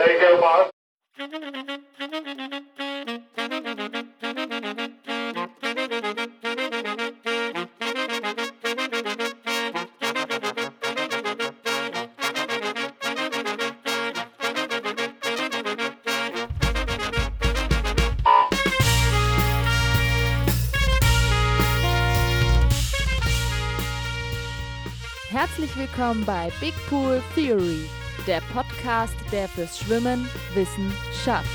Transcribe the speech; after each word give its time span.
Take 0.00 0.18
care, 0.18 0.38
boss. 0.38 0.70
Herzlich 25.28 25.76
willkommen 25.76 26.24
bei 26.24 26.50
Big 26.58 26.72
Pool 26.88 27.22
Theory, 27.34 27.86
der 28.26 28.40
Podcast, 28.54 28.69
der 29.30 29.46
fürs 29.46 29.78
Schwimmen 29.78 30.26
Wissen 30.54 30.90
schafft. 31.22 31.48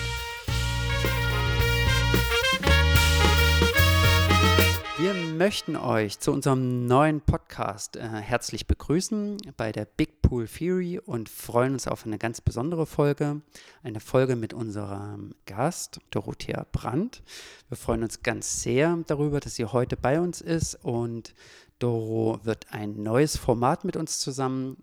Wir 5.00 5.14
möchten 5.14 5.76
euch 5.76 6.20
zu 6.20 6.32
unserem 6.32 6.86
neuen 6.86 7.22
Podcast 7.22 7.98
äh, 7.98 8.08
herzlich 8.08 8.68
begrüßen 8.68 9.38
bei 9.58 9.72
der 9.72 9.86
Big 9.86 10.22
Pool 10.22 10.48
Theory 10.48 11.00
und 11.00 11.28
freuen 11.28 11.74
uns 11.74 11.88
auf 11.88 12.06
eine 12.06 12.20
ganz 12.20 12.42
besondere 12.42 12.86
Folge. 12.86 13.42
Eine 13.82 14.00
Folge 14.00 14.36
mit 14.36 14.54
unserem 14.54 15.34
Gast, 15.48 16.00
Dorothea 16.12 16.66
Brandt. 16.72 17.24
Wir 17.70 17.78
freuen 17.78 18.04
uns 18.04 18.22
ganz 18.22 18.62
sehr 18.62 19.00
darüber, 19.08 19.40
dass 19.40 19.56
sie 19.56 19.66
heute 19.66 19.98
bei 19.98 20.20
uns 20.20 20.42
ist 20.42 20.76
und 20.84 21.34
Doro 21.80 22.40
wird 22.44 22.68
ein 22.72 23.02
neues 23.02 23.36
Format 23.36 23.84
mit 23.84 23.98
uns 23.98 24.20
zusammen 24.20 24.78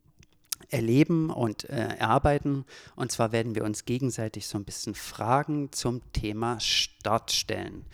erleben 0.73 1.31
und 1.31 1.69
äh, 1.69 1.97
erarbeiten. 1.99 2.65
Und 2.97 3.13
zwar 3.13 3.33
werden 3.33 3.55
wir 3.55 3.65
uns 3.65 3.85
gegenseitig 3.85 4.47
so 4.47 4.59
ein 4.59 4.65
bisschen 4.65 4.95
Fragen 4.95 5.73
zum 5.73 6.01
Thema 6.13 6.59
Start 6.61 7.33
stellen. 7.33 7.85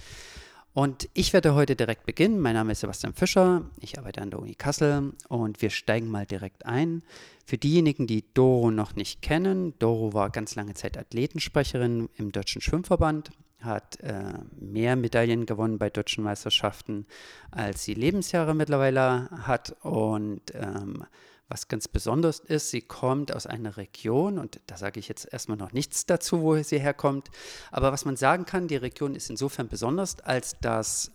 Und 0.75 1.09
ich 1.13 1.33
werde 1.33 1.55
heute 1.55 1.75
direkt 1.75 2.07
beginnen. 2.07 2.39
Mein 2.39 2.55
Name 2.55 2.71
ist 2.71 2.81
Sebastian 2.81 3.13
Fischer. 3.13 3.63
Ich 3.81 3.99
arbeite 3.99 4.23
an 4.23 4.31
der 4.31 4.39
Uni 4.39 4.55
Kassel 4.55 5.13
und 5.27 5.61
wir 5.61 5.71
steigen 5.71 6.09
mal 6.09 6.25
direkt 6.25 6.67
ein. 6.67 7.03
Für 7.45 7.59
diejenigen, 7.59 8.07
die 8.07 8.25
Doro 8.33 8.71
noch 8.71 8.95
nicht 8.95 9.21
kennen, 9.21 9.75
Doro 9.81 10.13
war 10.13 10.31
ganz 10.31 10.55
lange 10.55 10.75
Zeit 10.75 10.97
Athletensprecherin 10.97 12.09
im 12.17 12.31
Deutschen 12.31 12.61
Schwimmverband, 12.61 13.33
hat 13.61 13.99
äh, 14.01 14.35
mehr 14.61 14.95
Medaillen 14.95 15.47
gewonnen 15.47 15.79
bei 15.79 15.91
deutschen 15.91 16.23
Meisterschaften, 16.23 17.07
als 17.51 17.83
sie 17.83 17.95
Lebensjahre 17.95 18.55
mittlerweile 18.55 19.31
hat. 19.31 19.75
Und 19.81 20.43
ähm, 20.55 21.05
was 21.49 21.69
ganz 21.69 21.89
besonders 21.89 22.41
ist, 22.41 22.71
sie 22.71 22.83
kommt 22.83 23.35
aus 23.35 23.47
einer 23.47 23.77
Region, 23.79 24.39
und 24.39 24.61
da 24.67 24.77
sage 24.77 25.01
ich 25.01 25.09
jetzt 25.09 25.33
erstmal 25.33 25.57
noch 25.57 25.73
nichts 25.73 26.05
dazu, 26.05 26.43
wo 26.43 26.63
sie 26.63 26.79
herkommt. 26.79 27.29
Aber 27.71 27.91
was 27.91 28.05
man 28.05 28.17
sagen 28.17 28.45
kann, 28.45 28.69
die 28.69 28.77
Region 28.77 29.15
ist 29.15 29.31
insofern 29.31 29.69
besonders, 29.69 30.21
als 30.21 30.57
dass 30.61 31.13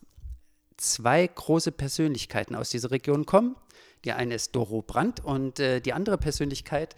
zwei 0.77 1.27
große 1.27 1.71
Persönlichkeiten 1.71 2.55
aus 2.55 2.71
dieser 2.71 2.91
Region 2.91 3.25
kommen. 3.25 3.55
Die 4.05 4.11
eine 4.11 4.35
ist 4.35 4.55
Doro 4.55 4.81
Brandt 4.81 5.23
und 5.23 5.59
äh, 5.59 5.79
die 5.79 5.93
andere 5.93 6.17
Persönlichkeit 6.17 6.95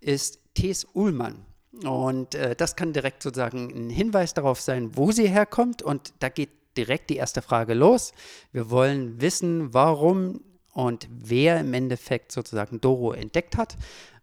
ist 0.00 0.40
Thes 0.54 0.86
Uhlmann. 0.94 1.44
Und 1.84 2.34
äh, 2.34 2.56
das 2.56 2.76
kann 2.76 2.92
direkt 2.92 3.22
sozusagen 3.22 3.70
ein 3.70 3.90
Hinweis 3.90 4.34
darauf 4.34 4.60
sein, 4.60 4.96
wo 4.96 5.12
sie 5.12 5.28
herkommt. 5.28 5.82
Und 5.82 6.14
da 6.18 6.28
geht 6.28 6.50
direkt 6.76 7.10
die 7.10 7.16
erste 7.16 7.42
Frage 7.42 7.74
los. 7.74 8.12
Wir 8.52 8.70
wollen 8.70 9.20
wissen, 9.20 9.72
warum 9.74 10.40
und 10.86 11.06
wer 11.10 11.60
im 11.60 11.74
Endeffekt 11.74 12.32
sozusagen 12.32 12.80
Doro 12.80 13.12
entdeckt 13.12 13.58
hat, 13.58 13.76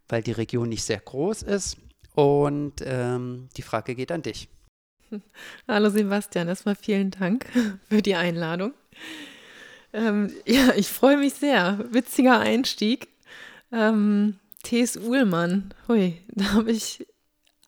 weil 0.09 0.23
die 0.23 0.31
Region 0.31 0.69
nicht 0.69 0.83
sehr 0.83 0.99
groß 0.99 1.44
ist. 1.44 1.77
Und 2.16 2.81
ähm, 2.83 3.47
die 3.55 3.61
Frage 3.61 3.94
geht 3.94 4.11
an 4.11 4.23
dich. 4.23 4.49
Hallo 5.67 5.89
Sebastian, 5.91 6.47
erstmal 6.47 6.75
vielen 6.75 7.11
Dank 7.11 7.45
für 7.89 8.02
die 8.02 8.16
Einladung. 8.16 8.73
Ähm, 9.93 10.32
ja, 10.48 10.73
ich 10.76 10.87
freue 10.87 11.17
mich 11.17 11.36
sehr. 11.36 11.86
Witziger 11.92 12.39
Einstieg. 12.39 13.08
Ähm, 13.71 14.39
T.S. 14.64 14.98
Uhlmann, 14.98 15.76
hui, 15.87 16.17
da 16.30 16.53
habe 16.53 16.71
ich 16.71 17.05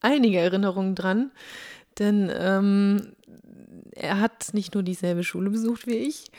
einige 0.01 0.39
Erinnerungen 0.39 0.95
dran, 0.95 1.31
denn 1.99 2.31
ähm, 2.33 3.13
er 3.91 4.19
hat 4.19 4.53
nicht 4.53 4.73
nur 4.73 4.81
dieselbe 4.81 5.23
Schule 5.23 5.51
besucht 5.51 5.85
wie 5.85 5.97
ich, 5.97 6.31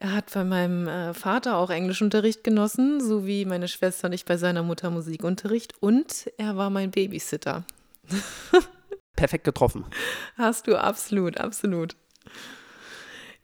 er 0.00 0.12
hat 0.12 0.32
bei 0.32 0.44
meinem 0.44 0.88
äh, 0.88 1.12
Vater 1.12 1.58
auch 1.58 1.68
Englischunterricht 1.68 2.42
genossen, 2.42 3.02
so 3.02 3.26
wie 3.26 3.44
meine 3.44 3.68
Schwester 3.68 4.08
und 4.08 4.14
ich 4.14 4.24
bei 4.24 4.38
seiner 4.38 4.62
Mutter 4.62 4.90
Musikunterricht 4.90 5.74
und 5.82 6.30
er 6.38 6.56
war 6.56 6.70
mein 6.70 6.90
Babysitter. 6.90 7.64
Perfekt 9.16 9.44
getroffen. 9.44 9.84
Hast 10.38 10.66
du 10.66 10.76
absolut, 10.76 11.36
absolut. 11.36 11.96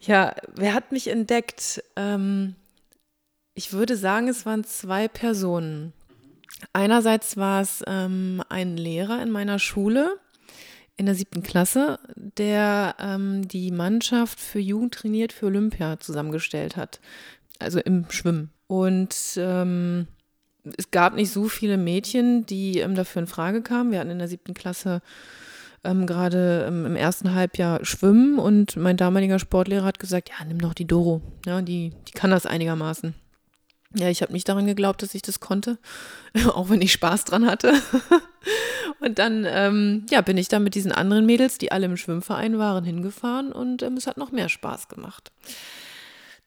Ja, 0.01 0.35
wer 0.55 0.73
hat 0.73 0.93
mich 0.93 1.09
entdeckt? 1.09 1.83
Ähm, 1.95 2.57
ich 3.53 3.75
würde 3.75 3.95
sagen, 3.95 4.29
es 4.29 4.47
waren 4.47 4.65
zwei 4.65 5.09
Personen. 5.09 5.93
Einerseits 6.73 7.37
war 7.37 7.61
es 7.61 7.85
ähm, 7.87 8.43
ein 8.49 8.79
Lehrer 8.79 9.21
in 9.23 9.31
meiner 9.31 9.59
Schule 9.59 10.19
in 10.97 11.07
der 11.07 11.15
siebten 11.15 11.43
Klasse, 11.43 11.99
der 12.17 12.97
ähm, 12.99 13.47
die 13.49 13.71
Mannschaft 13.71 14.41
für 14.41 14.59
Jugend 14.59 14.95
trainiert 14.95 15.33
für 15.33 15.47
Olympia 15.47 15.99
zusammengestellt 16.01 16.77
hat. 16.77 17.01
Also 17.59 17.81
im 17.81 18.07
Schwimmen. 18.11 18.51
Und 18.67 19.15
ähm, 19.37 20.07
es 20.77 20.91
gab 20.91 21.15
nicht 21.15 21.31
so 21.31 21.49
viele 21.49 21.77
Mädchen, 21.77 22.47
die 22.47 22.79
ähm, 22.79 22.95
dafür 22.95 23.23
in 23.23 23.29
Frage 23.29 23.63
kamen. 23.63 23.93
Wir 23.93 24.01
hatten 24.01 24.11
in 24.11 24.19
der 24.19 24.29
siebten 24.29 24.55
Klasse 24.55 25.03
ähm, 25.85 26.07
gerade 26.07 26.65
ähm, 26.67 26.87
im 26.87 26.97
ersten 26.97 27.35
Halbjahr 27.35 27.85
Schwimmen 27.85 28.39
und 28.39 28.77
mein 28.77 28.97
damaliger 28.97 29.39
Sportlehrer 29.39 29.85
hat 29.85 29.99
gesagt, 29.99 30.31
ja, 30.31 30.45
nimm 30.45 30.61
doch 30.61 30.75
die 30.75 30.87
Doro. 30.87 31.23
Ja, 31.47 31.63
die, 31.63 31.93
die 32.09 32.13
kann 32.13 32.31
das 32.31 32.47
einigermaßen. 32.47 33.15
Ja, 33.95 34.09
ich 34.09 34.23
habe 34.23 34.33
nicht 34.33 34.49
daran 34.49 34.67
geglaubt, 34.67 35.03
dass 35.03 35.15
ich 35.15 35.23
das 35.23 35.41
konnte, 35.41 35.79
auch 36.49 36.69
wenn 36.69 36.83
ich 36.83 36.93
Spaß 36.93 37.25
dran 37.25 37.47
hatte. 37.47 37.73
und 39.01 39.19
dann 39.19 39.47
ähm, 39.49 40.07
ja, 40.11 40.21
bin 40.21 40.37
ich 40.37 40.49
da 40.49 40.59
mit 40.59 40.75
diesen 40.75 40.93
anderen 40.93 41.27
Mädels, 41.27 41.59
die 41.59 41.73
alle 41.73 41.87
im 41.87 41.97
Schwimmverein 41.97 42.59
waren, 42.59 42.85
hingefahren 42.85 43.53
und 43.53 43.83
ähm, 43.83 43.97
es 43.97 44.07
hat 44.07 44.17
noch 44.17 44.33
mehr 44.33 44.49
Spaß 44.49 44.89
gemacht. 44.89 45.31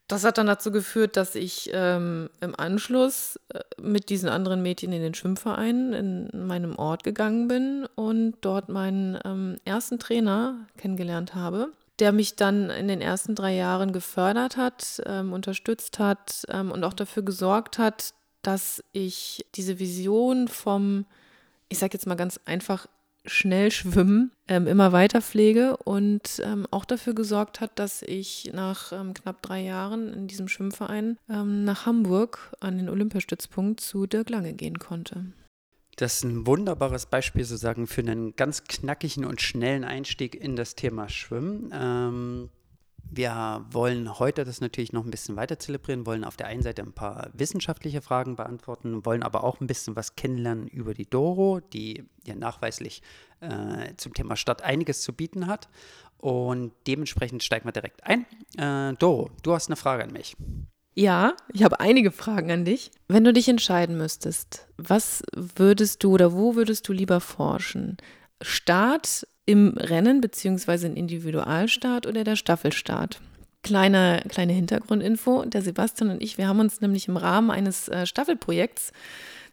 Das 0.08 0.24
hat 0.24 0.40
dann 0.40 0.48
dazu 0.48 0.72
geführt, 0.72 1.18
dass 1.18 1.36
ich 1.36 1.70
ähm, 1.72 2.32
im 2.42 2.60
Anschluss 2.60 3.40
äh, 3.54 3.60
mit 3.80 4.10
diesen 4.10 4.28
anderen 4.28 4.64
Mädchen 4.64 4.92
in 4.92 5.04
den 5.04 5.14
Schwimmverein 5.14 5.94
in 5.94 6.48
meinem 6.48 6.76
Ort 6.78 7.04
gegangen 7.04 7.48
bin 7.48 7.88
und 7.94 8.34
dort 8.42 8.70
meinen 8.70 9.20
ähm, 9.24 9.58
ersten 9.66 10.00
Trainer 10.00 10.56
kennengelernt 10.78 11.36
habe 11.36 11.72
der 12.00 12.12
mich 12.12 12.36
dann 12.36 12.70
in 12.70 12.88
den 12.88 13.02
ersten 13.02 13.36
drei 13.36 13.56
Jahren 13.56 13.92
gefördert 13.92 14.58
hat, 14.58 15.02
ähm, 15.06 15.34
unterstützt 15.34 16.00
hat 16.00 16.46
ähm, 16.50 16.72
und 16.72 16.84
auch 16.84 16.94
dafür 16.94 17.24
gesorgt 17.24 17.78
hat, 17.78 18.14
dass 18.42 18.84
ich 18.94 19.46
diese 19.56 19.80
Vision 19.80 20.48
vom, 20.48 21.06
ich 21.68 21.80
sage 21.80 21.94
jetzt 21.94 22.08
mal 22.08 22.16
ganz 22.16 22.40
einfach, 22.46 22.88
schnell 23.26 23.70
schwimmen 23.72 24.32
ähm, 24.48 24.66
immer 24.66 24.92
weiter 24.92 25.22
pflege 25.22 25.78
und 25.78 26.42
ähm, 26.44 26.66
auch 26.72 26.86
dafür 26.86 27.14
gesorgt 27.14 27.60
hat, 27.62 27.78
dass 27.78 28.02
ich 28.02 28.52
nach 28.54 28.92
ähm, 28.92 29.14
knapp 29.14 29.42
drei 29.42 29.62
Jahren 29.62 30.14
in 30.14 30.28
diesem 30.28 30.48
Schwimmverein 30.48 31.18
ähm, 31.30 31.64
nach 31.66 31.86
Hamburg 31.86 32.56
an 32.60 32.78
den 32.78 32.90
Olympiastützpunkt 32.90 33.82
zu 33.82 34.08
Dirk 34.08 34.30
Lange 34.30 34.54
gehen 34.54 34.80
konnte. 34.80 35.26
Das 36.00 36.16
ist 36.16 36.24
ein 36.24 36.48
wunderbares 36.48 37.08
Beispiel 37.08 37.44
sozusagen 37.44 37.86
für 37.86 38.00
einen 38.00 38.34
ganz 38.38 38.64
knackigen 38.64 39.26
und 39.26 39.42
schnellen 39.42 39.84
Einstieg 39.84 40.34
in 40.34 40.56
das 40.56 40.76
Thema 40.76 41.10
Schwimmen. 41.10 41.72
Ähm, 41.74 42.50
wir 43.12 43.66
wollen 43.70 44.18
heute 44.18 44.46
das 44.46 44.62
natürlich 44.62 44.94
noch 44.94 45.04
ein 45.04 45.12
bisschen 45.12 45.36
weiter 45.36 45.60
zelebrieren, 45.60 46.06
wollen 46.06 46.24
auf 46.24 46.38
der 46.38 46.48
einen 46.48 46.62
Seite 46.62 46.84
ein 46.84 46.94
paar 46.94 47.32
wissenschaftliche 47.34 48.02
Fragen 48.02 48.38
beantworten, 48.38 49.06
wollen 49.06 49.24
aber 49.24 49.44
auch 49.44 49.60
ein 49.60 49.68
bisschen 49.68 49.98
was 49.98 50.16
kennenlernen 50.16 50.70
über 50.70 50.94
die 50.94 51.10
Doro, 51.10 51.60
die 51.60 52.06
ja 52.26 52.34
nachweislich 52.34 53.02
äh, 53.42 53.94
zum 53.98 54.14
Thema 54.14 54.38
Stadt 54.38 54.62
einiges 54.62 55.02
zu 55.02 55.12
bieten 55.12 55.48
hat. 55.48 55.68
Und 56.18 56.72
dementsprechend 56.88 57.44
steigen 57.44 57.68
wir 57.68 57.74
direkt 57.74 58.06
ein. 58.06 58.26
Äh, 58.58 58.96
Doro, 58.96 59.32
du 59.44 59.52
hast 59.52 59.68
eine 59.68 59.76
Frage 59.76 60.06
an 60.06 60.14
mich. 60.14 60.38
Ja, 60.96 61.36
ich 61.54 61.64
habe 61.64 61.80
einige 61.80 62.12
Fragen 62.12 62.52
an 62.52 62.66
dich. 62.66 62.92
Wenn 63.08 63.24
du 63.24 63.32
dich 63.32 63.48
entscheiden 63.48 63.98
müsstest, 63.98 64.68
was 64.78 65.24
würdest 65.36 66.04
du 66.04 66.14
oder 66.14 66.34
wo 66.34 66.56
würdest 66.56 66.88
du 66.88 66.94
lieber 66.94 67.22
forschen? 67.22 67.98
Start 68.42 69.28
im 69.46 69.78
Rennen 69.78 70.22
beziehungsweise 70.22 70.88
ein 70.88 70.96
Individualstart 70.96 72.06
oder 72.06 72.24
der 72.24 72.36
Staffelstart? 72.36 73.22
Kleine, 73.62 74.24
kleine 74.30 74.54
Hintergrundinfo. 74.54 75.44
Der 75.46 75.62
Sebastian 75.62 76.12
und 76.12 76.24
ich, 76.24 76.38
wir 76.38 76.48
haben 76.48 76.60
uns 76.60 76.82
nämlich 76.82 77.08
im 77.08 77.18
Rahmen 77.18 77.52
eines 77.52 77.88
äh, 77.90 78.06
Staffelprojekts 78.06 78.94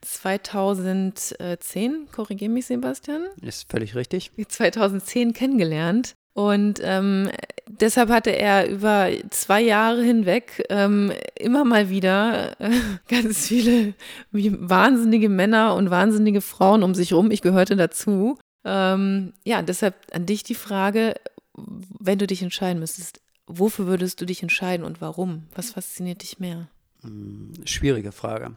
2010, 0.03 2.09
korrigiere 2.13 2.51
mich 2.51 2.67
Sebastian. 2.67 3.27
Ist 3.43 3.71
völlig 3.71 3.95
richtig. 3.95 4.31
2010 4.49 5.33
kennengelernt. 5.33 6.15
Und 6.37 6.81
ähm, 6.83 7.31
deshalb 7.67 8.11
hatte 8.11 8.29
er 8.29 8.69
über 8.69 9.09
zwei 9.31 9.63
Jahre 9.63 10.03
hinweg 10.03 10.63
ähm, 10.69 11.11
immer 11.35 11.65
mal 11.65 11.89
wieder 11.89 12.61
äh, 12.61 12.79
ganz 13.09 13.47
viele 13.47 13.95
wahnsinnige 14.33 15.31
Männer 15.31 15.75
und 15.75 15.89
wahnsinnige 15.89 16.43
Frauen 16.43 16.83
um 16.83 16.95
sich 16.95 17.15
rum. 17.15 17.31
Ich 17.31 17.41
gehörte 17.41 17.75
dazu. 17.75 18.39
Ähm, 18.67 19.33
ja, 19.47 19.63
deshalb 19.63 19.95
an 20.13 20.27
dich 20.27 20.43
die 20.43 20.55
Frage, 20.55 21.15
wenn 21.55 22.19
du 22.19 22.27
dich 22.27 22.43
entscheiden 22.43 22.81
müsstest, 22.81 23.23
wofür 23.47 23.87
würdest 23.87 24.21
du 24.21 24.27
dich 24.27 24.43
entscheiden 24.43 24.85
und 24.85 25.01
warum? 25.01 25.45
Was 25.55 25.71
fasziniert 25.71 26.21
dich 26.21 26.39
mehr? 26.39 26.69
Hm, 27.01 27.55
schwierige 27.65 28.13
Frage. 28.13 28.55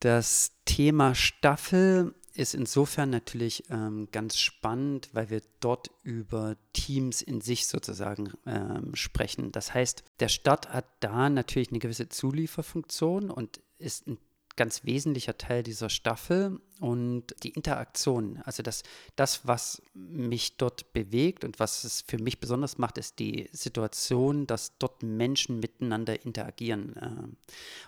Das 0.00 0.52
Thema 0.66 1.14
Staffel 1.14 2.12
ist 2.34 2.54
insofern 2.54 3.10
natürlich 3.10 3.64
ähm, 3.70 4.08
ganz 4.12 4.38
spannend, 4.38 5.10
weil 5.12 5.30
wir 5.30 5.42
dort 5.60 5.90
über 6.02 6.56
Teams 6.72 7.22
in 7.22 7.40
sich 7.40 7.66
sozusagen 7.66 8.32
ähm, 8.46 8.94
sprechen. 8.94 9.52
Das 9.52 9.74
heißt, 9.74 10.04
der 10.20 10.28
Stadt 10.28 10.72
hat 10.72 10.86
da 11.00 11.28
natürlich 11.28 11.70
eine 11.70 11.78
gewisse 11.78 12.08
Zulieferfunktion 12.08 13.30
und 13.30 13.60
ist 13.78 14.06
ein 14.06 14.18
ganz 14.56 14.84
wesentlicher 14.84 15.38
Teil 15.38 15.62
dieser 15.62 15.88
Staffel 15.88 16.60
und 16.80 17.34
die 17.42 17.48
Interaktion. 17.48 18.42
Also 18.44 18.62
das, 18.62 18.82
das, 19.16 19.46
was 19.46 19.80
mich 19.94 20.58
dort 20.58 20.92
bewegt 20.92 21.44
und 21.44 21.58
was 21.58 21.84
es 21.84 22.02
für 22.02 22.18
mich 22.18 22.40
besonders 22.40 22.76
macht, 22.76 22.98
ist 22.98 23.18
die 23.20 23.48
Situation, 23.52 24.46
dass 24.46 24.76
dort 24.78 25.02
Menschen 25.02 25.60
miteinander 25.60 26.24
interagieren. 26.26 26.94
Ähm. 27.00 27.36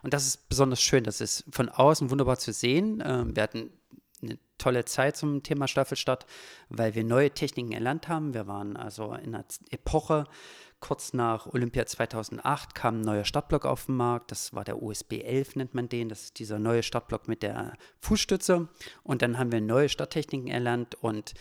Und 0.03 0.15
das 0.15 0.27
ist 0.27 0.49
besonders 0.49 0.81
schön. 0.81 1.05
Das 1.05 1.21
ist 1.21 1.45
von 1.51 1.69
außen 1.69 2.11
wunderbar 2.11 2.39
zu 2.39 2.55
sehen. 2.55 3.03
Ähm, 3.05 3.37
wir 3.37 3.43
hatten 3.43 3.71
eine 4.23 4.39
tolle 4.59 4.85
Zeit 4.85 5.17
zum 5.17 5.43
Thema 5.43 5.69
Staffelstadt, 5.69 6.27
weil 6.69 6.95
wir 6.95 7.05
neue 7.05 7.31
Techniken 7.31 7.73
erlernt 7.73 8.09
haben. 8.09 8.35
Wir 8.35 8.47
waren 8.47 8.77
also 8.77 9.15
in 9.15 9.35
einer 9.35 9.45
Epoche, 9.71 10.25
kurz 10.83 11.13
nach 11.13 11.47
Olympia 11.47 11.87
2008 11.87 12.75
kam 12.75 12.99
ein 12.99 13.01
neuer 13.01 13.25
Stadtblock 13.25 13.65
auf 13.65 13.87
den 13.87 13.97
Markt. 13.97 14.31
Das 14.31 14.53
war 14.53 14.65
der 14.65 14.83
USB 14.83 15.23
11, 15.23 15.57
nennt 15.57 15.75
man 15.75 15.89
den. 15.89 16.09
Das 16.09 16.25
ist 16.25 16.39
dieser 16.39 16.59
neue 16.59 16.83
Stadtblock 16.83 17.29
mit 17.29 17.43
der 17.43 17.75
Fußstütze. 18.01 18.69
Und 19.03 19.23
dann 19.23 19.39
haben 19.39 19.53
wir 19.53 19.61
neue 19.61 19.89
Stadttechniken 19.89 20.49
erlernt 20.49 20.95
und 20.97 21.35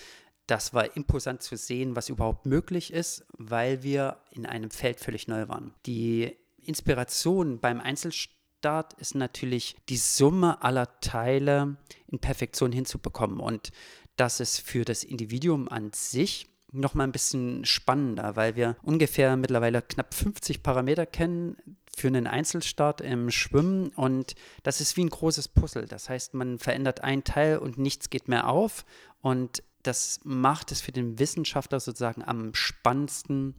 das 0.48 0.74
war 0.74 0.96
imposant 0.96 1.42
zu 1.42 1.56
sehen, 1.56 1.96
was 1.96 2.10
überhaupt 2.10 2.46
möglich 2.46 2.92
ist, 2.92 3.26
weil 3.38 3.84
wir 3.84 4.18
in 4.32 4.46
einem 4.46 4.70
Feld 4.70 5.00
völlig 5.00 5.28
neu 5.28 5.48
waren. 5.48 5.74
Die 5.86 6.36
Inspiration 6.58 7.60
beim 7.60 7.80
Einzelstadtblock 7.80 8.41
Start 8.62 8.94
ist 8.94 9.16
natürlich 9.16 9.76
die 9.90 9.98
Summe 9.98 10.62
aller 10.62 11.00
Teile 11.00 11.78
in 12.06 12.20
Perfektion 12.20 12.72
hinzubekommen. 12.72 13.40
Und 13.40 13.72
das 14.18 14.40
ist 14.40 14.60
für 14.60 14.86
das 14.86 15.04
Individuum 15.04 15.68
an 15.68 15.92
sich 15.94 16.48
noch 16.72 16.94
mal 16.94 17.06
ein 17.06 17.12
bisschen 17.12 17.66
spannender, 17.66 18.36
weil 18.36 18.56
wir 18.56 18.78
ungefähr 18.84 19.36
mittlerweile 19.36 19.82
knapp 19.82 20.14
50 20.14 20.62
Parameter 20.62 21.08
kennen 21.08 21.58
für 21.98 22.10
einen 22.10 22.28
Einzelstart 22.28 23.02
im 23.02 23.32
Schwimmen 23.32 23.90
und 23.96 24.36
das 24.62 24.80
ist 24.80 24.96
wie 24.96 25.06
ein 25.06 25.10
großes 25.10 25.48
Puzzle. 25.48 25.88
Das 25.88 26.08
heißt, 26.08 26.36
man 26.36 26.60
verändert 26.60 27.04
ein 27.04 27.24
Teil 27.24 27.58
und 27.58 27.80
nichts 27.80 28.12
geht 28.12 28.28
mehr 28.28 28.48
auf 28.48 28.86
und 29.22 29.64
das 29.82 30.20
macht 30.24 30.72
es 30.72 30.82
für 30.82 30.92
den 30.92 31.18
Wissenschaftler 31.18 31.80
sozusagen 31.80 32.24
am 32.24 32.54
spannendsten, 32.54 33.56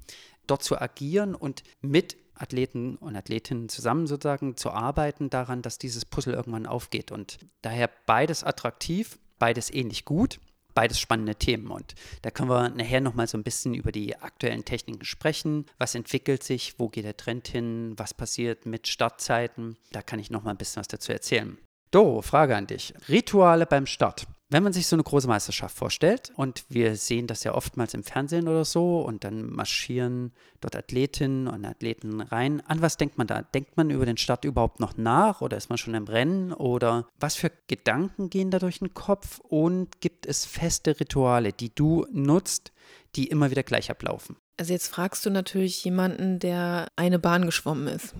dort 0.47 0.63
zu 0.63 0.81
agieren 0.81 1.35
und 1.35 1.65
mit 1.81 2.17
Athleten 2.35 2.97
und 2.97 3.17
Athletinnen 3.17 3.69
zusammen 3.69 4.07
sozusagen 4.07 4.57
zu 4.57 4.71
arbeiten 4.71 5.31
daran, 5.31 5.63
dass 5.63 5.79
dieses 5.79 6.05
Puzzle 6.05 6.35
irgendwann 6.35 6.67
aufgeht. 6.67 7.13
Und 7.13 7.39
daher 7.63 7.91
beides 8.07 8.45
attraktiv, 8.45 9.19
beides 9.39 9.73
ähnlich 9.73 10.05
gut, 10.05 10.41
beides 10.75 10.99
spannende 10.99 11.37
Themen. 11.37 11.69
Und 11.69 11.95
da 12.23 12.31
können 12.31 12.49
wir 12.49 12.71
nachher 12.71 13.01
nochmal 13.01 13.27
so 13.27 13.39
ein 13.39 13.45
bisschen 13.45 13.75
über 13.75 13.93
die 13.93 14.17
aktuellen 14.17 14.65
Techniken 14.65 15.05
sprechen. 15.05 15.67
Was 15.79 15.95
entwickelt 15.95 16.43
sich? 16.43 16.79
Wo 16.79 16.89
geht 16.89 17.05
der 17.05 17.17
Trend 17.17 17.49
hin? 17.49 17.95
Was 17.97 18.15
passiert 18.15 18.67
mit 18.67 18.89
Startzeiten? 18.89 19.77
Da 19.93 20.03
kann 20.03 20.19
ich 20.19 20.31
nochmal 20.31 20.55
ein 20.55 20.59
bisschen 20.59 20.81
was 20.81 20.89
dazu 20.89 21.13
erzählen. 21.13 21.59
Do, 21.93 22.23
Frage 22.23 22.57
an 22.57 22.67
dich. 22.67 22.95
Rituale 23.11 23.67
beim 23.67 23.85
Start. 23.85 24.27
Wenn 24.49 24.63
man 24.63 24.73
sich 24.73 24.87
so 24.87 24.97
eine 24.97 25.03
große 25.03 25.29
Meisterschaft 25.29 25.77
vorstellt 25.77 26.33
und 26.37 26.65
wir 26.71 26.97
sehen 26.97 27.27
das 27.27 27.45
ja 27.45 27.55
oftmals 27.55 27.93
im 27.93 28.03
Fernsehen 28.03 28.49
oder 28.49 28.65
so 28.65 29.01
und 29.01 29.25
dann 29.25 29.51
marschieren 29.51 30.33
dort 30.63 30.75
Athletinnen 30.75 31.49
und 31.49 31.67
Athleten 31.67 32.23
rein, 32.23 32.63
an 32.67 32.81
was 32.81 32.97
denkt 32.97 33.19
man 33.19 33.27
da? 33.27 33.43
Denkt 33.43 33.77
man 33.77 33.91
über 33.91 34.07
den 34.07 34.17
Start 34.17 34.47
überhaupt 34.47 34.81
noch 34.81 34.97
nach 34.97 35.43
oder 35.43 35.59
ist 35.59 35.69
man 35.69 35.77
schon 35.77 35.93
im 35.93 36.05
Rennen 36.05 36.55
oder 36.55 37.09
was 37.21 37.35
für 37.35 37.53
Gedanken 37.69 38.31
gehen 38.31 38.51
da 38.51 38.59
durch 38.59 38.79
den 38.79 38.95
Kopf 38.95 39.39
und 39.41 40.01
gibt 40.01 40.25
es 40.25 40.47
feste 40.47 40.99
Rituale, 40.99 41.53
die 41.53 41.75
du 41.75 42.07
nutzt, 42.11 42.73
die 43.17 43.27
immer 43.27 43.51
wieder 43.51 43.65
gleich 43.65 43.91
ablaufen? 43.91 44.37
Also 44.57 44.73
jetzt 44.73 44.89
fragst 44.89 45.27
du 45.27 45.31
natürlich 45.31 45.85
jemanden, 45.85 46.39
der 46.39 46.89
eine 46.97 47.19
Bahn 47.19 47.45
geschwommen 47.45 47.87
ist. 47.87 48.15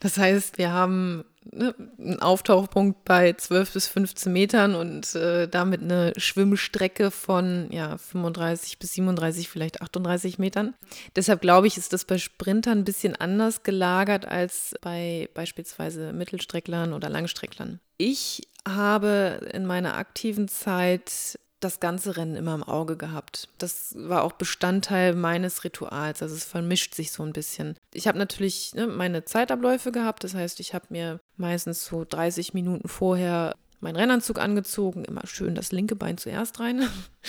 Das 0.00 0.18
heißt, 0.18 0.58
wir 0.58 0.72
haben 0.72 1.24
ne, 1.50 1.74
einen 1.98 2.20
Auftauchpunkt 2.20 3.04
bei 3.04 3.32
12 3.32 3.72
bis 3.72 3.86
15 3.88 4.32
Metern 4.32 4.74
und 4.74 5.14
äh, 5.14 5.48
damit 5.48 5.82
eine 5.82 6.12
Schwimmstrecke 6.16 7.10
von 7.10 7.68
ja, 7.70 7.98
35 7.98 8.78
bis 8.78 8.94
37, 8.94 9.48
vielleicht 9.48 9.82
38 9.82 10.38
Metern. 10.38 10.74
Deshalb 11.16 11.40
glaube 11.40 11.66
ich, 11.66 11.76
ist 11.76 11.92
das 11.92 12.04
bei 12.04 12.18
Sprintern 12.18 12.78
ein 12.78 12.84
bisschen 12.84 13.16
anders 13.16 13.62
gelagert 13.62 14.26
als 14.26 14.74
bei 14.80 15.28
beispielsweise 15.34 16.12
Mittelstrecklern 16.12 16.92
oder 16.92 17.08
Langstrecklern. 17.08 17.80
Ich 17.96 18.48
habe 18.66 19.48
in 19.52 19.66
meiner 19.66 19.96
aktiven 19.96 20.48
Zeit 20.48 21.38
das 21.64 21.80
ganze 21.80 22.16
Rennen 22.16 22.36
immer 22.36 22.54
im 22.54 22.62
Auge 22.62 22.96
gehabt. 22.96 23.48
Das 23.58 23.94
war 23.96 24.22
auch 24.22 24.32
Bestandteil 24.32 25.14
meines 25.14 25.64
Rituals. 25.64 26.22
Also 26.22 26.34
es 26.34 26.44
vermischt 26.44 26.94
sich 26.94 27.10
so 27.10 27.22
ein 27.22 27.32
bisschen. 27.32 27.76
Ich 27.92 28.06
habe 28.06 28.18
natürlich 28.18 28.74
ne, 28.74 28.86
meine 28.86 29.24
Zeitabläufe 29.24 29.90
gehabt. 29.90 30.22
Das 30.22 30.34
heißt, 30.34 30.60
ich 30.60 30.74
habe 30.74 30.86
mir 30.90 31.20
meistens 31.36 31.84
so 31.84 32.04
30 32.04 32.54
Minuten 32.54 32.88
vorher 32.88 33.54
meinen 33.80 33.96
Rennanzug 33.96 34.38
angezogen, 34.40 35.04
immer 35.04 35.26
schön 35.26 35.54
das 35.54 35.72
linke 35.72 35.96
Bein 35.96 36.18
zuerst 36.18 36.58
rein. 36.60 36.88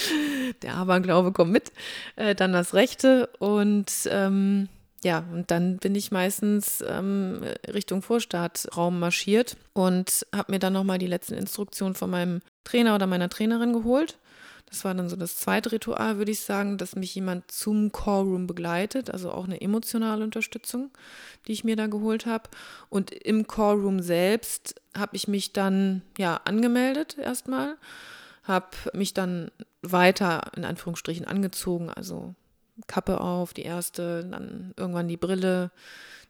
Der 0.62 0.76
Aberglaube 0.76 1.32
kommt 1.32 1.52
mit, 1.52 1.72
äh, 2.16 2.34
dann 2.34 2.54
das 2.54 2.74
rechte 2.74 3.30
und 3.40 3.92
ähm, 4.06 4.70
ja, 5.04 5.24
und 5.34 5.52
dann 5.52 5.78
bin 5.78 5.94
ich 5.94 6.12
meistens 6.12 6.84
ähm, 6.88 7.42
Richtung 7.72 8.02
Vorstartraum 8.02 9.00
marschiert 9.00 9.58
und 9.74 10.26
habe 10.34 10.54
mir 10.54 10.60
dann 10.60 10.74
nochmal 10.74 10.98
die 10.98 11.08
letzten 11.08 11.36
Instruktionen 11.36 11.94
von 11.94 12.10
meinem 12.10 12.42
Trainer 12.64 12.96
oder 12.96 13.06
meiner 13.06 13.30
Trainerin 13.30 13.74
geholt 13.74 14.18
das 14.68 14.84
war 14.84 14.94
dann 14.94 15.10
so 15.10 15.16
das 15.16 15.38
zweite 15.38 15.72
Ritual, 15.72 16.18
würde 16.18 16.32
ich 16.32 16.42
sagen, 16.42 16.78
dass 16.78 16.96
mich 16.96 17.14
jemand 17.16 17.52
zum 17.52 17.92
Callroom 17.92 18.48
begleitet, 18.48 19.10
also 19.10 19.32
auch 19.32 19.46
eine 19.46 19.62
emotionale 19.62 20.24
Unterstützung, 20.24 20.92
die 21.48 21.52
ich 21.52 21.64
mir 21.64 21.76
da 21.76 21.88
geholt 21.88 22.26
habe. 22.26 22.50
Und 22.90 23.12
im 23.12 23.48
Callroom 23.48 24.02
selbst 24.02 24.76
habe 24.98 25.16
ich 25.16 25.28
mich 25.28 25.54
dann 25.54 26.02
ja 26.18 26.42
angemeldet 26.46 27.18
erstmal, 27.18 27.78
habe 28.44 28.68
mich 28.94 29.14
dann 29.14 29.52
weiter 29.82 30.52
in 30.56 30.66
Anführungsstrichen 30.66 31.26
angezogen, 31.26 31.90
also 31.90 32.34
Kappe 32.88 33.22
auf, 33.22 33.54
die 33.54 33.64
erste, 33.64 34.26
dann 34.26 34.74
irgendwann 34.78 35.08
die 35.08 35.18
Brille, 35.18 35.72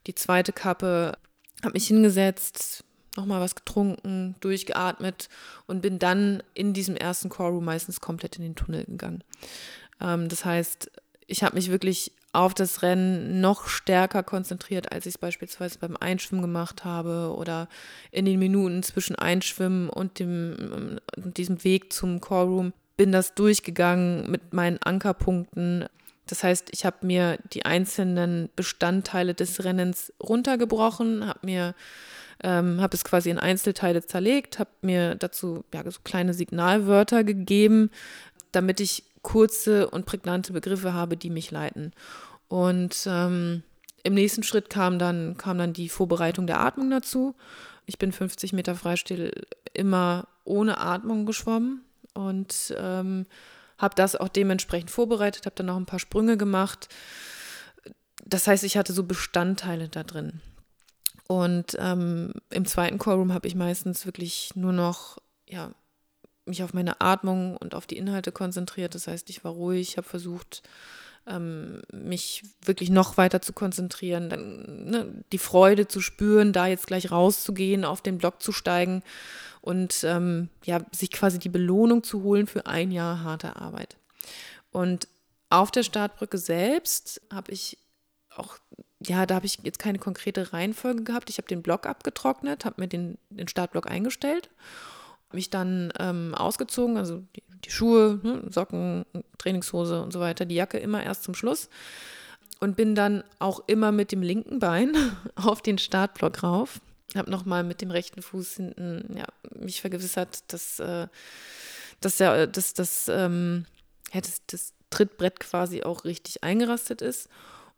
die 0.08 0.16
zweite 0.16 0.54
Kappe, 0.54 1.18
habe 1.64 1.74
mich 1.74 1.88
hingesetzt, 1.88 2.84
nochmal 3.18 3.42
was 3.42 3.56
getrunken, 3.56 4.36
durchgeatmet 4.40 5.30
und 5.68 5.82
bin 5.82 6.00
dann 6.00 6.44
in 6.54 6.74
diesem 6.74 6.96
ersten 6.96 7.30
Core-Room 7.30 7.66
meistens 7.66 8.02
komplett 8.02 8.38
in 8.38 8.44
den 8.44 8.56
Tunnel 8.56 8.86
gegangen. 8.86 9.24
Ähm, 10.02 10.30
das 10.30 10.46
heißt, 10.46 10.92
ich 11.28 11.44
habe 11.44 11.56
mich 11.56 11.72
wirklich 11.72 12.12
auf 12.36 12.54
das 12.54 12.82
Rennen 12.82 13.40
noch 13.40 13.68
stärker 13.68 14.22
konzentriert, 14.22 14.92
als 14.92 15.06
ich 15.06 15.16
es 15.16 15.18
beispielsweise 15.18 15.80
beim 15.80 15.96
Einschwimmen 15.98 16.42
gemacht 16.42 16.84
habe 16.84 17.34
oder 17.36 17.70
in 18.12 18.26
den 18.26 18.40
Minuten 18.40 18.84
zwischen 18.84 19.16
Einschwimmen 19.16 19.90
und 19.90 20.20
dem, 20.20 21.00
diesem 21.16 21.64
Weg 21.64 21.94
zum 21.94 22.20
Core-Room. 22.20 22.74
Bin 22.98 23.12
das 23.12 23.36
durchgegangen 23.36 24.30
mit 24.30 24.54
meinen 24.54 24.82
Ankerpunkten. 24.82 25.86
Das 26.28 26.44
heißt, 26.44 26.70
ich 26.72 26.86
habe 26.86 27.06
mir 27.06 27.38
die 27.54 27.66
einzelnen 27.66 28.50
Bestandteile 28.56 29.34
des 29.34 29.64
Rennens 29.64 30.14
runtergebrochen, 30.22 31.28
habe 31.28 31.40
mir 31.44 31.76
ähm, 32.44 32.82
habe 32.82 32.96
es 32.96 33.04
quasi 33.04 33.30
in 33.30 33.40
Einzelteile 33.40 34.06
zerlegt, 34.06 34.60
habe 34.60 34.70
mir 34.82 35.16
dazu 35.16 35.64
ja, 35.74 35.90
so 35.90 36.00
kleine 36.04 36.34
Signalwörter 36.34 37.24
gegeben, 37.24 37.92
damit 38.52 38.80
ich 38.80 39.04
kurze 39.22 39.90
und 39.90 40.06
prägnante 40.06 40.54
Begriffe 40.54 40.94
habe, 40.94 41.18
die 41.18 41.30
mich 41.30 41.52
leiten. 41.52 41.94
Und 42.48 43.08
ähm, 43.08 43.64
im 44.04 44.14
nächsten 44.14 44.44
Schritt 44.44 44.70
kam 44.70 45.00
dann, 45.00 45.36
kam 45.38 45.58
dann 45.58 45.74
die 45.74 45.90
Vorbereitung 45.90 46.46
der 46.46 46.60
Atmung 46.60 46.92
dazu. 46.92 47.36
Ich 47.88 47.98
bin 47.98 48.12
50 48.12 48.54
Meter 48.54 48.76
Freistil 48.76 49.32
immer 49.74 50.28
ohne 50.44 50.78
Atmung 50.80 51.26
geschwommen 51.26 51.82
und 52.14 52.74
ähm, 52.78 53.26
habe 53.78 53.96
das 53.96 54.16
auch 54.16 54.30
dementsprechend 54.30 54.92
vorbereitet, 54.92 55.46
habe 55.46 55.56
dann 55.56 55.66
noch 55.66 55.76
ein 55.76 55.88
paar 55.88 56.00
Sprünge 56.00 56.38
gemacht. 56.38 56.88
Das 58.24 58.48
heißt, 58.48 58.64
ich 58.64 58.78
hatte 58.78 58.94
so 58.94 59.04
Bestandteile 59.04 59.90
da 59.90 60.04
drin. 60.04 60.42
Und 61.28 61.76
ähm, 61.80 62.34
im 62.50 62.66
zweiten 62.66 63.00
Callroom 63.00 63.34
habe 63.34 63.48
ich 63.48 63.56
meistens 63.56 64.06
wirklich 64.06 64.56
nur 64.56 64.74
noch, 64.74 65.18
ja, 65.48 65.72
mich 66.46 66.62
auf 66.62 66.74
meine 66.74 67.02
Atmung 67.02 67.58
und 67.58 67.74
auf 67.74 67.88
die 67.88 67.98
Inhalte 67.98 68.32
konzentriert. 68.32 68.94
Das 68.94 69.08
heißt, 69.08 69.30
ich 69.32 69.44
war 69.44 69.52
ruhig, 69.52 69.98
habe 69.98 70.08
versucht, 70.08 70.62
ähm, 71.28 71.82
mich 71.92 72.44
wirklich 72.64 72.90
noch 72.90 73.18
weiter 73.18 73.42
zu 73.42 73.54
konzentrieren, 73.54 74.30
dann 74.30 74.86
ne, 74.86 75.24
die 75.32 75.40
Freude 75.40 75.88
zu 75.88 76.02
spüren, 76.02 76.54
da 76.54 76.68
jetzt 76.68 76.88
gleich 76.88 77.12
rauszugehen, 77.12 77.84
auf 77.84 78.02
den 78.02 78.20
Block 78.20 78.42
zu 78.42 78.52
steigen 78.52 79.02
und 79.62 80.04
ähm, 80.04 80.50
ja, 80.64 80.82
sich 80.92 81.12
quasi 81.12 81.40
die 81.40 81.50
Belohnung 81.50 82.04
zu 82.04 82.22
holen 82.22 82.46
für 82.46 82.68
ein 82.68 82.92
Jahr 82.92 83.24
harte 83.24 83.56
Arbeit. 83.56 83.98
Und 84.72 85.08
auf 85.50 85.72
der 85.72 85.84
Startbrücke 85.84 86.38
selbst 86.38 87.22
habe 87.32 87.52
ich 87.52 87.80
auch, 88.36 88.58
ja, 89.08 89.26
da 89.26 89.36
habe 89.36 89.46
ich 89.46 89.60
jetzt 89.64 89.80
keine 89.80 90.00
konkrete 90.00 90.54
Reihenfolge 90.54 91.04
gehabt. 91.04 91.30
Ich 91.30 91.38
habe 91.38 91.48
den 91.48 91.62
Block 91.62 91.86
abgetrocknet, 91.86 92.66
habe 92.66 92.82
mir 92.82 92.88
den, 92.88 93.18
den 93.30 93.48
Startblock 93.48 93.90
eingestellt, 93.90 94.50
mich 95.32 95.50
dann 95.50 95.92
ähm, 96.00 96.34
ausgezogen, 96.36 96.98
also 96.98 97.24
die, 97.36 97.44
die 97.66 97.72
Schuhe, 97.72 98.20
ne, 98.24 98.44
Socken, 98.50 99.06
Trainingshose 99.38 100.02
und 100.02 100.14
so 100.14 100.20
weiter, 100.20 100.46
die 100.46 100.56
Jacke 100.56 100.78
immer 100.78 101.04
erst 101.04 101.24
zum 101.24 101.36
Schluss 101.36 101.70
und 102.60 102.76
bin 102.76 102.96
dann 102.96 103.24
auch 103.40 103.62
immer 103.68 103.92
mit 103.92 104.12
dem 104.12 104.22
linken 104.22 104.60
Bein 104.60 104.96
auf 105.36 105.62
den 105.62 105.78
Startblock 105.78 106.44
rauf. 106.44 106.80
Habe 107.16 107.32
nochmal 107.32 107.64
mit 107.64 107.82
dem 107.82 107.92
rechten 107.92 108.22
Fuß 108.22 108.56
hinten 108.56 109.16
ja, 109.18 109.26
mich 109.58 109.82
vergewissert, 109.82 110.44
dass, 110.52 110.80
äh, 110.80 111.08
dass, 112.02 112.18
der, 112.18 112.48
dass, 112.48 112.74
dass, 112.74 113.08
ähm, 113.08 113.66
ja, 114.14 114.22
das, 114.22 114.42
das 114.48 114.74
Trittbrett 114.90 115.40
quasi 115.40 115.84
auch 115.84 116.04
richtig 116.06 116.44
eingerastet 116.44 117.02
ist. 117.02 117.30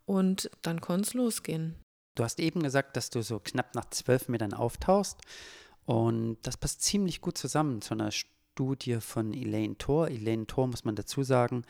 Und 0.08 0.50
dann 0.62 0.80
konnte 0.80 1.06
es 1.06 1.12
losgehen. 1.12 1.74
Du 2.14 2.24
hast 2.24 2.40
eben 2.40 2.62
gesagt, 2.62 2.96
dass 2.96 3.10
du 3.10 3.22
so 3.22 3.40
knapp 3.40 3.74
nach 3.74 3.90
zwölf 3.90 4.28
Metern 4.28 4.54
auftauchst. 4.54 5.20
Und 5.84 6.38
das 6.44 6.56
passt 6.56 6.80
ziemlich 6.80 7.20
gut 7.20 7.36
zusammen 7.36 7.82
zu 7.82 7.92
einer 7.92 8.10
Studie 8.10 9.00
von 9.00 9.34
Elaine 9.34 9.76
Thor. 9.76 10.08
Elaine 10.08 10.46
Thor, 10.46 10.66
muss 10.66 10.86
man 10.86 10.96
dazu 10.96 11.22
sagen, 11.24 11.62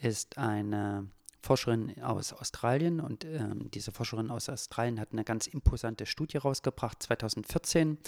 ist 0.00 0.38
eine 0.38 1.10
Forscherin 1.42 2.02
aus 2.02 2.32
Australien 2.32 2.98
und 2.98 3.26
ähm, 3.26 3.70
diese 3.70 3.92
Forscherin 3.92 4.30
aus 4.30 4.48
Australien 4.48 4.98
hat 4.98 5.12
eine 5.12 5.24
ganz 5.24 5.46
imposante 5.46 6.06
Studie 6.06 6.38
rausgebracht, 6.38 7.02
2014, 7.02 7.98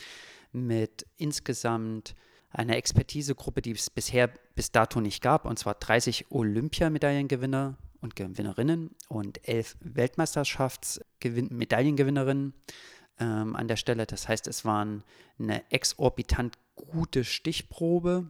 mit 0.52 1.04
insgesamt 1.18 2.14
einer 2.48 2.76
Expertisegruppe, 2.76 3.60
die 3.60 3.72
es 3.72 3.90
bisher 3.90 4.30
bis 4.54 4.72
dato 4.72 5.02
nicht 5.02 5.22
gab, 5.22 5.44
und 5.44 5.58
zwar 5.58 5.74
30 5.74 6.30
Olympiamedaillengewinner 6.30 7.76
und 8.04 8.14
Gewinnerinnen 8.16 8.90
und 9.08 9.48
elf 9.48 9.78
Weltmeisterschaftsmedaillengewinnerinnen 9.80 12.52
ähm, 13.18 13.56
an 13.56 13.66
der 13.66 13.76
Stelle. 13.76 14.04
Das 14.06 14.28
heißt, 14.28 14.46
es 14.46 14.66
waren 14.66 15.02
eine 15.38 15.72
exorbitant 15.72 16.58
gute 16.76 17.24
Stichprobe 17.24 18.28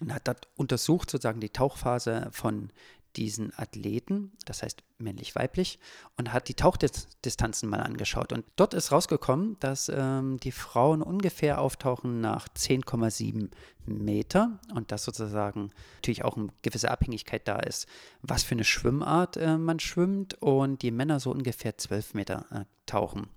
und 0.00 0.14
hat 0.14 0.28
dort 0.28 0.48
untersucht 0.56 1.10
sozusagen 1.10 1.40
die 1.40 1.48
Tauchphase 1.48 2.28
von 2.32 2.70
diesen 3.18 3.52
Athleten, 3.58 4.30
das 4.44 4.62
heißt 4.62 4.84
männlich-weiblich, 4.98 5.80
und 6.16 6.32
hat 6.32 6.48
die 6.48 6.54
Tauchdistanzen 6.54 7.68
mal 7.68 7.80
angeschaut. 7.80 8.32
Und 8.32 8.44
dort 8.54 8.74
ist 8.74 8.92
rausgekommen, 8.92 9.56
dass 9.58 9.90
ähm, 9.92 10.38
die 10.38 10.52
Frauen 10.52 11.02
ungefähr 11.02 11.60
auftauchen 11.60 12.20
nach 12.20 12.48
10,7 12.48 13.50
Meter 13.86 14.60
und 14.74 14.92
dass 14.92 15.04
sozusagen 15.04 15.70
natürlich 15.96 16.24
auch 16.24 16.36
eine 16.36 16.48
gewisse 16.62 16.90
Abhängigkeit 16.90 17.48
da 17.48 17.58
ist, 17.58 17.88
was 18.22 18.44
für 18.44 18.54
eine 18.54 18.64
Schwimmart 18.64 19.36
äh, 19.36 19.58
man 19.58 19.80
schwimmt 19.80 20.40
und 20.40 20.82
die 20.82 20.92
Männer 20.92 21.18
so 21.18 21.32
ungefähr 21.32 21.76
12 21.76 22.14
Meter 22.14 22.46
äh, 22.52 22.64
tauchen. 22.86 23.28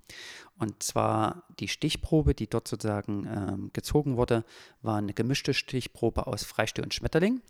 Und 0.59 0.83
zwar 0.83 1.43
die 1.59 1.67
Stichprobe, 1.67 2.35
die 2.35 2.47
dort 2.47 2.67
sozusagen 2.67 3.25
ähm, 3.25 3.71
gezogen 3.73 4.15
wurde, 4.15 4.45
war 4.83 4.97
eine 4.97 5.13
gemischte 5.13 5.55
Stichprobe 5.55 6.27
aus 6.27 6.43
Freistil 6.43 6.83
und 6.83 6.93
Schmetterling. 6.93 7.41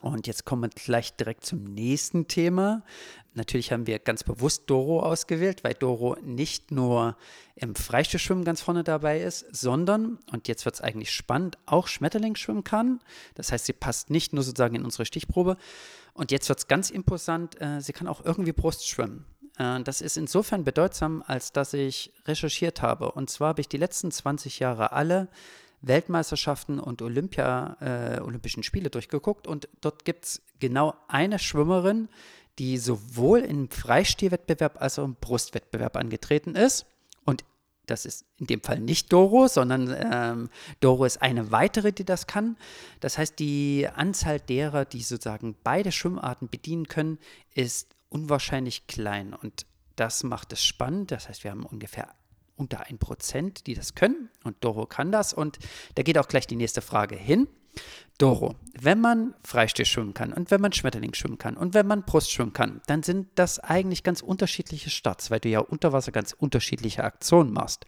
Und 0.00 0.26
jetzt 0.26 0.46
kommen 0.46 0.62
wir 0.62 0.70
gleich 0.70 1.14
direkt 1.14 1.44
zum 1.44 1.62
nächsten 1.62 2.26
Thema. 2.26 2.82
Natürlich 3.34 3.70
haben 3.70 3.86
wir 3.86 3.98
ganz 3.98 4.24
bewusst 4.24 4.64
Doro 4.66 5.02
ausgewählt, 5.02 5.62
weil 5.62 5.74
Doro 5.74 6.16
nicht 6.22 6.70
nur 6.70 7.16
im 7.54 7.74
Freistilschwimmen 7.74 8.44
ganz 8.44 8.62
vorne 8.62 8.82
dabei 8.82 9.20
ist, 9.20 9.46
sondern, 9.54 10.18
und 10.32 10.48
jetzt 10.48 10.64
wird 10.64 10.74
es 10.74 10.80
eigentlich 10.80 11.12
spannend, 11.12 11.58
auch 11.66 11.86
Schmetterling 11.86 12.34
schwimmen 12.34 12.64
kann. 12.64 13.00
Das 13.34 13.52
heißt, 13.52 13.66
sie 13.66 13.74
passt 13.74 14.08
nicht 14.08 14.32
nur 14.32 14.42
sozusagen 14.42 14.74
in 14.74 14.84
unsere 14.84 15.04
Stichprobe. 15.04 15.58
Und 16.14 16.32
jetzt 16.32 16.48
wird 16.48 16.58
es 16.58 16.66
ganz 16.66 16.90
imposant, 16.90 17.60
äh, 17.60 17.80
sie 17.80 17.92
kann 17.92 18.08
auch 18.08 18.24
irgendwie 18.24 18.52
Brust 18.52 18.88
schwimmen. 18.88 19.26
Äh, 19.58 19.82
das 19.82 20.00
ist 20.00 20.16
insofern 20.16 20.64
bedeutsam, 20.64 21.22
als 21.26 21.52
dass 21.52 21.74
ich 21.74 22.12
recherchiert 22.24 22.80
habe. 22.80 23.12
Und 23.12 23.28
zwar 23.28 23.50
habe 23.50 23.60
ich 23.60 23.68
die 23.68 23.76
letzten 23.76 24.10
20 24.10 24.58
Jahre 24.58 24.92
alle 24.92 25.28
Weltmeisterschaften 25.82 26.78
und 26.78 27.02
Olympia, 27.02 27.76
äh, 27.80 28.20
Olympischen 28.20 28.62
Spiele 28.62 28.90
durchgeguckt 28.90 29.46
und 29.46 29.68
dort 29.80 30.04
gibt 30.04 30.24
es 30.24 30.42
genau 30.58 30.94
eine 31.08 31.38
Schwimmerin, 31.38 32.08
die 32.58 32.76
sowohl 32.78 33.40
im 33.40 33.70
Freistilwettbewerb 33.70 34.80
als 34.80 34.98
auch 34.98 35.04
im 35.04 35.14
Brustwettbewerb 35.14 35.96
angetreten 35.96 36.54
ist. 36.54 36.86
Und 37.24 37.44
das 37.86 38.04
ist 38.04 38.26
in 38.38 38.46
dem 38.46 38.60
Fall 38.60 38.80
nicht 38.80 39.12
Doro, 39.12 39.48
sondern 39.48 39.94
ähm, 39.98 40.50
Doro 40.80 41.04
ist 41.04 41.22
eine 41.22 41.50
weitere, 41.50 41.92
die 41.92 42.04
das 42.04 42.26
kann. 42.26 42.56
Das 43.00 43.18
heißt, 43.18 43.38
die 43.38 43.88
Anzahl 43.92 44.40
derer, 44.40 44.84
die 44.84 45.02
sozusagen 45.02 45.56
beide 45.64 45.90
Schwimmarten 45.90 46.48
bedienen 46.48 46.86
können, 46.86 47.18
ist 47.54 47.96
unwahrscheinlich 48.10 48.86
klein. 48.86 49.32
Und 49.32 49.66
das 49.96 50.22
macht 50.22 50.52
es 50.52 50.64
spannend. 50.64 51.10
Das 51.10 51.28
heißt, 51.28 51.44
wir 51.44 51.50
haben 51.50 51.64
ungefähr 51.64 52.14
unter 52.60 52.86
1%, 52.86 53.64
die 53.64 53.74
das 53.74 53.94
können. 53.94 54.28
Und 54.44 54.56
Doro 54.60 54.86
kann 54.86 55.10
das. 55.10 55.32
Und 55.32 55.58
da 55.96 56.02
geht 56.02 56.18
auch 56.18 56.28
gleich 56.28 56.46
die 56.46 56.56
nächste 56.56 56.82
Frage 56.82 57.16
hin. 57.16 57.48
Doro, 58.18 58.54
wenn 58.78 59.00
man 59.00 59.34
Freistil 59.42 59.86
schwimmen 59.86 60.12
kann 60.12 60.32
und 60.32 60.50
wenn 60.50 60.60
man 60.60 60.72
Schmetterling 60.72 61.14
schwimmen 61.14 61.38
kann 61.38 61.56
und 61.56 61.72
wenn 61.72 61.86
man 61.86 62.02
Brust 62.02 62.30
schwimmen 62.30 62.52
kann, 62.52 62.82
dann 62.86 63.02
sind 63.02 63.28
das 63.36 63.58
eigentlich 63.58 64.02
ganz 64.02 64.20
unterschiedliche 64.20 64.90
Starts, 64.90 65.30
weil 65.30 65.40
du 65.40 65.48
ja 65.48 65.60
unter 65.60 65.92
Wasser 65.92 66.12
ganz 66.12 66.32
unterschiedliche 66.32 67.02
Aktionen 67.02 67.52
machst. 67.52 67.86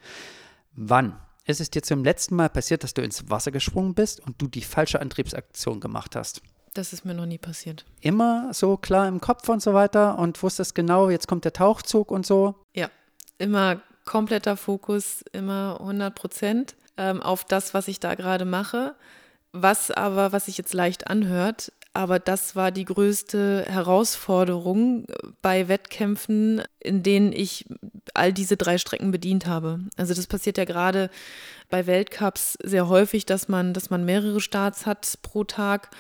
Wann? 0.75 1.21
Ist 1.45 1.61
es 1.61 1.71
dir 1.71 1.83
zum 1.83 2.05
letzten 2.05 2.37
Mal 2.37 2.49
passiert, 2.49 2.85
dass 2.85 2.95
du 2.95 3.03
ins 3.03 3.29
Wasser 3.29 3.51
gesprungen 3.51 3.95
bist 3.95 4.21
und 4.21 4.41
du 4.41 4.47
die 4.47 4.63
falsche 4.63 5.01
Antriebsaktion 5.01 5.81
gemacht 5.81 6.17
hast? 6.17 6.41
Das 6.73 6.93
ist 6.95 7.05
mir 7.05 7.15
noch 7.15 7.27
nie 7.27 7.39
passiert. 7.39 7.85
Immer 8.01 8.55
so 8.55 8.79
klar 8.79 9.09
im 9.09 9.21
Kopf 9.21 9.49
und 9.49 9.61
so 9.61 9.75
weiter 9.75 10.19
und 10.19 10.43
wusstest 10.43 10.75
genau, 10.75 11.11
jetzt 11.11 11.29
kommt 11.29 11.45
der 11.45 11.53
Tauchzug 11.53 12.11
und 12.11 12.25
so? 12.25 12.55
Ja, 12.75 12.89
immer 13.37 13.83
kompletter 14.05 14.57
Fokus, 14.57 15.25
immer 15.33 15.79
100 15.81 16.15
Prozent 16.15 16.75
ähm, 16.97 17.23
auf 17.23 17.45
das, 17.45 17.75
was 17.75 17.89
ich 17.89 18.01
da 18.01 18.15
gerade 18.15 18.45
mache. 18.45 18.95
Was 19.53 19.91
aber, 19.91 20.33
was 20.33 20.47
sich 20.47 20.57
jetzt 20.57 20.73
leicht 20.73 21.09
anhört, 21.09 21.73
aber 21.95 22.19
das 22.19 22.57
war 22.57 22.71
die 22.71 22.87
größte 22.87 23.67
Herausforderung 23.69 25.07
bei 25.43 25.69
Wettkämpfen, 25.69 26.63
in 26.81 27.03
denen 27.03 27.33
ich 27.33 27.67
all 28.15 28.33
diese 28.33 28.57
drei 28.57 28.79
Strecken 28.79 29.11
bedient 29.11 29.47
habe. 29.47 29.81
Also 29.97 30.15
das 30.15 30.27
passiert 30.27 30.57
ja 30.57 30.65
gerade 30.65 31.11
bei 31.69 31.87
Weltcups 31.87 32.57
sehr 32.63 32.89
häufig, 32.89 33.27
dass 33.27 33.49
man, 33.49 33.75
dass 33.75 33.91
man 33.91 34.07
mehrere 34.07 34.41
Starts 34.41 34.87
hat 34.87 35.19
pro 35.21 35.45
Tag. 35.45 35.91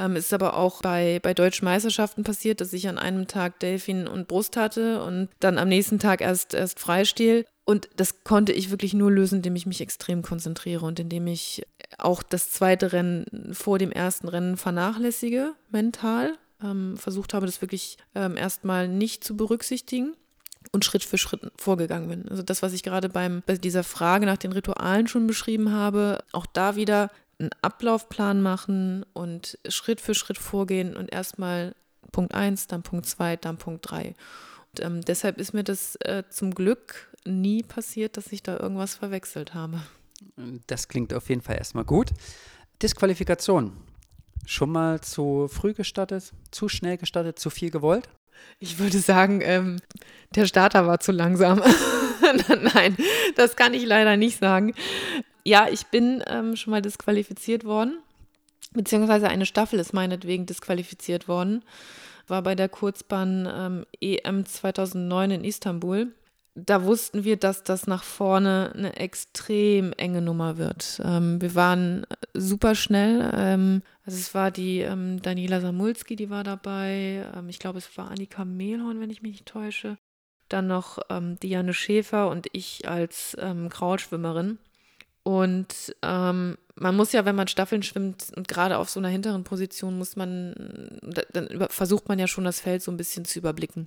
Ähm, 0.00 0.16
ist 0.16 0.32
aber 0.32 0.56
auch 0.56 0.80
bei, 0.80 1.20
bei 1.22 1.34
deutschen 1.34 1.66
Meisterschaften 1.66 2.24
passiert, 2.24 2.62
dass 2.62 2.72
ich 2.72 2.88
an 2.88 2.96
einem 2.96 3.26
Tag 3.26 3.60
Delfin 3.60 4.08
und 4.08 4.28
Brust 4.28 4.56
hatte 4.56 5.02
und 5.02 5.28
dann 5.40 5.58
am 5.58 5.68
nächsten 5.68 5.98
Tag 5.98 6.22
erst, 6.22 6.54
erst 6.54 6.80
Freistil. 6.80 7.44
Und 7.66 7.90
das 7.96 8.24
konnte 8.24 8.52
ich 8.52 8.70
wirklich 8.70 8.94
nur 8.94 9.10
lösen, 9.10 9.36
indem 9.36 9.56
ich 9.56 9.66
mich 9.66 9.82
extrem 9.82 10.22
konzentriere 10.22 10.86
und 10.86 10.98
indem 10.98 11.26
ich 11.26 11.66
auch 11.98 12.22
das 12.22 12.50
zweite 12.50 12.92
Rennen 12.94 13.50
vor 13.52 13.78
dem 13.78 13.92
ersten 13.92 14.28
Rennen 14.28 14.56
vernachlässige, 14.56 15.52
mental. 15.70 16.38
Ähm, 16.62 16.96
versucht 16.96 17.34
habe, 17.34 17.46
das 17.46 17.60
wirklich 17.60 17.98
ähm, 18.14 18.36
erstmal 18.38 18.88
nicht 18.88 19.22
zu 19.22 19.36
berücksichtigen 19.36 20.14
und 20.72 20.84
Schritt 20.84 21.04
für 21.04 21.18
Schritt 21.18 21.40
vorgegangen 21.56 22.08
bin. 22.08 22.28
Also 22.28 22.42
das, 22.42 22.62
was 22.62 22.72
ich 22.72 22.82
gerade 22.82 23.08
beim, 23.10 23.42
bei 23.44 23.56
dieser 23.56 23.84
Frage 23.84 24.24
nach 24.24 24.36
den 24.38 24.52
Ritualen 24.52 25.08
schon 25.08 25.26
beschrieben 25.26 25.72
habe, 25.72 26.22
auch 26.32 26.46
da 26.46 26.76
wieder 26.76 27.10
einen 27.40 27.50
Ablaufplan 27.62 28.42
machen 28.42 29.04
und 29.12 29.58
Schritt 29.68 30.00
für 30.00 30.14
Schritt 30.14 30.38
vorgehen 30.38 30.96
und 30.96 31.12
erstmal 31.12 31.74
Punkt 32.12 32.34
1, 32.34 32.66
dann 32.66 32.82
Punkt 32.82 33.06
2, 33.06 33.36
dann 33.36 33.56
Punkt 33.56 33.90
3. 33.90 34.14
Und, 34.72 34.84
ähm, 34.84 35.00
deshalb 35.02 35.38
ist 35.38 35.54
mir 35.54 35.64
das 35.64 35.96
äh, 35.96 36.24
zum 36.28 36.54
Glück 36.54 37.08
nie 37.24 37.62
passiert, 37.62 38.16
dass 38.16 38.32
ich 38.32 38.42
da 38.42 38.58
irgendwas 38.58 38.94
verwechselt 38.94 39.54
habe. 39.54 39.82
Das 40.66 40.88
klingt 40.88 41.14
auf 41.14 41.28
jeden 41.28 41.40
Fall 41.40 41.56
erstmal 41.56 41.84
gut. 41.84 42.10
Disqualifikation. 42.82 43.76
Schon 44.46 44.70
mal 44.70 45.00
zu 45.00 45.48
früh 45.48 45.74
gestartet, 45.74 46.32
zu 46.50 46.68
schnell 46.68 46.96
gestartet, 46.96 47.38
zu 47.38 47.50
viel 47.50 47.70
gewollt? 47.70 48.08
Ich 48.58 48.78
würde 48.78 48.98
sagen, 48.98 49.40
ähm, 49.42 49.80
der 50.34 50.46
Starter 50.46 50.86
war 50.86 51.00
zu 51.00 51.12
langsam. 51.12 51.62
Nein, 52.74 52.96
das 53.36 53.56
kann 53.56 53.74
ich 53.74 53.84
leider 53.84 54.16
nicht 54.16 54.38
sagen. 54.38 54.74
Ja, 55.44 55.68
ich 55.70 55.86
bin 55.86 56.22
ähm, 56.26 56.56
schon 56.56 56.70
mal 56.70 56.82
disqualifiziert 56.82 57.64
worden, 57.64 57.98
beziehungsweise 58.72 59.28
eine 59.28 59.46
Staffel 59.46 59.78
ist 59.78 59.92
meinetwegen 59.92 60.46
disqualifiziert 60.46 61.28
worden. 61.28 61.64
War 62.26 62.42
bei 62.42 62.54
der 62.54 62.68
Kurzbahn 62.68 63.48
ähm, 63.52 63.86
EM 64.00 64.46
2009 64.46 65.30
in 65.32 65.44
Istanbul 65.44 66.12
da 66.54 66.84
wussten 66.84 67.24
wir, 67.24 67.36
dass 67.36 67.62
das 67.62 67.86
nach 67.86 68.02
vorne 68.02 68.72
eine 68.74 68.96
extrem 68.96 69.92
enge 69.92 70.20
Nummer 70.20 70.58
wird. 70.58 71.00
Ähm, 71.04 71.40
wir 71.40 71.54
waren 71.54 72.06
super 72.34 72.74
schnell. 72.74 73.30
Ähm, 73.34 73.82
also 74.04 74.18
es 74.18 74.34
war 74.34 74.50
die 74.50 74.80
ähm, 74.80 75.22
Daniela 75.22 75.60
Samulski, 75.60 76.16
die 76.16 76.30
war 76.30 76.44
dabei. 76.44 77.24
Ähm, 77.36 77.48
ich 77.48 77.58
glaube, 77.58 77.78
es 77.78 77.96
war 77.96 78.10
Annika 78.10 78.44
Mehlhorn, 78.44 79.00
wenn 79.00 79.10
ich 79.10 79.22
mich 79.22 79.32
nicht 79.32 79.46
täusche. 79.46 79.96
Dann 80.48 80.66
noch 80.66 80.98
ähm, 81.08 81.38
Diane 81.38 81.72
Schäfer 81.72 82.28
und 82.28 82.48
ich 82.52 82.88
als 82.88 83.36
ähm, 83.40 83.68
Kraulschwimmerin. 83.68 84.58
Und 85.22 85.94
ähm, 86.02 86.56
man 86.74 86.96
muss 86.96 87.12
ja, 87.12 87.24
wenn 87.24 87.36
man 87.36 87.48
Staffeln 87.48 87.82
schwimmt 87.82 88.28
und 88.34 88.48
gerade 88.48 88.78
auf 88.78 88.88
so 88.88 89.00
einer 89.00 89.08
hinteren 89.08 89.44
Position 89.44 89.98
muss 89.98 90.16
man, 90.16 90.98
dann 91.32 91.66
versucht 91.68 92.08
man 92.08 92.18
ja 92.18 92.26
schon 92.26 92.44
das 92.44 92.60
Feld 92.60 92.82
so 92.82 92.90
ein 92.90 92.96
bisschen 92.96 93.26
zu 93.26 93.38
überblicken. 93.38 93.86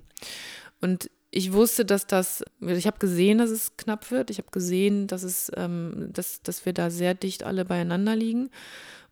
Und 0.80 1.10
ich 1.30 1.52
wusste, 1.52 1.84
dass 1.84 2.06
das, 2.06 2.44
ich 2.60 2.86
habe 2.86 2.98
gesehen, 3.00 3.38
dass 3.38 3.50
es 3.50 3.76
knapp 3.76 4.12
wird. 4.12 4.30
Ich 4.30 4.38
habe 4.38 4.50
gesehen, 4.52 5.08
dass 5.08 5.24
es, 5.24 5.50
ähm, 5.56 6.10
dass, 6.12 6.42
dass 6.42 6.64
wir 6.64 6.72
da 6.72 6.90
sehr 6.90 7.14
dicht 7.14 7.42
alle 7.42 7.64
beieinander 7.64 8.14
liegen 8.14 8.50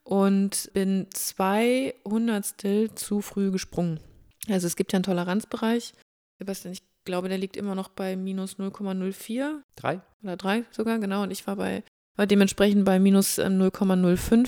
und 0.05 0.71
bin 0.73 1.09
zwei 1.12 1.95
Hundertstel 2.05 2.95
zu 2.95 3.21
früh 3.21 3.50
gesprungen. 3.50 3.99
Also 4.49 4.69
es 4.69 4.76
gibt 4.76 4.93
ja 4.93 4.99
einen 4.99 5.05
Toleranzbereich. 5.05 5.95
Sebastian, 6.38 6.73
ich 6.73 6.83
glaube, 7.05 7.29
der 7.29 7.38
liegt 7.38 7.57
immer 7.57 7.75
noch 7.75 7.88
bei 7.88 8.17
minus 8.17 8.57
0,04. 8.57 9.61
Drei? 9.75 10.00
Oder 10.23 10.37
drei 10.37 10.64
sogar, 10.71 10.99
genau. 10.99 11.25
Und 11.25 11.31
ich 11.31 11.47
war 11.47 11.57
bei, 11.57 11.83
dementsprechend 12.19 12.85
bei 12.85 12.99
minus 12.99 13.38
0,05. 13.38 14.33
Ähm, 14.33 14.45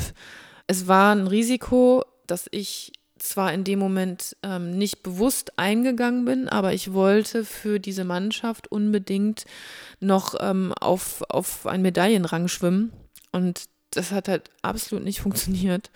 es 0.66 0.86
war 0.86 1.14
ein 1.14 1.26
Risiko, 1.26 2.04
dass 2.26 2.46
ich 2.50 2.92
zwar 3.18 3.52
in 3.52 3.64
dem 3.64 3.78
Moment 3.78 4.36
ähm, 4.42 4.76
nicht 4.76 5.02
bewusst 5.02 5.58
eingegangen 5.58 6.24
bin, 6.24 6.48
aber 6.48 6.74
ich 6.74 6.92
wollte 6.92 7.44
für 7.44 7.78
diese 7.80 8.04
Mannschaft 8.04 8.70
unbedingt 8.70 9.44
noch 10.00 10.34
ähm, 10.40 10.72
auf, 10.80 11.22
auf 11.28 11.66
einen 11.66 11.82
Medaillenrang 11.82 12.48
schwimmen. 12.48 12.92
Und 13.32 13.64
das 13.90 14.12
hat 14.12 14.28
halt 14.28 14.50
absolut 14.62 15.04
nicht 15.04 15.20
funktioniert, 15.22 15.90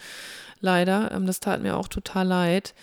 leider. 0.61 1.11
Ähm, 1.13 1.27
das 1.27 1.41
tat 1.41 1.63
mir 1.63 1.77
auch 1.77 1.89
total 1.89 2.27
leid. 2.27 2.75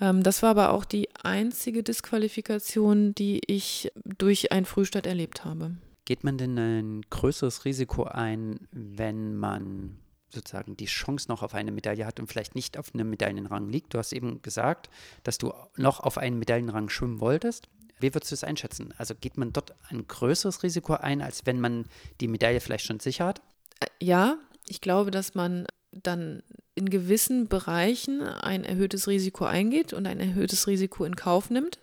Ähm, 0.00 0.22
das 0.22 0.42
war 0.42 0.50
aber 0.50 0.72
auch 0.72 0.84
die 0.84 1.08
einzige 1.22 1.82
Disqualifikation, 1.82 3.14
die 3.14 3.40
ich 3.46 3.92
durch 4.18 4.52
ein 4.52 4.64
Frühstart 4.64 5.06
erlebt 5.06 5.44
habe. 5.44 5.76
Geht 6.04 6.24
man 6.24 6.38
denn 6.38 6.58
ein 6.58 7.02
größeres 7.08 7.64
Risiko 7.64 8.04
ein, 8.04 8.66
wenn 8.72 9.36
man 9.36 9.98
sozusagen 10.32 10.76
die 10.76 10.86
Chance 10.86 11.28
noch 11.28 11.42
auf 11.42 11.54
eine 11.54 11.72
Medaille 11.72 12.06
hat 12.06 12.18
und 12.18 12.26
vielleicht 12.26 12.54
nicht 12.54 12.78
auf 12.78 12.94
einem 12.94 13.10
Medaillenrang 13.10 13.68
liegt. 13.68 13.94
Du 13.94 13.98
hast 13.98 14.12
eben 14.12 14.40
gesagt, 14.42 14.88
dass 15.22 15.38
du 15.38 15.52
noch 15.76 16.00
auf 16.00 16.18
einen 16.18 16.38
Medaillenrang 16.38 16.88
schwimmen 16.88 17.20
wolltest. 17.20 17.68
Wie 18.00 18.14
würdest 18.14 18.32
du 18.32 18.34
es 18.34 18.44
einschätzen? 18.44 18.92
Also 18.98 19.14
geht 19.14 19.36
man 19.36 19.52
dort 19.52 19.74
ein 19.88 20.06
größeres 20.06 20.62
Risiko 20.62 20.94
ein, 20.94 21.20
als 21.20 21.46
wenn 21.46 21.60
man 21.60 21.84
die 22.20 22.28
Medaille 22.28 22.60
vielleicht 22.60 22.86
schon 22.86 22.98
sicher 22.98 23.26
hat? 23.26 23.42
Äh, 23.80 23.86
ja, 24.00 24.38
ich 24.66 24.80
glaube, 24.80 25.10
dass 25.10 25.34
man 25.34 25.66
dann 25.92 26.42
in 26.74 26.88
gewissen 26.88 27.48
Bereichen 27.48 28.22
ein 28.22 28.64
erhöhtes 28.64 29.06
Risiko 29.06 29.44
eingeht 29.44 29.92
und 29.92 30.06
ein 30.06 30.18
erhöhtes 30.18 30.66
Risiko 30.66 31.04
in 31.04 31.16
Kauf 31.16 31.50
nimmt. 31.50 31.78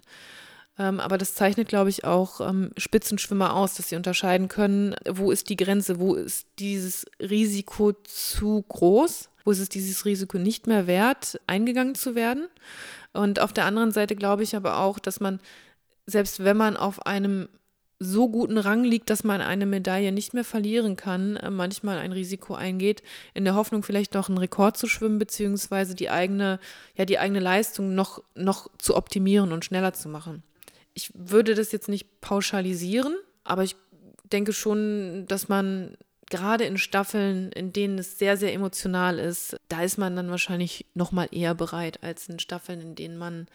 Ähm, 0.80 1.02
aber 1.02 1.18
das 1.18 1.36
zeichnet, 1.36 1.68
glaube 1.68 1.90
ich, 1.90 2.06
auch 2.06 2.40
ähm, 2.40 2.72
Spitzenschwimmer 2.78 3.54
aus, 3.54 3.74
dass 3.76 3.90
sie 3.90 3.98
unterscheiden 3.98 4.48
können, 4.48 4.96
wo 5.08 5.30
ist 5.30 5.50
die 5.50 5.58
Grenze, 5.58 6.00
wo 6.00 6.16
ist 6.16 6.48
dieses 6.58 7.06
Risiko 7.20 7.92
zu 7.92 8.64
groß, 8.70 9.30
wo 9.44 9.52
ist 9.52 9.60
es 9.60 9.68
dieses 9.68 10.06
Risiko 10.06 10.38
nicht 10.38 10.68
mehr 10.68 10.88
wert, 10.88 11.40
eingegangen 11.48 11.96
zu 11.96 12.16
werden. 12.16 12.48
Und 13.12 13.42
auf 13.42 13.52
der 13.52 13.66
anderen 13.66 13.92
Seite 13.92 14.16
glaube 14.16 14.44
ich 14.44 14.56
aber 14.56 14.80
auch, 14.80 15.00
dass 15.00 15.20
man, 15.20 15.42
selbst 16.06 16.46
wenn 16.46 16.56
man 16.56 16.78
auf 16.78 17.06
einem 17.06 17.50
so 18.02 18.30
guten 18.30 18.58
Rang 18.58 18.86
liegt, 18.86 19.10
dass 19.10 19.26
man 19.26 19.42
eine 19.42 19.66
Medaille 19.66 20.14
nicht 20.14 20.34
mehr 20.34 20.46
verlieren 20.46 20.96
kann, 20.96 21.36
äh, 21.36 21.50
manchmal 21.50 21.98
ein 21.98 22.14
Risiko 22.14 22.56
eingeht, 22.56 23.04
in 23.34 23.44
der 23.44 23.56
Hoffnung 23.56 23.84
vielleicht 23.84 24.14
noch 24.14 24.30
einen 24.30 24.38
Rekord 24.38 24.78
zu 24.78 24.88
schwimmen, 24.88 25.20
beziehungsweise 25.20 25.94
die 25.94 26.10
eigene, 26.10 26.62
ja, 26.96 27.04
die 27.04 27.20
eigene 27.20 27.42
Leistung 27.42 27.96
noch, 27.96 28.24
noch 28.36 28.70
zu 28.78 28.96
optimieren 28.96 29.52
und 29.52 29.66
schneller 29.66 29.92
zu 29.92 30.08
machen 30.08 30.42
ich 31.00 31.12
würde 31.14 31.56
das 31.56 31.72
jetzt 31.72 31.88
nicht 31.88 32.20
pauschalisieren, 32.20 33.16
aber 33.46 33.64
ich 33.64 33.78
denke 34.24 34.52
schon, 34.52 35.26
dass 35.28 35.48
man 35.48 35.96
gerade 36.30 36.66
in 36.66 36.78
Staffeln, 36.78 37.52
in 37.54 37.72
denen 37.72 37.98
es 37.98 38.20
sehr, 38.20 38.36
sehr 38.36 38.54
emotional 38.54 39.18
ist, 39.18 39.56
da 39.70 39.82
ist 39.82 39.98
man 39.98 40.16
dann 40.18 40.30
wahrscheinlich 40.30 40.86
noch 40.94 41.12
mal 41.12 41.30
eher 41.32 41.56
bereit 41.56 42.04
als 42.04 42.28
in 42.28 42.40
Staffeln, 42.40 42.82
in 42.82 42.96
denen 42.96 43.18
man 43.18 43.48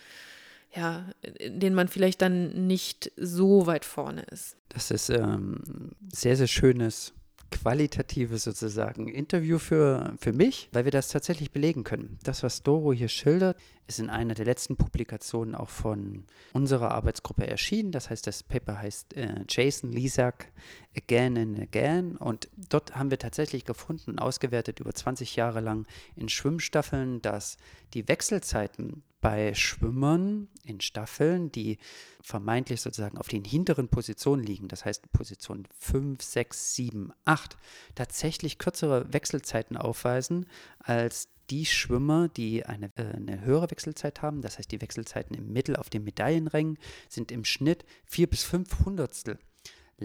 ja, 0.74 1.04
in 1.38 1.60
denen 1.60 1.76
man 1.76 1.86
vielleicht 1.86 2.20
dann 2.20 2.66
nicht 2.66 3.12
so 3.16 3.68
weit 3.68 3.84
vorne 3.84 4.22
ist. 4.32 4.56
Das 4.70 4.90
ist 4.90 5.08
ähm, 5.08 5.92
sehr, 6.12 6.36
sehr 6.36 6.48
schönes 6.48 7.12
qualitatives 7.54 8.42
sozusagen 8.42 9.06
Interview 9.06 9.58
für, 9.58 10.14
für 10.18 10.32
mich, 10.32 10.68
weil 10.72 10.84
wir 10.84 10.90
das 10.90 11.08
tatsächlich 11.08 11.52
belegen 11.52 11.84
können. 11.84 12.18
Das, 12.24 12.42
was 12.42 12.64
Doro 12.64 12.92
hier 12.92 13.08
schildert, 13.08 13.56
ist 13.86 14.00
in 14.00 14.10
einer 14.10 14.34
der 14.34 14.44
letzten 14.44 14.76
Publikationen 14.76 15.54
auch 15.54 15.68
von 15.68 16.24
unserer 16.52 16.90
Arbeitsgruppe 16.90 17.46
erschienen. 17.46 17.92
Das 17.92 18.10
heißt, 18.10 18.26
das 18.26 18.42
Paper 18.42 18.78
heißt 18.78 19.16
äh, 19.16 19.44
Jason 19.48 19.92
Lisak 19.92 20.50
Again 20.96 21.38
and 21.38 21.60
Again. 21.60 22.16
Und 22.16 22.48
dort 22.70 22.96
haben 22.96 23.10
wir 23.10 23.18
tatsächlich 23.18 23.64
gefunden 23.64 24.10
und 24.10 24.18
ausgewertet 24.18 24.80
über 24.80 24.92
20 24.92 25.36
Jahre 25.36 25.60
lang 25.60 25.86
in 26.16 26.28
Schwimmstaffeln, 26.28 27.22
dass 27.22 27.56
die 27.94 28.08
Wechselzeiten 28.08 29.04
bei 29.24 29.54
Schwimmern 29.54 30.48
in 30.64 30.82
Staffeln, 30.82 31.50
die 31.50 31.78
vermeintlich 32.20 32.82
sozusagen 32.82 33.16
auf 33.16 33.26
den 33.26 33.42
hinteren 33.42 33.88
Positionen 33.88 34.42
liegen, 34.42 34.68
das 34.68 34.84
heißt 34.84 35.10
Position 35.12 35.66
5, 35.80 36.22
6, 36.22 36.74
7, 36.74 37.12
8, 37.24 37.56
tatsächlich 37.94 38.58
kürzere 38.58 39.10
Wechselzeiten 39.14 39.78
aufweisen 39.78 40.44
als 40.78 41.30
die 41.48 41.64
Schwimmer, 41.64 42.28
die 42.28 42.66
eine, 42.66 42.90
äh, 42.96 43.16
eine, 43.16 43.40
höhere 43.40 43.70
Wechselzeit 43.70 44.20
haben, 44.20 44.42
das 44.42 44.58
heißt 44.58 44.70
die 44.70 44.82
Wechselzeiten 44.82 45.34
im 45.34 45.50
Mittel 45.50 45.76
auf 45.76 45.88
den 45.88 46.04
Medaillenrängen 46.04 46.76
sind 47.08 47.32
im 47.32 47.46
Schnitt 47.46 47.86
4 48.04 48.26
bis 48.26 48.44
5 48.44 48.84
Hundertstel 48.84 49.38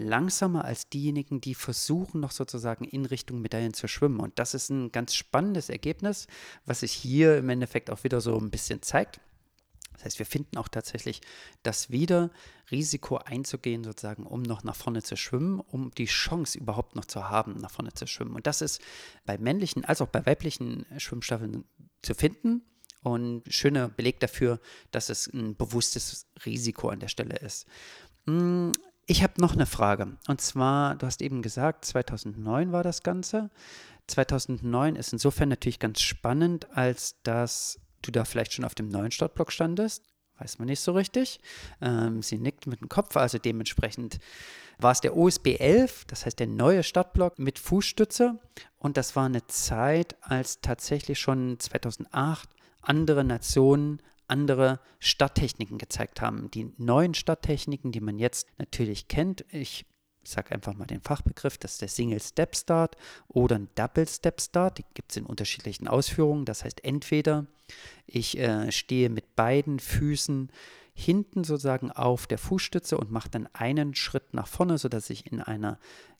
langsamer 0.02 0.64
als 0.64 0.88
diejenigen, 0.88 1.40
die 1.40 1.54
versuchen, 1.54 2.20
noch 2.20 2.30
sozusagen 2.32 2.84
in 2.84 3.06
Richtung 3.06 3.40
Medaillen 3.40 3.74
zu 3.74 3.88
schwimmen. 3.88 4.20
Und 4.20 4.38
das 4.38 4.54
ist 4.54 4.70
ein 4.70 4.92
ganz 4.92 5.14
spannendes 5.14 5.68
Ergebnis, 5.68 6.26
was 6.66 6.80
sich 6.80 6.92
hier 6.92 7.38
im 7.38 7.48
Endeffekt 7.48 7.90
auch 7.90 8.04
wieder 8.04 8.20
so 8.20 8.38
ein 8.38 8.50
bisschen 8.50 8.82
zeigt. 8.82 9.20
Das 10.00 10.06
heißt, 10.06 10.18
wir 10.18 10.26
finden 10.26 10.56
auch 10.56 10.68
tatsächlich 10.68 11.20
das 11.62 11.90
wieder, 11.90 12.30
Risiko 12.70 13.18
einzugehen, 13.18 13.84
sozusagen, 13.84 14.24
um 14.24 14.40
noch 14.42 14.64
nach 14.64 14.74
vorne 14.76 15.02
zu 15.02 15.14
schwimmen, 15.16 15.60
um 15.60 15.90
die 15.90 16.06
Chance 16.06 16.58
überhaupt 16.58 16.96
noch 16.96 17.04
zu 17.04 17.28
haben, 17.28 17.58
nach 17.58 17.70
vorne 17.70 17.92
zu 17.92 18.06
schwimmen. 18.06 18.34
Und 18.34 18.46
das 18.46 18.62
ist 18.62 18.80
bei 19.26 19.36
männlichen 19.36 19.84
als 19.84 20.00
auch 20.00 20.08
bei 20.08 20.24
weiblichen 20.24 20.86
Schwimmstaffeln 20.96 21.64
zu 22.00 22.14
finden. 22.14 22.62
Und 23.02 23.44
schöner 23.48 23.88
Beleg 23.88 24.20
dafür, 24.20 24.60
dass 24.90 25.08
es 25.08 25.26
ein 25.26 25.56
bewusstes 25.56 26.26
Risiko 26.44 26.88
an 26.88 27.00
der 27.00 27.08
Stelle 27.08 27.36
ist. 27.36 27.66
Ich 29.10 29.24
habe 29.24 29.40
noch 29.40 29.54
eine 29.54 29.66
Frage. 29.66 30.16
Und 30.28 30.40
zwar, 30.40 30.94
du 30.94 31.04
hast 31.04 31.20
eben 31.20 31.42
gesagt, 31.42 31.84
2009 31.84 32.70
war 32.70 32.84
das 32.84 33.02
Ganze. 33.02 33.50
2009 34.06 34.94
ist 34.94 35.12
insofern 35.12 35.48
natürlich 35.48 35.80
ganz 35.80 36.00
spannend, 36.00 36.68
als 36.76 37.20
dass 37.24 37.80
du 38.02 38.12
da 38.12 38.24
vielleicht 38.24 38.52
schon 38.52 38.64
auf 38.64 38.76
dem 38.76 38.88
neuen 38.88 39.10
Startblock 39.10 39.50
standest. 39.50 40.04
Weiß 40.38 40.60
man 40.60 40.66
nicht 40.66 40.78
so 40.78 40.92
richtig. 40.92 41.40
Ähm, 41.80 42.22
sie 42.22 42.38
nickt 42.38 42.68
mit 42.68 42.82
dem 42.82 42.88
Kopf, 42.88 43.16
also 43.16 43.38
dementsprechend 43.38 44.20
war 44.78 44.92
es 44.92 45.00
der 45.00 45.16
OSB 45.16 45.56
11, 45.58 46.04
das 46.04 46.24
heißt 46.24 46.38
der 46.38 46.46
neue 46.46 46.84
Startblock 46.84 47.36
mit 47.40 47.58
Fußstütze. 47.58 48.38
Und 48.78 48.96
das 48.96 49.16
war 49.16 49.26
eine 49.26 49.44
Zeit, 49.48 50.14
als 50.20 50.60
tatsächlich 50.60 51.18
schon 51.18 51.58
2008 51.58 52.48
andere 52.80 53.24
Nationen 53.24 54.00
andere 54.30 54.80
Starttechniken 54.98 55.78
gezeigt 55.78 56.20
haben. 56.20 56.50
Die 56.50 56.72
neuen 56.78 57.14
Starttechniken, 57.14 57.92
die 57.92 58.00
man 58.00 58.18
jetzt 58.18 58.46
natürlich 58.58 59.08
kennt, 59.08 59.44
ich 59.50 59.86
sage 60.22 60.52
einfach 60.52 60.74
mal 60.74 60.86
den 60.86 61.00
Fachbegriff, 61.00 61.58
das 61.58 61.72
ist 61.72 61.82
der 61.82 61.88
Single 61.88 62.20
Step 62.20 62.54
Start 62.54 62.96
oder 63.28 63.56
ein 63.56 63.68
Double 63.74 64.06
Step 64.06 64.40
Start. 64.40 64.78
Die 64.78 64.84
gibt 64.94 65.12
es 65.12 65.16
in 65.16 65.26
unterschiedlichen 65.26 65.88
Ausführungen. 65.88 66.44
Das 66.44 66.64
heißt, 66.64 66.84
entweder 66.84 67.46
ich 68.06 68.38
äh, 68.38 68.70
stehe 68.70 69.08
mit 69.08 69.34
beiden 69.36 69.78
Füßen 69.78 70.50
hinten 70.92 71.44
sozusagen 71.44 71.90
auf 71.90 72.26
der 72.26 72.38
Fußstütze 72.38 72.98
und 72.98 73.10
mache 73.10 73.30
dann 73.30 73.48
einen 73.54 73.94
Schritt 73.94 74.34
nach 74.34 74.46
vorne, 74.46 74.76
sodass 74.76 75.08
ich 75.10 75.30
in 75.30 75.40
einer 75.40 75.78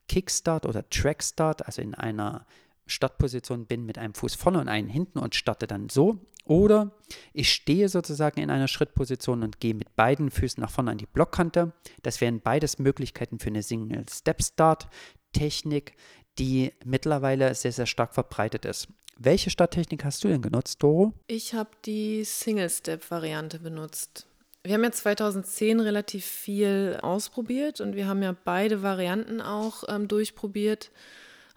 Kickstart 0.09 0.67
oder 0.67 0.89
Trackstart, 0.89 1.67
also 1.67 1.83
in 1.83 1.95
einer 1.95 2.47
Startposition 2.87 3.67
bin 3.67 3.85
mit 3.87 3.99
einem 3.99 4.15
Fuß 4.15 4.35
vorne 4.35 4.61
und 4.61 4.69
einen 4.69 4.89
hinten 4.89 5.19
und 5.19 5.35
starte 5.35 5.67
dann 5.67 5.89
so. 5.89 6.19
Oder 6.51 6.91
ich 7.33 7.53
stehe 7.53 7.89
sozusagen 7.89 8.41
in 8.41 8.51
einer 8.51 8.67
Schrittposition 8.67 9.45
und 9.45 9.61
gehe 9.61 9.73
mit 9.73 9.95
beiden 9.95 10.33
Füßen 10.33 10.61
nach 10.61 10.73
vorne 10.73 10.91
an 10.91 10.99
die 10.99 11.07
Blockkante. 11.07 11.71
Das 12.03 12.21
wären 12.21 12.41
beides 12.41 12.81
Möglichkeiten 12.81 13.39
für 13.39 13.51
eine 13.51 13.63
Single 13.63 14.05
Step 14.11 14.43
Start 14.43 14.89
Technik, 15.33 15.95
die 16.41 16.73
mittlerweile 16.85 17.55
sehr, 17.55 17.71
sehr 17.71 17.87
stark 17.87 18.15
verbreitet 18.15 18.65
ist. 18.65 18.89
Welche 19.17 19.51
Starttechnik 19.51 20.05
hast 20.05 20.25
du 20.25 20.29
denn 20.29 20.43
genutzt, 20.43 20.83
Doro? 20.83 21.13
Ich 21.29 21.55
habe 21.55 21.71
die 21.85 22.25
Single 22.25 22.69
Step 22.69 23.09
Variante 23.13 23.61
benutzt. 23.61 24.27
Wir 24.65 24.75
haben 24.75 24.83
ja 24.83 24.91
2010 24.91 25.79
relativ 25.79 26.25
viel 26.25 26.99
ausprobiert 27.01 27.81
und 27.81 27.95
wir 27.95 28.09
haben 28.09 28.25
ja 28.25 28.35
beide 28.45 28.83
Varianten 28.83 29.41
auch 29.41 29.85
ähm, 29.87 30.09
durchprobiert, 30.09 30.91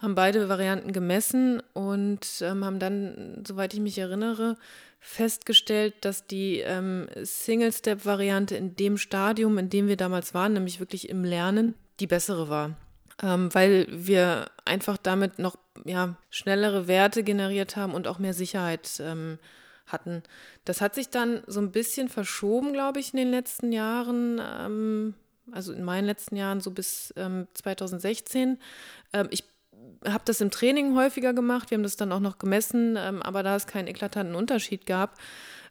haben 0.03 0.15
beide 0.15 0.49
Varianten 0.49 0.91
gemessen 0.91 1.63
und 1.71 2.27
ähm, 2.41 2.65
haben 2.65 2.77
dann, 2.77 3.41
soweit 3.47 3.73
ich 3.73 3.79
mich 3.79 3.97
erinnere, 3.97 4.57
festgestellt, 4.99 5.95
dass 6.01 6.27
die 6.27 6.59
ähm, 6.59 7.07
Single-Step-Variante 7.23 8.57
in 8.57 8.75
dem 8.75 8.97
Stadium, 8.97 9.57
in 9.57 9.69
dem 9.69 9.87
wir 9.87 9.95
damals 9.95 10.33
waren, 10.33 10.53
nämlich 10.53 10.81
wirklich 10.81 11.07
im 11.07 11.23
Lernen, 11.23 11.75
die 12.01 12.07
bessere 12.07 12.49
war. 12.49 12.75
Ähm, 13.21 13.53
weil 13.53 13.87
wir 13.89 14.51
einfach 14.65 14.97
damit 14.97 15.39
noch 15.39 15.55
ja, 15.85 16.17
schnellere 16.29 16.87
Werte 16.87 17.23
generiert 17.23 17.77
haben 17.77 17.93
und 17.93 18.05
auch 18.07 18.19
mehr 18.19 18.33
Sicherheit 18.33 18.99
ähm, 18.99 19.39
hatten. 19.87 20.21
Das 20.65 20.81
hat 20.81 20.95
sich 20.95 21.09
dann 21.09 21.43
so 21.47 21.61
ein 21.61 21.71
bisschen 21.71 22.09
verschoben, 22.09 22.73
glaube 22.73 22.99
ich, 22.99 23.13
in 23.13 23.17
den 23.19 23.31
letzten 23.31 23.71
Jahren. 23.71 24.41
Ähm, 24.43 25.13
also 25.51 25.73
in 25.73 25.83
meinen 25.83 26.05
letzten 26.05 26.37
Jahren, 26.37 26.61
so 26.61 26.71
bis 26.71 27.13
2016. 27.53 28.49
Ähm, 28.49 28.57
ähm, 29.13 29.27
ich 29.29 29.52
habe 30.05 30.23
das 30.25 30.41
im 30.41 30.51
Training 30.51 30.95
häufiger 30.95 31.33
gemacht. 31.33 31.71
Wir 31.71 31.77
haben 31.77 31.83
das 31.83 31.95
dann 31.95 32.11
auch 32.11 32.19
noch 32.19 32.37
gemessen, 32.37 32.97
ähm, 32.97 33.21
aber 33.21 33.43
da 33.43 33.55
es 33.55 33.67
keinen 33.67 33.87
eklatanten 33.87 34.35
Unterschied 34.35 34.85
gab, 34.85 35.17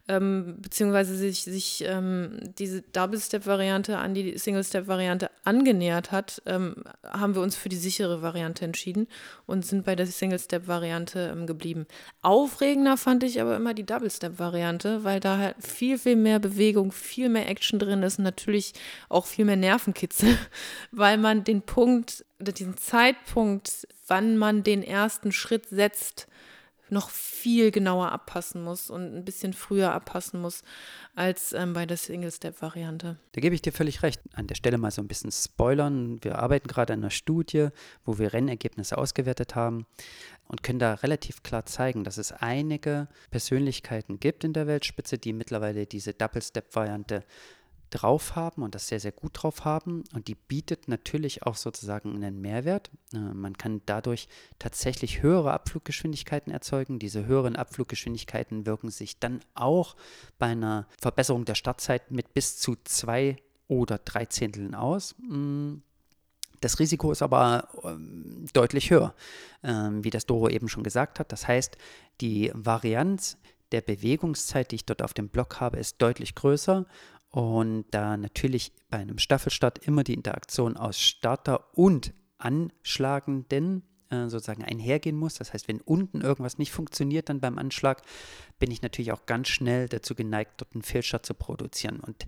ähm, 0.09 0.57
beziehungsweise 0.59 1.15
sich, 1.15 1.43
sich 1.43 1.83
ähm, 1.87 2.39
diese 2.57 2.81
Double-Step-Variante 2.81 3.97
an 3.97 4.13
die 4.13 4.37
Single-Step-Variante 4.37 5.29
angenähert 5.45 6.11
hat, 6.11 6.41
ähm, 6.45 6.83
haben 7.07 7.35
wir 7.35 7.41
uns 7.41 7.55
für 7.55 7.69
die 7.69 7.77
sichere 7.77 8.21
Variante 8.21 8.65
entschieden 8.65 9.07
und 9.45 9.65
sind 9.65 9.85
bei 9.85 9.95
der 9.95 10.05
Single-Step-Variante 10.05 11.31
ähm, 11.33 11.47
geblieben. 11.47 11.85
Aufregender 12.21 12.97
fand 12.97 13.23
ich 13.23 13.39
aber 13.39 13.55
immer 13.55 13.73
die 13.73 13.85
Double-Step-Variante, 13.85 15.05
weil 15.05 15.21
da 15.21 15.37
halt 15.37 15.55
viel, 15.59 15.97
viel 15.97 16.17
mehr 16.17 16.39
Bewegung, 16.39 16.91
viel 16.91 17.29
mehr 17.29 17.47
Action 17.47 17.79
drin 17.79 18.03
ist 18.03 18.17
und 18.17 18.25
natürlich 18.25 18.73
auch 19.07 19.25
viel 19.25 19.45
mehr 19.45 19.55
Nervenkitzel, 19.55 20.37
weil 20.91 21.17
man 21.17 21.45
den 21.45 21.61
Punkt 21.61 22.25
diesen 22.39 22.75
Zeitpunkt, 22.75 23.87
wann 24.07 24.37
man 24.37 24.63
den 24.63 24.83
ersten 24.83 25.31
Schritt 25.31 25.69
setzt, 25.69 26.27
noch 26.89 27.09
viel 27.09 27.71
genauer 27.71 28.11
abpassen 28.11 28.63
muss 28.63 28.89
und 28.89 29.15
ein 29.15 29.25
bisschen 29.25 29.53
früher 29.53 29.93
abpassen 29.93 30.41
muss 30.41 30.61
als 31.15 31.53
ähm, 31.53 31.73
bei 31.73 31.85
der 31.85 31.97
Single-Step-Variante. 31.97 33.17
Da 33.31 33.41
gebe 33.41 33.55
ich 33.55 33.61
dir 33.61 33.71
völlig 33.71 34.03
recht. 34.03 34.21
An 34.33 34.47
der 34.47 34.55
Stelle 34.55 34.77
mal 34.77 34.91
so 34.91 35.01
ein 35.01 35.07
bisschen 35.07 35.31
spoilern. 35.31 36.23
Wir 36.23 36.39
arbeiten 36.39 36.67
gerade 36.67 36.93
an 36.93 36.99
einer 36.99 37.09
Studie, 37.09 37.69
wo 38.05 38.17
wir 38.17 38.33
Rennergebnisse 38.33 38.97
ausgewertet 38.97 39.55
haben 39.55 39.85
und 40.47 40.63
können 40.63 40.79
da 40.79 40.95
relativ 40.95 41.43
klar 41.43 41.65
zeigen, 41.65 42.03
dass 42.03 42.17
es 42.17 42.31
einige 42.31 43.07
Persönlichkeiten 43.31 44.19
gibt 44.19 44.43
in 44.43 44.53
der 44.53 44.67
Weltspitze, 44.67 45.17
die 45.17 45.33
mittlerweile 45.33 45.85
diese 45.85 46.13
Double-Step-Variante 46.13 47.23
drauf 47.93 48.35
haben 48.35 48.63
und 48.63 48.73
das 48.73 48.87
sehr, 48.87 48.99
sehr 48.99 49.11
gut 49.11 49.31
drauf 49.35 49.65
haben. 49.65 50.03
Und 50.13 50.27
die 50.27 50.35
bietet 50.35 50.87
natürlich 50.87 51.43
auch 51.43 51.55
sozusagen 51.55 52.15
einen 52.15 52.41
Mehrwert. 52.41 52.89
Äh, 53.13 53.19
man 53.19 53.57
kann 53.57 53.81
dadurch 53.85 54.27
tatsächlich 54.57 55.21
höhere 55.21 55.53
Abfluggeschwindigkeiten 55.53 56.51
erzeugen. 56.51 56.97
Diese 56.97 57.25
höheren 57.25 57.55
Abfluggeschwindigkeiten 57.55 58.65
wirken 58.65 58.89
sich 58.89 59.19
dann 59.19 59.41
auch 59.53 59.95
bei 60.39 60.47
einer 60.47 60.87
Verbesserung 60.99 61.45
der 61.45 61.55
Startzeit 61.55 62.11
mit 62.11 62.33
bis 62.33 62.57
zu 62.57 62.75
zwei 62.83 63.37
oder 63.67 63.99
drei 63.99 64.25
Zehnteln 64.25 64.73
aus. 64.73 65.15
Mm, 65.19 65.75
das 66.61 66.79
Risiko 66.79 67.11
ist 67.11 67.21
aber 67.21 67.67
ähm, 67.83 68.45
deutlich 68.53 68.89
höher, 68.89 69.13
ähm, 69.63 70.03
wie 70.03 70.09
das 70.09 70.25
Doro 70.25 70.49
eben 70.49 70.69
schon 70.69 70.83
gesagt 70.83 71.19
hat. 71.19 71.31
Das 71.31 71.47
heißt, 71.47 71.77
die 72.21 72.51
Varianz 72.53 73.37
der 73.71 73.81
Bewegungszeit, 73.81 74.71
die 74.71 74.75
ich 74.75 74.85
dort 74.85 75.01
auf 75.01 75.13
dem 75.13 75.29
Block 75.29 75.59
habe, 75.59 75.77
ist 75.77 76.01
deutlich 76.01 76.35
größer 76.35 76.85
und 77.33 77.85
da 77.89 78.15
natürlich 78.15 78.71
bei 78.91 78.99
einem 78.99 79.17
Staffelstart 79.17 79.79
immer 79.79 80.03
die 80.03 80.13
Interaktion 80.13 80.77
aus 80.77 80.99
Starter 80.99 81.75
und 81.75 82.13
Anschlagenden 82.37 83.81
äh, 84.11 84.29
sozusagen 84.29 84.63
einhergehen 84.63 85.15
muss. 85.15 85.33
Das 85.33 85.51
heißt, 85.51 85.67
wenn 85.67 85.81
unten 85.81 86.21
irgendwas 86.21 86.59
nicht 86.59 86.71
funktioniert 86.71 87.29
dann 87.29 87.39
beim 87.39 87.57
Anschlag, 87.57 88.03
bin 88.59 88.69
ich 88.69 88.83
natürlich 88.83 89.13
auch 89.13 89.25
ganz 89.25 89.47
schnell 89.47 89.89
dazu 89.89 90.13
geneigt, 90.13 90.61
dort 90.61 90.75
einen 90.75 90.83
Fehlstart 90.83 91.25
zu 91.25 91.33
produzieren. 91.33 92.01
Und 92.01 92.23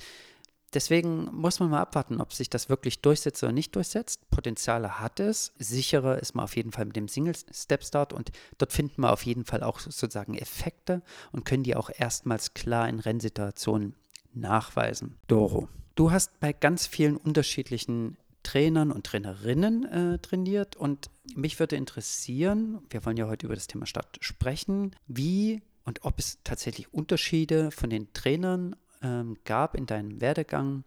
deswegen 0.74 1.26
muss 1.26 1.60
man 1.60 1.70
mal 1.70 1.82
abwarten, 1.82 2.20
ob 2.20 2.34
sich 2.34 2.50
das 2.50 2.70
wirklich 2.70 3.04
durchsetzt 3.04 3.44
oder 3.44 3.54
nicht 3.54 3.76
durchsetzt. 3.76 4.28
Potenziale 4.32 5.00
hat 5.00 5.20
es. 5.20 5.54
Sicherer 5.60 6.18
ist 6.18 6.34
man 6.34 6.46
auf 6.46 6.56
jeden 6.56 6.72
Fall 6.72 6.86
mit 6.86 6.96
dem 6.96 7.08
Single-Step-Start 7.08 8.12
und 8.12 8.32
dort 8.58 8.74
finden 8.74 9.04
wir 9.04 9.14
auf 9.14 9.24
jeden 9.24 9.46
Fall 9.46 9.62
auch 9.62 9.78
sozusagen 9.80 10.34
Effekte 10.34 11.04
und 11.32 11.46
können 11.46 11.62
die 11.62 11.76
auch 11.76 11.92
erstmals 11.96 12.56
klar 12.56 12.90
in 12.90 13.00
Rennsituationen 13.00 13.94
nachweisen. 14.36 15.16
Doro, 15.28 15.68
du 15.96 16.12
hast 16.12 16.40
bei 16.40 16.54
ganz 16.54 16.88
vielen 16.88 17.18
unterschiedlichen 17.18 18.18
Trainern 18.44 18.92
und 18.92 19.06
Trainerinnen 19.06 19.86
äh, 19.86 20.20
trainiert 20.20 20.76
und 20.76 21.10
mich 21.36 21.60
würde 21.60 21.76
interessieren, 21.76 22.80
wir 22.90 23.04
wollen 23.06 23.18
ja 23.18 23.28
heute 23.28 23.48
über 23.48 23.56
das 23.56 23.68
Thema 23.68 23.88
Start 23.88 24.18
sprechen, 24.22 24.96
wie 25.08 25.64
und 25.84 26.06
ob 26.06 26.20
es 26.20 26.40
tatsächlich 26.44 26.94
Unterschiede 26.94 27.72
von 27.72 27.90
den 27.90 28.14
Trainern 28.14 28.76
ähm, 29.02 29.38
gab 29.46 29.76
in 29.76 29.86
deinem 29.86 30.22
Werdegang, 30.22 30.84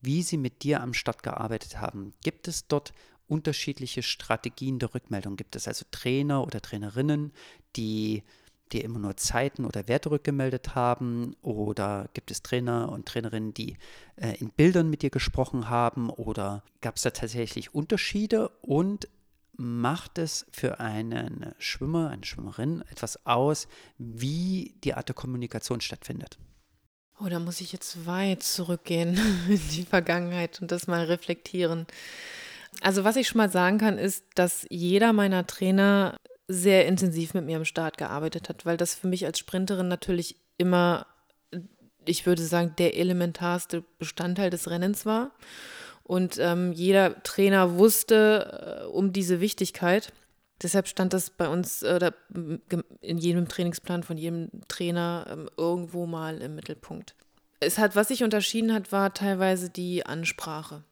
wie 0.00 0.22
sie 0.22 0.36
mit 0.36 0.62
dir 0.62 0.80
am 0.82 0.94
Start 0.94 1.22
gearbeitet 1.22 1.80
haben. 1.80 2.14
Gibt 2.22 2.48
es 2.48 2.66
dort 2.66 2.92
unterschiedliche 3.26 4.02
Strategien 4.02 4.78
der 4.78 4.94
Rückmeldung? 4.94 5.36
Gibt 5.36 5.56
es 5.56 5.68
also 5.68 5.84
Trainer 5.90 6.44
oder 6.44 6.60
Trainerinnen, 6.60 7.32
die 7.76 8.22
die 8.72 8.80
immer 8.80 8.98
nur 8.98 9.16
Zeiten 9.16 9.64
oder 9.64 9.88
Werte 9.88 10.10
rückgemeldet 10.10 10.74
haben? 10.74 11.36
Oder 11.42 12.08
gibt 12.14 12.30
es 12.30 12.42
Trainer 12.42 12.90
und 12.90 13.06
Trainerinnen, 13.06 13.54
die 13.54 13.76
äh, 14.16 14.36
in 14.38 14.50
Bildern 14.50 14.90
mit 14.90 15.02
dir 15.02 15.10
gesprochen 15.10 15.68
haben? 15.68 16.10
Oder 16.10 16.62
gab 16.80 16.96
es 16.96 17.02
da 17.02 17.10
tatsächlich 17.10 17.74
Unterschiede? 17.74 18.50
Und 18.62 19.08
macht 19.56 20.18
es 20.18 20.46
für 20.50 20.80
einen 20.80 21.54
Schwimmer, 21.58 22.10
eine 22.10 22.24
Schwimmerin 22.24 22.82
etwas 22.90 23.26
aus, 23.26 23.68
wie 23.98 24.74
die 24.84 24.94
Art 24.94 25.08
der 25.08 25.14
Kommunikation 25.14 25.80
stattfindet? 25.80 26.38
Oh, 27.20 27.28
da 27.28 27.38
muss 27.38 27.60
ich 27.60 27.72
jetzt 27.72 28.06
weit 28.06 28.42
zurückgehen 28.42 29.18
in 29.48 29.60
die 29.72 29.84
Vergangenheit 29.84 30.62
und 30.62 30.72
das 30.72 30.86
mal 30.86 31.04
reflektieren. 31.04 31.86
Also 32.80 33.04
was 33.04 33.16
ich 33.16 33.28
schon 33.28 33.38
mal 33.38 33.50
sagen 33.50 33.78
kann, 33.78 33.98
ist, 33.98 34.24
dass 34.34 34.66
jeder 34.70 35.12
meiner 35.12 35.46
Trainer 35.46 36.16
sehr 36.50 36.86
intensiv 36.86 37.32
mit 37.32 37.44
mir 37.44 37.56
am 37.56 37.64
Start 37.64 37.96
gearbeitet 37.96 38.48
hat, 38.48 38.66
weil 38.66 38.76
das 38.76 38.94
für 38.94 39.06
mich 39.06 39.24
als 39.24 39.38
Sprinterin 39.38 39.86
natürlich 39.86 40.36
immer, 40.58 41.06
ich 42.04 42.26
würde 42.26 42.42
sagen, 42.42 42.74
der 42.78 42.96
elementarste 42.96 43.84
Bestandteil 43.98 44.50
des 44.50 44.68
Rennens 44.68 45.06
war. 45.06 45.30
Und 46.02 46.38
ähm, 46.40 46.72
jeder 46.72 47.22
Trainer 47.22 47.78
wusste 47.78 48.82
äh, 48.82 48.86
um 48.86 49.12
diese 49.12 49.40
Wichtigkeit. 49.40 50.12
Deshalb 50.60 50.88
stand 50.88 51.12
das 51.12 51.30
bei 51.30 51.48
uns 51.48 51.82
äh, 51.82 52.10
in 53.00 53.18
jedem 53.18 53.46
Trainingsplan 53.46 54.02
von 54.02 54.18
jedem 54.18 54.50
Trainer 54.66 55.26
äh, 55.28 55.46
irgendwo 55.56 56.06
mal 56.06 56.42
im 56.42 56.56
Mittelpunkt. 56.56 57.14
Es 57.60 57.78
hat, 57.78 57.94
was 57.94 58.08
sich 58.08 58.24
unterschieden 58.24 58.74
hat, 58.74 58.90
war 58.90 59.14
teilweise 59.14 59.70
die 59.70 60.04
Ansprache. 60.04 60.82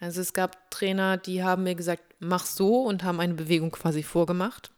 Also 0.00 0.20
es 0.20 0.32
gab 0.32 0.72
Trainer, 0.72 1.18
die 1.18 1.44
haben 1.44 1.62
mir 1.62 1.76
gesagt, 1.76 2.02
mach 2.18 2.44
so 2.44 2.82
und 2.82 3.04
haben 3.04 3.20
eine 3.20 3.34
Bewegung 3.34 3.70
quasi 3.70 4.02
vorgemacht. 4.02 4.73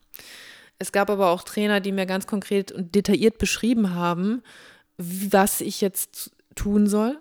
Es 0.78 0.92
gab 0.92 1.10
aber 1.10 1.30
auch 1.30 1.42
Trainer, 1.42 1.80
die 1.80 1.92
mir 1.92 2.06
ganz 2.06 2.26
konkret 2.26 2.72
und 2.72 2.94
detailliert 2.94 3.38
beschrieben 3.38 3.94
haben, 3.94 4.42
was 4.98 5.60
ich 5.60 5.80
jetzt 5.80 6.32
tun 6.54 6.86
soll. 6.86 7.18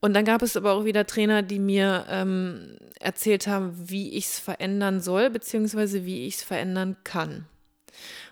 Und 0.00 0.14
dann 0.14 0.24
gab 0.24 0.42
es 0.42 0.56
aber 0.56 0.72
auch 0.72 0.84
wieder 0.84 1.06
Trainer, 1.06 1.42
die 1.42 1.58
mir 1.58 2.06
ähm, 2.08 2.76
erzählt 3.00 3.46
haben, 3.46 3.72
wie 3.90 4.10
ich 4.10 4.26
es 4.26 4.38
verändern 4.38 5.00
soll, 5.00 5.28
beziehungsweise 5.28 6.04
wie 6.04 6.26
ich 6.26 6.36
es 6.36 6.42
verändern 6.42 6.96
kann. 7.02 7.46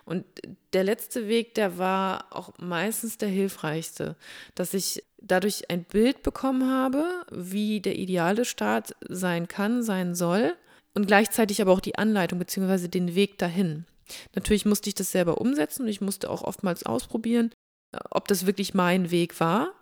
Und 0.04 0.24
der 0.72 0.84
letzte 0.84 1.26
Weg, 1.26 1.54
der 1.54 1.76
war 1.78 2.26
auch 2.30 2.52
meistens 2.58 3.18
der 3.18 3.28
hilfreichste, 3.28 4.14
dass 4.54 4.74
ich 4.74 5.02
dadurch 5.18 5.68
ein 5.68 5.82
Bild 5.82 6.22
bekommen 6.22 6.70
habe, 6.70 7.04
wie 7.32 7.80
der 7.80 7.96
ideale 7.98 8.44
Start 8.44 8.94
sein 9.08 9.48
kann, 9.48 9.82
sein 9.82 10.14
soll 10.14 10.54
und 10.96 11.06
gleichzeitig 11.06 11.60
aber 11.60 11.72
auch 11.72 11.80
die 11.80 11.98
Anleitung 11.98 12.38
bzw. 12.38 12.88
den 12.88 13.14
Weg 13.14 13.36
dahin. 13.38 13.84
Natürlich 14.34 14.64
musste 14.64 14.88
ich 14.88 14.94
das 14.94 15.12
selber 15.12 15.40
umsetzen 15.40 15.82
und 15.82 15.88
ich 15.88 16.00
musste 16.00 16.30
auch 16.30 16.42
oftmals 16.42 16.86
ausprobieren, 16.86 17.52
ob 18.10 18.26
das 18.28 18.46
wirklich 18.46 18.72
mein 18.72 19.10
Weg 19.10 19.38
war. 19.38 19.72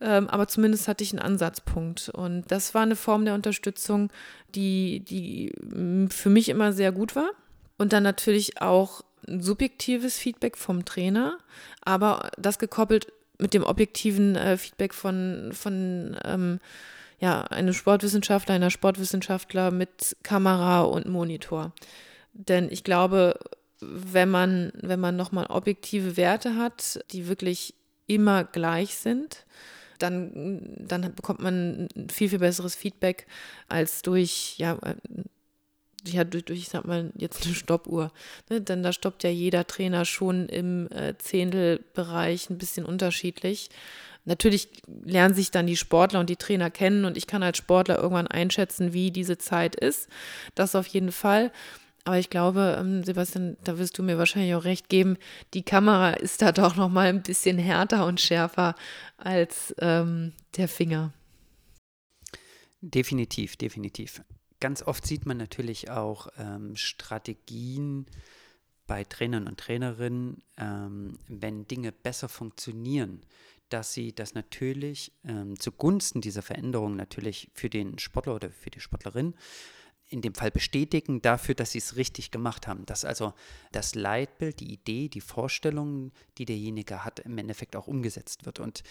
Ähm, 0.00 0.28
aber 0.28 0.46
zumindest 0.46 0.86
hatte 0.86 1.02
ich 1.02 1.12
einen 1.12 1.18
Ansatzpunkt. 1.18 2.10
Und 2.10 2.44
das 2.52 2.74
war 2.74 2.82
eine 2.82 2.94
Form 2.94 3.24
der 3.24 3.34
Unterstützung, 3.34 4.12
die, 4.54 5.00
die 5.00 5.52
mm, 5.62 6.08
für 6.08 6.30
mich 6.30 6.48
immer 6.48 6.72
sehr 6.72 6.92
gut 6.92 7.16
war. 7.16 7.30
Und 7.76 7.92
dann 7.92 8.04
natürlich 8.04 8.60
auch 8.60 9.02
ein 9.26 9.42
subjektives 9.42 10.16
Feedback 10.16 10.56
vom 10.56 10.84
Trainer, 10.84 11.38
aber 11.80 12.30
das 12.38 12.60
gekoppelt 12.60 13.12
mit 13.38 13.52
dem 13.52 13.64
objektiven 13.64 14.36
äh, 14.36 14.56
Feedback 14.56 14.94
von, 14.94 15.50
von 15.52 16.16
ähm, 16.24 16.60
ja, 17.22 17.42
einem 17.42 17.72
Sportwissenschaftler, 17.72 18.56
einer 18.56 18.70
Sportwissenschaftler 18.70 19.70
mit 19.70 20.16
Kamera 20.24 20.80
und 20.80 21.06
Monitor. 21.06 21.72
Denn 22.32 22.68
ich 22.68 22.82
glaube, 22.82 23.38
wenn 23.80 24.28
man, 24.28 24.72
wenn 24.74 24.98
man 24.98 25.14
nochmal 25.14 25.46
objektive 25.46 26.16
Werte 26.16 26.56
hat, 26.56 26.98
die 27.12 27.28
wirklich 27.28 27.74
immer 28.08 28.42
gleich 28.42 28.96
sind, 28.96 29.46
dann, 30.00 30.74
dann 30.80 31.14
bekommt 31.14 31.40
man 31.40 31.88
viel, 32.10 32.28
viel 32.28 32.40
besseres 32.40 32.74
Feedback 32.74 33.28
als 33.68 34.02
durch, 34.02 34.58
ja, 34.58 34.76
äh, 34.82 34.96
ja, 36.04 36.24
durch, 36.24 36.44
durch, 36.44 36.58
ich 36.58 36.70
sag 36.70 36.84
mal, 36.86 37.12
jetzt 37.16 37.46
eine 37.46 37.54
Stoppuhr. 37.54 38.10
Ne? 38.50 38.60
Denn 38.60 38.82
da 38.82 38.92
stoppt 38.92 39.22
ja 39.22 39.30
jeder 39.30 39.64
Trainer 39.64 40.04
schon 40.04 40.48
im 40.48 40.90
äh, 40.90 41.16
Zehntelbereich 41.18 42.50
ein 42.50 42.58
bisschen 42.58 42.84
unterschiedlich. 42.84 43.70
Natürlich 44.24 44.68
lernen 44.86 45.34
sich 45.34 45.50
dann 45.50 45.66
die 45.66 45.76
Sportler 45.76 46.20
und 46.20 46.30
die 46.30 46.36
Trainer 46.36 46.70
kennen 46.70 47.04
und 47.04 47.16
ich 47.16 47.26
kann 47.26 47.42
als 47.42 47.58
Sportler 47.58 47.98
irgendwann 47.98 48.28
einschätzen, 48.28 48.92
wie 48.92 49.10
diese 49.10 49.36
Zeit 49.36 49.74
ist. 49.74 50.08
Das 50.54 50.76
auf 50.76 50.86
jeden 50.86 51.12
Fall. 51.12 51.50
Aber 52.04 52.18
ich 52.18 52.30
glaube, 52.30 52.76
ähm, 52.78 53.04
Sebastian, 53.04 53.56
da 53.62 53.78
wirst 53.78 53.96
du 53.98 54.02
mir 54.02 54.18
wahrscheinlich 54.18 54.54
auch 54.54 54.64
recht 54.64 54.88
geben, 54.88 55.16
die 55.54 55.62
Kamera 55.62 56.10
ist 56.10 56.42
da 56.42 56.52
doch 56.52 56.76
noch 56.76 56.88
mal 56.88 57.08
ein 57.08 57.22
bisschen 57.22 57.58
härter 57.58 58.06
und 58.06 58.20
schärfer 58.20 58.74
als 59.18 59.74
ähm, 59.78 60.32
der 60.56 60.68
Finger. 60.68 61.12
Definitiv, 62.80 63.56
definitiv. 63.56 64.22
Ganz 64.58 64.82
oft 64.82 65.06
sieht 65.06 65.26
man 65.26 65.36
natürlich 65.36 65.90
auch 65.90 66.28
ähm, 66.38 66.74
Strategien 66.76 68.06
bei 68.88 69.04
Trainern 69.04 69.46
und 69.46 69.58
Trainerinnen, 69.58 70.42
ähm, 70.56 71.18
wenn 71.28 71.66
Dinge 71.66 71.92
besser 71.92 72.28
funktionieren, 72.28 73.22
dass 73.72 73.92
sie 73.92 74.14
das 74.14 74.34
natürlich 74.34 75.12
ähm, 75.24 75.58
zugunsten 75.58 76.20
dieser 76.20 76.42
Veränderung 76.42 76.96
natürlich 76.96 77.50
für 77.54 77.70
den 77.70 77.98
Sportler 77.98 78.34
oder 78.34 78.50
für 78.50 78.70
die 78.70 78.80
Sportlerin 78.80 79.34
in 80.12 80.20
dem 80.20 80.34
Fall 80.34 80.50
bestätigen 80.50 81.22
dafür, 81.22 81.54
dass 81.54 81.72
sie 81.72 81.78
es 81.78 81.96
richtig 81.96 82.30
gemacht 82.30 82.68
haben. 82.68 82.84
Dass 82.84 83.04
also 83.04 83.32
das 83.72 83.94
Leitbild, 83.94 84.60
die 84.60 84.72
Idee, 84.72 85.08
die 85.08 85.22
Vorstellung, 85.22 86.12
die 86.36 86.44
derjenige 86.44 87.04
hat, 87.04 87.20
im 87.20 87.38
Endeffekt 87.38 87.76
auch 87.76 87.86
umgesetzt 87.86 88.44
wird. 88.44 88.60
Und 88.60 88.82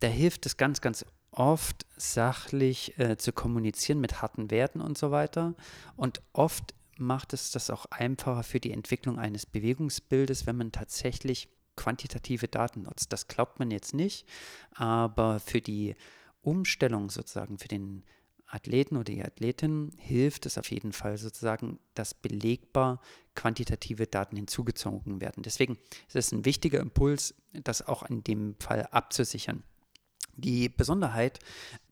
da 0.00 0.08
hilft 0.08 0.46
es 0.46 0.56
ganz, 0.56 0.80
ganz 0.80 1.06
oft, 1.30 1.86
sachlich 1.96 2.98
äh, 2.98 3.16
zu 3.16 3.32
kommunizieren 3.32 4.00
mit 4.00 4.20
harten 4.20 4.50
Werten 4.50 4.80
und 4.80 4.98
so 4.98 5.12
weiter. 5.12 5.54
Und 5.96 6.22
oft 6.32 6.74
macht 6.98 7.32
es 7.32 7.50
das 7.52 7.70
auch 7.70 7.86
einfacher 7.86 8.42
für 8.42 8.60
die 8.60 8.72
Entwicklung 8.72 9.18
eines 9.18 9.46
Bewegungsbildes, 9.46 10.46
wenn 10.46 10.56
man 10.56 10.72
tatsächlich 10.72 11.48
quantitative 11.76 12.48
Daten 12.48 12.82
nutzt. 12.82 13.12
Das 13.12 13.28
glaubt 13.28 13.58
man 13.58 13.70
jetzt 13.70 13.94
nicht, 13.94 14.26
aber 14.74 15.40
für 15.40 15.60
die 15.60 15.94
Umstellung 16.42 17.10
sozusagen, 17.10 17.58
für 17.58 17.68
den 17.68 18.04
Athleten 18.46 18.96
oder 18.96 19.04
die 19.04 19.24
Athletin 19.24 19.90
hilft 19.98 20.46
es 20.46 20.58
auf 20.58 20.70
jeden 20.70 20.92
Fall 20.92 21.16
sozusagen, 21.16 21.78
dass 21.94 22.14
belegbar 22.14 23.00
quantitative 23.34 24.06
Daten 24.06 24.36
hinzugezogen 24.36 25.20
werden. 25.20 25.42
Deswegen 25.42 25.78
ist 26.06 26.16
es 26.16 26.32
ein 26.32 26.44
wichtiger 26.44 26.80
Impuls, 26.80 27.34
das 27.52 27.86
auch 27.86 28.04
in 28.04 28.22
dem 28.22 28.54
Fall 28.60 28.86
abzusichern. 28.90 29.64
Die 30.36 30.68
Besonderheit, 30.68 31.38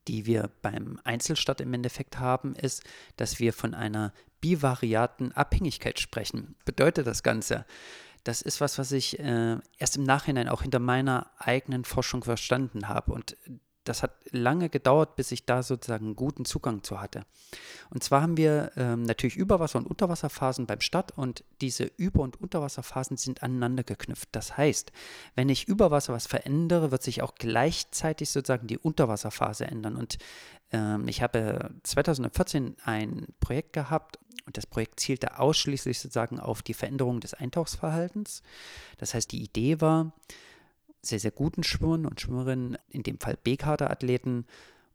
die 0.07 0.25
wir 0.25 0.51
beim 0.61 0.99
Einzelstadt 1.03 1.61
im 1.61 1.73
Endeffekt 1.73 2.19
haben, 2.19 2.55
ist, 2.55 2.83
dass 3.17 3.39
wir 3.39 3.53
von 3.53 3.73
einer 3.73 4.13
bivariaten 4.41 5.31
Abhängigkeit 5.31 5.99
sprechen. 5.99 6.55
Bedeutet 6.65 7.07
das 7.07 7.23
Ganze? 7.23 7.65
Das 8.23 8.41
ist 8.41 8.61
was, 8.61 8.77
was 8.77 8.91
ich 8.91 9.19
äh, 9.19 9.57
erst 9.77 9.97
im 9.97 10.03
Nachhinein 10.03 10.47
auch 10.47 10.61
hinter 10.61 10.79
meiner 10.79 11.27
eigenen 11.37 11.83
Forschung 11.83 12.23
verstanden 12.23 12.87
habe. 12.87 13.11
Und 13.11 13.35
das 13.83 14.01
hat 14.01 14.15
lange 14.31 14.69
gedauert, 14.69 15.15
bis 15.15 15.31
ich 15.31 15.45
da 15.45 15.61
sozusagen 15.61 16.05
einen 16.05 16.15
guten 16.15 16.45
Zugang 16.45 16.83
zu 16.83 17.01
hatte. 17.01 17.25
Und 17.89 18.03
zwar 18.03 18.21
haben 18.21 18.37
wir 18.37 18.71
ähm, 18.77 19.03
natürlich 19.03 19.35
Überwasser- 19.35 19.77
und 19.77 19.87
Unterwasserphasen 19.87 20.65
beim 20.65 20.79
Start 20.81 21.17
und 21.17 21.43
diese 21.61 21.91
Über- 21.97 22.21
und 22.21 22.39
Unterwasserphasen 22.39 23.17
sind 23.17 23.43
aneinander 23.43 23.83
geknüpft. 23.83 24.29
Das 24.31 24.57
heißt, 24.57 24.91
wenn 25.35 25.49
ich 25.49 25.67
über 25.67 25.91
Wasser 25.91 26.13
was 26.13 26.27
verändere, 26.27 26.91
wird 26.91 27.03
sich 27.03 27.21
auch 27.21 27.35
gleichzeitig 27.35 28.29
sozusagen 28.29 28.67
die 28.67 28.77
Unterwasserphase 28.77 29.65
ändern. 29.65 29.97
Und 29.97 30.17
ich 31.05 31.21
habe 31.21 31.69
2014 31.83 32.77
ein 32.83 33.27
Projekt 33.39 33.73
gehabt 33.73 34.17
und 34.45 34.57
das 34.57 34.65
Projekt 34.65 34.99
zielte 34.99 35.39
ausschließlich 35.39 35.99
sozusagen 35.99 36.39
auf 36.39 36.61
die 36.61 36.73
Veränderung 36.73 37.19
des 37.19 37.33
Eintauchsverhaltens. 37.33 38.41
Das 38.97 39.13
heißt, 39.13 39.31
die 39.31 39.43
Idee 39.43 39.81
war, 39.81 40.13
sehr, 41.01 41.19
sehr 41.19 41.31
guten 41.31 41.63
Schwimmern 41.63 42.05
und 42.05 42.21
Schwimmerinnen, 42.21 42.77
in 42.89 43.03
dem 43.03 43.19
Fall 43.19 43.37
B-Kader-Athleten, 43.37 44.45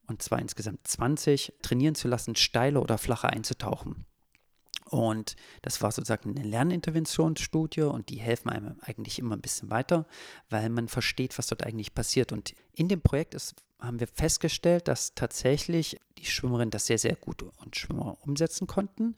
und 0.06 0.22
zwar 0.22 0.38
insgesamt 0.38 0.86
20, 0.86 1.52
trainieren 1.62 1.94
zu 1.94 2.08
lassen, 2.08 2.34
steile 2.34 2.80
oder 2.80 2.98
flache 2.98 3.28
einzutauchen. 3.28 4.06
Und 4.86 5.36
das 5.60 5.82
war 5.82 5.92
sozusagen 5.92 6.30
eine 6.30 6.48
Lerninterventionsstudie 6.48 7.82
und 7.82 8.08
die 8.08 8.16
helfen 8.16 8.48
einem 8.48 8.80
eigentlich 8.80 9.18
immer 9.18 9.36
ein 9.36 9.42
bisschen 9.42 9.68
weiter, 9.70 10.06
weil 10.48 10.70
man 10.70 10.88
versteht, 10.88 11.36
was 11.36 11.46
dort 11.46 11.62
eigentlich 11.62 11.94
passiert. 11.94 12.32
Und 12.32 12.54
in 12.72 12.88
dem 12.88 13.02
Projekt 13.02 13.34
ist, 13.34 13.62
haben 13.78 14.00
wir 14.00 14.08
festgestellt, 14.08 14.88
dass 14.88 15.14
tatsächlich 15.14 16.00
die 16.18 16.26
Schwimmerinnen 16.26 16.70
das 16.70 16.86
sehr, 16.86 16.98
sehr 16.98 17.16
gut 17.16 17.42
und 17.42 17.76
Schwimmer 17.76 18.16
umsetzen 18.22 18.66
konnten. 18.66 19.16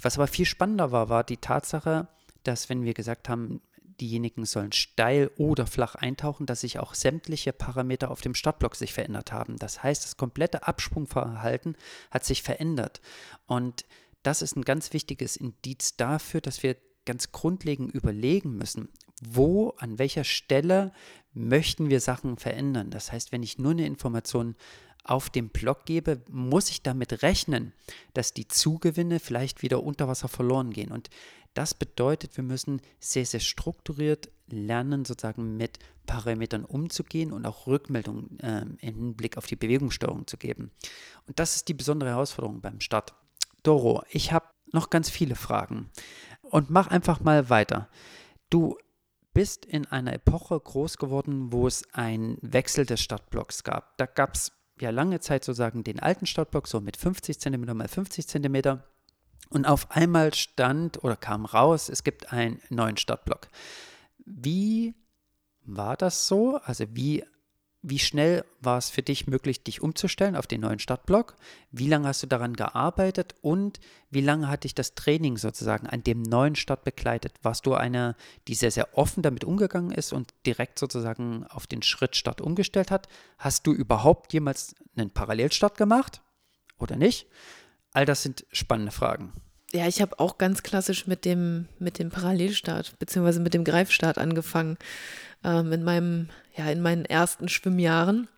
Was 0.00 0.16
aber 0.16 0.26
viel 0.26 0.46
spannender 0.46 0.92
war, 0.92 1.08
war 1.08 1.24
die 1.24 1.36
Tatsache, 1.36 2.08
dass 2.42 2.68
wenn 2.68 2.84
wir 2.84 2.94
gesagt 2.94 3.28
haben, 3.28 3.60
diejenigen 4.00 4.46
sollen 4.46 4.72
steil 4.72 5.30
oder 5.36 5.66
flach 5.66 5.94
eintauchen, 5.94 6.46
dass 6.46 6.60
sich 6.60 6.78
auch 6.78 6.94
sämtliche 6.94 7.52
Parameter 7.52 8.10
auf 8.10 8.20
dem 8.20 8.34
Startblock 8.34 8.76
sich 8.76 8.92
verändert 8.92 9.32
haben. 9.32 9.56
Das 9.56 9.82
heißt, 9.82 10.04
das 10.04 10.16
komplette 10.16 10.66
Absprungverhalten 10.66 11.76
hat 12.10 12.24
sich 12.24 12.42
verändert. 12.42 13.00
Und 13.46 13.84
das 14.22 14.42
ist 14.42 14.56
ein 14.56 14.64
ganz 14.64 14.92
wichtiges 14.92 15.36
Indiz 15.36 15.96
dafür, 15.96 16.40
dass 16.40 16.62
wir 16.62 16.76
ganz 17.08 17.32
grundlegend 17.32 17.94
überlegen 17.94 18.56
müssen, 18.56 18.90
wo, 19.22 19.70
an 19.78 19.98
welcher 19.98 20.24
Stelle 20.24 20.92
möchten 21.32 21.88
wir 21.88 22.00
Sachen 22.00 22.36
verändern. 22.36 22.90
Das 22.90 23.10
heißt, 23.10 23.32
wenn 23.32 23.42
ich 23.42 23.58
nur 23.58 23.70
eine 23.70 23.86
Information 23.86 24.54
auf 25.04 25.30
dem 25.30 25.48
Block 25.48 25.86
gebe, 25.86 26.20
muss 26.28 26.68
ich 26.68 26.82
damit 26.82 27.22
rechnen, 27.22 27.72
dass 28.12 28.34
die 28.34 28.46
Zugewinne 28.46 29.20
vielleicht 29.20 29.62
wieder 29.62 29.82
unter 29.82 30.06
Wasser 30.06 30.28
verloren 30.28 30.70
gehen. 30.70 30.92
Und 30.92 31.08
das 31.54 31.72
bedeutet, 31.72 32.36
wir 32.36 32.44
müssen 32.44 32.82
sehr, 33.00 33.24
sehr 33.24 33.40
strukturiert 33.40 34.28
lernen, 34.48 35.06
sozusagen 35.06 35.56
mit 35.56 35.78
Parametern 36.04 36.66
umzugehen 36.66 37.32
und 37.32 37.46
auch 37.46 37.66
Rückmeldungen 37.66 38.38
äh, 38.40 38.66
im 38.80 38.96
Hinblick 38.96 39.38
auf 39.38 39.46
die 39.46 39.56
Bewegungssteuerung 39.56 40.26
zu 40.26 40.36
geben. 40.36 40.72
Und 41.26 41.38
das 41.38 41.56
ist 41.56 41.68
die 41.68 41.74
besondere 41.74 42.10
Herausforderung 42.10 42.60
beim 42.60 42.80
Start. 42.80 43.14
Doro, 43.62 44.02
ich 44.10 44.30
habe 44.32 44.46
noch 44.72 44.90
ganz 44.90 45.08
viele 45.08 45.34
Fragen 45.34 45.88
und 46.50 46.70
mach 46.70 46.88
einfach 46.88 47.20
mal 47.20 47.50
weiter. 47.50 47.88
Du 48.50 48.76
bist 49.34 49.64
in 49.64 49.86
einer 49.86 50.14
Epoche 50.14 50.58
groß 50.58 50.98
geworden, 50.98 51.52
wo 51.52 51.66
es 51.66 51.94
einen 51.94 52.38
Wechsel 52.42 52.86
des 52.86 53.00
Startblocks 53.00 53.62
gab. 53.62 53.96
Da 53.98 54.06
gab 54.06 54.34
es 54.34 54.52
ja 54.80 54.90
lange 54.90 55.20
Zeit 55.20 55.44
sozusagen 55.44 55.84
den 55.84 56.00
alten 56.00 56.26
Startblock, 56.26 56.66
so 56.66 56.80
mit 56.80 56.96
50 56.96 57.38
cm 57.38 57.76
mal 57.76 57.88
50 57.88 58.26
cm. 58.26 58.80
Und 59.50 59.66
auf 59.66 59.90
einmal 59.90 60.34
stand 60.34 61.02
oder 61.04 61.16
kam 61.16 61.44
raus, 61.44 61.88
es 61.88 62.04
gibt 62.04 62.32
einen 62.32 62.60
neuen 62.68 62.96
Startblock. 62.96 63.48
Wie 64.24 64.94
war 65.64 65.96
das 65.96 66.26
so? 66.26 66.58
Also 66.64 66.84
wie, 66.90 67.24
wie 67.82 67.98
schnell 68.00 68.44
war 68.60 68.76
es 68.76 68.90
für 68.90 69.02
dich 69.02 69.28
möglich, 69.28 69.62
dich 69.62 69.80
umzustellen 69.80 70.34
auf 70.34 70.48
den 70.48 70.62
neuen 70.62 70.80
Startblock? 70.80 71.36
Wie 71.70 71.86
lange 71.86 72.08
hast 72.08 72.22
du 72.22 72.26
daran 72.26 72.54
gearbeitet 72.54 73.36
und 73.40 73.78
wie 74.10 74.20
lange 74.20 74.48
hat 74.48 74.64
dich 74.64 74.74
das 74.74 74.96
Training 74.96 75.36
sozusagen 75.36 75.86
an 75.86 76.02
dem 76.02 76.22
neuen 76.22 76.56
Start 76.56 76.82
begleitet? 76.82 77.34
Warst 77.42 77.66
du 77.66 77.74
einer, 77.74 78.16
die 78.48 78.54
sehr, 78.54 78.72
sehr 78.72 78.98
offen 78.98 79.22
damit 79.22 79.44
umgegangen 79.44 79.92
ist 79.92 80.12
und 80.12 80.34
direkt 80.44 80.78
sozusagen 80.78 81.46
auf 81.46 81.68
den 81.68 81.82
Schritt 81.82 82.16
Start 82.16 82.40
umgestellt 82.40 82.90
hat? 82.90 83.08
Hast 83.38 83.66
du 83.66 83.72
überhaupt 83.72 84.32
jemals 84.32 84.74
einen 84.96 85.10
Parallelstart 85.10 85.78
gemacht 85.78 86.20
oder 86.78 86.96
nicht? 86.96 87.28
All 87.92 88.06
das 88.06 88.24
sind 88.24 88.44
spannende 88.50 88.92
Fragen. 88.92 89.32
Ja, 89.72 89.86
ich 89.86 90.00
habe 90.00 90.18
auch 90.18 90.38
ganz 90.38 90.62
klassisch 90.62 91.06
mit 91.06 91.24
dem, 91.24 91.66
mit 91.78 91.98
dem 91.98 92.08
Parallelstart 92.08 92.98
beziehungsweise 92.98 93.40
mit 93.40 93.52
dem 93.52 93.64
Greifstart 93.64 94.16
angefangen 94.16 94.78
ähm, 95.44 95.72
in 95.72 95.84
meinem, 95.84 96.28
ja, 96.56 96.70
in 96.70 96.80
meinen 96.80 97.04
ersten 97.04 97.48
Schwimmjahren. 97.48 98.28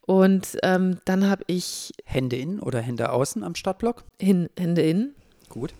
Und 0.00 0.56
ähm, 0.62 0.98
dann 1.04 1.28
habe 1.28 1.44
ich 1.46 1.92
Hände 2.04 2.36
innen 2.36 2.60
oder 2.60 2.80
Hände 2.80 3.10
außen 3.10 3.44
am 3.44 3.54
Startblock? 3.54 4.04
Hin, 4.18 4.48
Hände 4.58 4.80
innen. 4.82 5.14
Gut. 5.50 5.74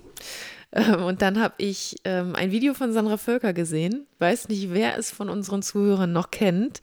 Ähm, 0.73 1.03
und 1.03 1.23
dann 1.23 1.41
habe 1.41 1.55
ich 1.57 1.97
ähm, 2.05 2.35
ein 2.35 2.51
Video 2.51 2.75
von 2.75 2.93
Sandra 2.93 3.17
Völker 3.17 3.55
gesehen. 3.55 4.07
Weiß 4.19 4.49
nicht, 4.49 4.75
wer 4.75 4.99
es 4.99 5.11
von 5.11 5.31
unseren 5.31 5.63
Zuhörern 5.63 6.13
noch 6.13 6.31
kennt. 6.31 6.83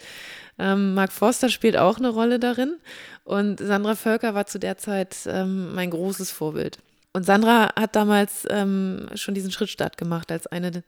Ähm, 0.58 0.96
Mark 0.96 1.12
Forster 1.12 1.50
spielt 1.50 1.78
auch 1.78 2.00
eine 2.00 2.10
Rolle 2.10 2.40
darin. 2.40 2.78
Und 3.24 3.60
Sandra 3.60 3.94
Völker 3.94 4.34
war 4.34 4.48
zu 4.48 4.58
der 4.58 4.80
Zeit 4.80 5.16
ähm, 5.28 5.76
mein 5.76 5.92
großes 5.92 6.32
Vorbild. 6.32 6.80
Und 7.16 7.26
Sandra 7.26 7.74
hat 7.78 7.96
damals 7.96 8.46
ähm, 8.50 9.08
schon 9.16 9.36
diesen 9.36 9.50
Schrittstart 9.50 9.98
gemacht 9.98 10.34
als 10.34 10.48
eine, 10.48 10.84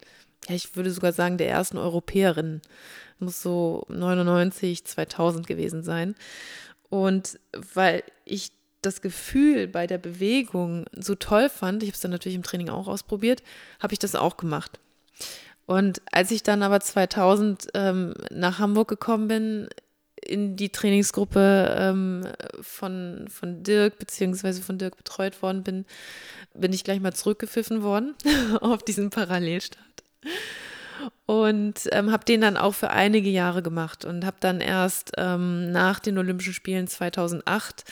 ja, 0.49 0.55
ich 0.55 0.75
würde 0.75 0.91
sogar 0.91 1.13
sagen, 1.13 1.37
der 1.37 1.47
ersten 1.47 1.77
Europäerinnen. 1.77 2.61
Muss 3.19 3.41
so 3.41 3.85
99, 3.87 4.83
2000 4.83 5.47
gewesen 5.47 5.83
sein. 5.83 6.15
Und 6.89 7.39
weil 7.73 8.03
ich 8.25 8.51
das 8.81 8.99
Gefühl 8.99 9.69
bei 9.69 9.87
der 9.87 9.99
Bewegung 9.99 10.83
so 10.91 11.15
toll 11.15 11.47
fand, 11.47 11.81
ich 11.81 11.87
habe 11.91 11.95
es 11.95 12.01
dann 12.01 12.11
natürlich 12.11 12.35
im 12.35 12.43
Training 12.43 12.67
auch 12.67 12.89
ausprobiert, 12.89 13.41
habe 13.79 13.93
ich 13.93 13.99
das 13.99 14.13
auch 14.13 14.35
gemacht. 14.35 14.81
Und 15.65 16.01
als 16.11 16.31
ich 16.31 16.43
dann 16.43 16.61
aber 16.61 16.81
2000 16.81 17.69
ähm, 17.73 18.13
nach 18.31 18.59
Hamburg 18.59 18.89
gekommen 18.89 19.29
bin, 19.29 19.69
in 20.25 20.55
die 20.55 20.69
Trainingsgruppe 20.69 21.75
ähm, 21.77 22.27
von, 22.61 23.27
von 23.29 23.63
Dirk 23.63 23.99
beziehungsweise 23.99 24.61
von 24.61 24.77
Dirk 24.77 24.97
betreut 24.97 25.41
worden 25.41 25.63
bin, 25.63 25.85
bin 26.53 26.73
ich 26.73 26.83
gleich 26.83 26.99
mal 26.99 27.13
zurückgepfiffen 27.13 27.83
worden 27.83 28.15
auf 28.61 28.83
diesen 28.83 29.09
Parallelstart. 29.09 29.85
Und 31.25 31.81
ähm, 31.91 32.11
habe 32.11 32.25
den 32.25 32.41
dann 32.41 32.57
auch 32.57 32.73
für 32.73 32.89
einige 32.89 33.29
Jahre 33.29 33.61
gemacht 33.61 34.05
und 34.05 34.25
habe 34.25 34.37
dann 34.39 34.61
erst 34.61 35.11
ähm, 35.17 35.71
nach 35.71 35.99
den 35.99 36.17
Olympischen 36.17 36.53
Spielen 36.53 36.87
2008 36.87 37.83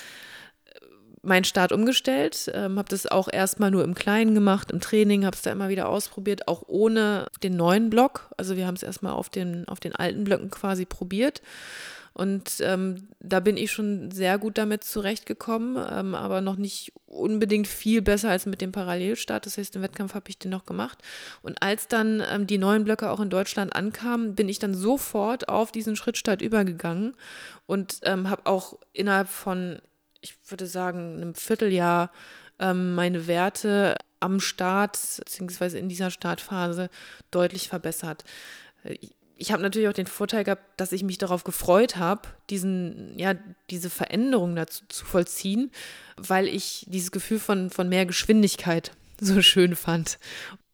meinen 1.26 1.44
Start 1.44 1.72
umgestellt, 1.72 2.52
ähm, 2.54 2.78
habe 2.78 2.90
das 2.90 3.08
auch 3.08 3.28
erstmal 3.32 3.72
nur 3.72 3.84
im 3.84 3.96
Kleinen 3.96 4.34
gemacht, 4.34 4.72
im 4.72 4.80
Training, 4.80 5.26
habe 5.26 5.36
es 5.36 5.42
da 5.42 5.52
immer 5.52 5.70
wieder 5.70 5.90
ausprobiert, 5.90 6.48
auch 6.48 6.64
ohne 6.68 7.28
den 7.44 7.58
neuen 7.58 7.90
Block. 7.90 8.30
Also 8.38 8.56
wir 8.56 8.68
haben 8.68 8.76
es 8.76 8.84
erstmal 8.84 9.14
auf 9.14 9.30
den, 9.30 9.68
auf 9.68 9.80
den 9.80 9.96
alten 9.96 10.24
Blöcken 10.24 10.50
quasi 10.50 10.86
probiert. 10.86 11.42
Und 12.15 12.62
ähm, 12.62 13.10
da 13.19 13.41
bin 13.41 13.58
ich 13.58 13.71
schon 13.71 14.10
sehr 14.10 14.38
gut 14.38 14.58
damit 14.58 14.84
zurechtgekommen, 14.84 15.78
ähm, 15.91 16.15
aber 16.15 16.41
noch 16.41 16.56
nicht 16.56 16.93
unbedingt 17.06 17.67
viel 17.67 18.01
besser 18.01 18.30
als 18.30 18.45
mit 18.45 18.62
dem 18.62 18.71
Parallelstart. 18.71 19.45
Das 19.45 19.58
heißt, 19.58 19.75
im 19.75 19.82
Wettkampf 19.82 20.15
habe 20.15 20.30
ich 20.30 20.39
den 20.39 20.49
noch 20.49 20.65
gemacht. 20.65 20.97
Und 21.41 21.62
als 21.62 21.88
dann 21.89 22.23
ähm, 22.32 22.47
die 22.47 22.58
neuen 22.58 22.86
Blöcke 22.86 23.12
auch 23.12 23.19
in 23.19 23.30
Deutschland 23.30 23.75
ankamen, 23.75 24.34
bin 24.34 24.49
ich 24.49 24.60
dann 24.60 24.73
sofort 24.73 25.49
auf 25.49 25.71
diesen 25.71 25.95
Schrittstart 25.95 26.41
übergegangen 26.41 27.15
und 27.65 27.99
ähm, 28.04 28.30
habe 28.30 28.45
auch 28.45 28.80
innerhalb 28.93 29.28
von 29.28 29.80
ich 30.25 30.36
würde 30.49 30.65
sagen, 30.65 31.17
einem 31.17 31.36
Vierteljahr 31.36 32.12
ähm, 32.60 32.95
meine 32.95 33.28
Werte 33.28 33.95
am 34.19 34.39
Start 34.39 34.97
beziehungsweise 35.19 35.78
in 35.78 35.89
dieser 35.89 36.10
Startphase 36.10 36.89
deutlich 37.30 37.69
verbessert. 37.69 38.23
Ich 39.38 39.52
habe 39.52 39.62
natürlich 39.62 39.89
auch 39.89 39.93
den 39.93 40.08
Vorteil 40.08 40.43
gehabt, 40.43 40.63
dass 40.78 40.91
ich 40.91 41.04
mich 41.04 41.17
darauf 41.17 41.43
gefreut 41.43 41.98
habe, 41.98 42.21
diesen, 42.50 43.17
ja, 43.17 43.36
diese 43.69 43.89
Veränderung 43.89 44.56
dazu 44.56 44.86
zu 44.88 45.06
vollziehen, 45.06 45.71
weil 46.15 46.48
ich 46.48 46.86
dieses 46.88 47.12
Gefühl 47.12 47.39
von, 47.39 47.69
von 47.69 47.89
mehr 47.89 48.06
Geschwindigkeit 48.06 48.91
so 49.19 49.41
schön 49.41 49.76
fand. 49.76 50.19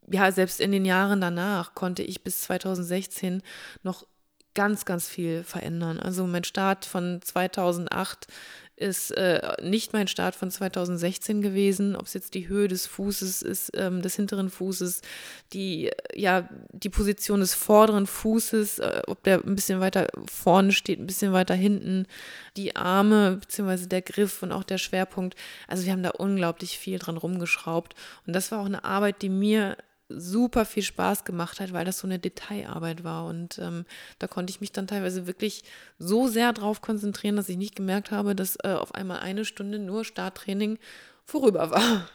Ja, 0.08 0.32
selbst 0.32 0.60
in 0.60 0.72
den 0.72 0.86
Jahren 0.86 1.22
danach 1.22 1.74
konnte 1.74 2.04
ich 2.04 2.24
bis 2.24 2.42
2016 2.42 3.42
noch 3.84 4.06
ganz, 4.54 4.86
ganz 4.86 5.08
viel 5.08 5.44
verändern. 5.44 6.00
Also 6.00 6.28
mein 6.28 6.44
Start 6.44 6.86
von 6.86 7.22
2008 7.22 8.28
ist 8.82 9.12
äh, 9.12 9.56
nicht 9.62 9.94
mein 9.94 10.08
Start 10.08 10.36
von 10.36 10.50
2016 10.50 11.42
gewesen, 11.42 11.96
ob 11.96 12.08
es 12.08 12.14
jetzt 12.14 12.34
die 12.34 12.48
Höhe 12.48 12.68
des 12.68 12.88
Fußes 12.88 13.42
ist, 13.44 13.72
ähm, 13.76 14.02
des 14.02 14.16
hinteren 14.16 14.50
Fußes, 14.50 15.02
die, 15.54 15.92
ja, 16.16 16.50
die 16.72 16.90
Position 16.90 17.40
des 17.40 17.54
vorderen 17.54 18.08
Fußes, 18.08 18.80
äh, 18.80 19.02
ob 19.08 19.24
der 19.24 19.46
ein 19.46 19.56
bisschen 19.56 19.80
weiter 19.80 20.08
vorne 20.30 20.72
steht, 20.72 21.00
ein 21.00 21.08
bisschen 21.08 21.32
weiter 21.32 21.54
hinten, 21.54 22.08
die 22.58 22.76
Arme, 22.76 23.38
beziehungsweise 23.40 23.88
der 23.88 24.02
Griff 24.02 24.42
und 24.42 24.52
auch 24.52 24.64
der 24.64 24.80
Schwerpunkt. 24.80 25.36
Also 25.68 25.86
wir 25.86 25.92
haben 25.92 26.04
da 26.04 26.12
unglaublich 26.12 26.78
viel 26.78 26.98
dran 27.00 27.18
rumgeschraubt. 27.18 27.96
Und 28.26 28.34
das 28.34 28.52
war 28.52 28.60
auch 28.60 28.66
eine 28.66 28.84
Arbeit, 28.84 29.22
die 29.22 29.30
mir 29.30 29.78
super 30.20 30.66
viel 30.66 30.84
Spaß 30.84 31.26
gemacht 31.26 31.60
hat, 31.60 31.74
weil 31.74 31.86
das 31.86 32.00
so 32.00 32.08
eine 32.08 32.20
Detailarbeit 32.20 33.04
war. 33.04 33.26
Und 33.26 33.60
ähm, 33.60 33.86
da 34.20 34.28
konnte 34.28 34.52
ich 34.52 34.62
mich 34.62 34.72
dann 34.72 34.88
teilweise 34.88 35.28
wirklich 35.28 35.64
so 36.00 36.28
sehr 36.28 36.54
drauf 36.54 36.82
konzentrieren, 36.82 37.36
dass 37.36 37.50
ich 37.50 37.58
nicht 37.58 37.76
gemerkt 37.76 38.12
habe, 38.12 38.36
dass 38.36 38.58
äh, 38.64 38.74
auf 38.74 38.96
einmal 38.96 39.20
eine 39.20 39.46
Stunde 39.46 39.80
nur 39.80 40.06
Starttraining 40.06 40.78
vorüber 41.26 41.72
war. 41.72 42.10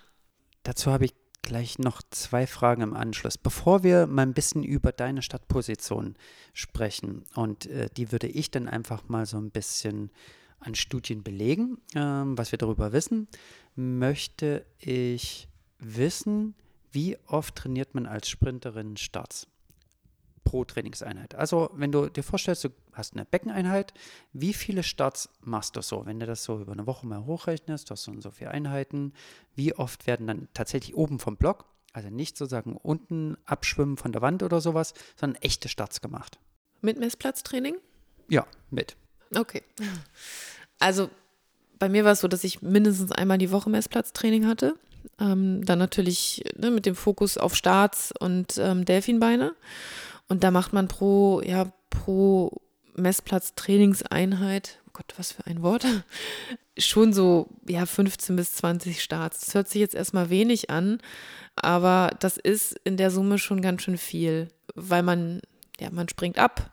Dazu 0.63 0.91
habe 0.91 1.05
ich 1.05 1.15
gleich 1.43 1.79
noch 1.79 2.03
zwei 2.11 2.47
Fragen 2.47 2.83
im 2.83 2.95
Anschluss. 2.95 3.39
Bevor 3.39 3.83
wir 3.83 4.07
mal 4.07 4.23
ein 4.23 4.35
bisschen 4.35 4.63
über 4.63 4.93
deine 4.93 5.23
Stadtposition 5.23 6.17
sprechen, 6.53 7.25
und 7.35 7.67
äh, 7.67 7.89
die 7.97 8.13
würde 8.13 8.27
ich 8.27 8.51
dann 8.51 8.69
einfach 8.69 9.09
mal 9.09 9.27
so 9.27 9.39
ein 9.39 9.51
bisschen 9.51 10.11
an 10.59 10.75
Studien 10.75 11.23
belegen, 11.23 11.79
äh, 11.95 12.01
was 12.01 12.53
wir 12.53 12.59
darüber 12.59 12.93
wissen, 12.93 13.29
möchte 13.77 14.67
ich 14.79 15.49
wissen, 15.79 16.55
wie 16.93 17.19
oft 17.27 17.57
trainiert 17.57 17.95
man 17.95 18.07
als 18.07 18.29
Sprinterin 18.29 18.97
Starts 18.97 19.47
pro 20.45 20.65
Trainingseinheit? 20.65 21.35
Also, 21.35 21.71
wenn 21.75 21.93
du 21.93 22.09
dir 22.09 22.23
vorstellst, 22.23 22.65
du 22.65 22.69
hast 22.93 23.15
eine 23.15 23.25
Beckeneinheit, 23.25 23.93
wie 24.33 24.53
viele 24.53 24.83
Starts 24.83 25.29
machst 25.41 25.77
du 25.77 25.83
so? 25.83 26.07
Wenn 26.07 26.21
du 26.21 26.27
das 26.27 26.45
so 26.45 26.61
über 26.61 26.73
eine 26.73 26.87
Woche 26.87 27.07
mal 27.07 27.25
hochrechnest, 27.25 27.91
du 27.91 27.93
hast 27.93 28.05
so 28.05 28.13
und 28.13 28.23
so 28.23 28.31
viele 28.31 28.51
Einheiten, 28.51 29.13
wie 29.55 29.75
oft 29.75 30.07
werden 30.07 30.27
dann 30.27 30.49
tatsächlich 30.55 30.97
oben 30.97 31.19
vom 31.19 31.37
Block, 31.37 31.67
also 31.93 32.11
nicht 32.11 32.37
sozusagen 32.37 32.77
unten 32.77 33.37
abschwimmen 33.45 33.97
von 33.97 34.13
der 34.13 34.23
Wand 34.23 34.43
oder 34.43 34.61
sowas, 34.61 34.95
sondern 35.17 35.41
echte 35.43 35.69
Starts 35.69 36.01
gemacht? 36.01 36.39
Mit 36.81 36.99
Messplatztraining? 36.99 37.77
Ja, 38.29 38.47
mit. 38.71 38.97
Okay. 39.35 39.63
Also 40.79 41.11
bei 41.79 41.89
mir 41.89 42.05
war 42.05 42.13
es 42.13 42.21
so, 42.21 42.29
dass 42.29 42.45
ich 42.45 42.63
mindestens 42.63 43.13
einmal 43.13 43.39
die 43.39 43.51
Woche 43.51 43.71
Messplatztraining 43.71 44.47
hatte. 44.47 44.77
Ähm, 45.21 45.65
dann 45.65 45.79
natürlich 45.79 46.45
ne, 46.57 46.71
mit 46.71 46.87
dem 46.87 46.95
Fokus 46.95 47.39
auf 47.39 47.55
Starts 47.55 48.13
und 48.19 48.59
ähm, 48.59 48.85
Delfinbeine. 48.85 49.55
Und 50.29 50.45
da 50.45 50.51
macht 50.51 50.73
man 50.73 50.89
pro, 50.89 51.41
ja, 51.43 51.73
pro 51.91 52.61
Messplatz 52.95 53.55
Trainingseinheit, 53.55 54.81
oh 54.87 54.91
Gott, 54.93 55.15
was 55.17 55.33
für 55.33 55.47
ein 55.47 55.63
Wort, 55.63 55.87
schon 56.79 57.13
so, 57.13 57.49
ja, 57.69 57.87
15 57.87 58.37
bis 58.37 58.55
20 58.55 59.03
Starts. 59.03 59.41
Das 59.41 59.55
hört 59.55 59.69
sich 59.69 59.81
jetzt 59.81 59.95
erstmal 59.95 60.31
wenig 60.31 60.71
an, 60.71 60.99
aber 61.55 62.11
das 62.21 62.37
ist 62.37 62.79
in 62.85 62.97
der 62.97 63.11
Summe 63.11 63.39
schon 63.39 63.63
ganz 63.63 63.83
schön 63.83 63.99
viel, 63.99 64.49
weil 64.75 65.03
man, 65.03 65.41
ja, 65.81 65.91
man 65.91 66.09
springt 66.09 66.39
ab, 66.39 66.73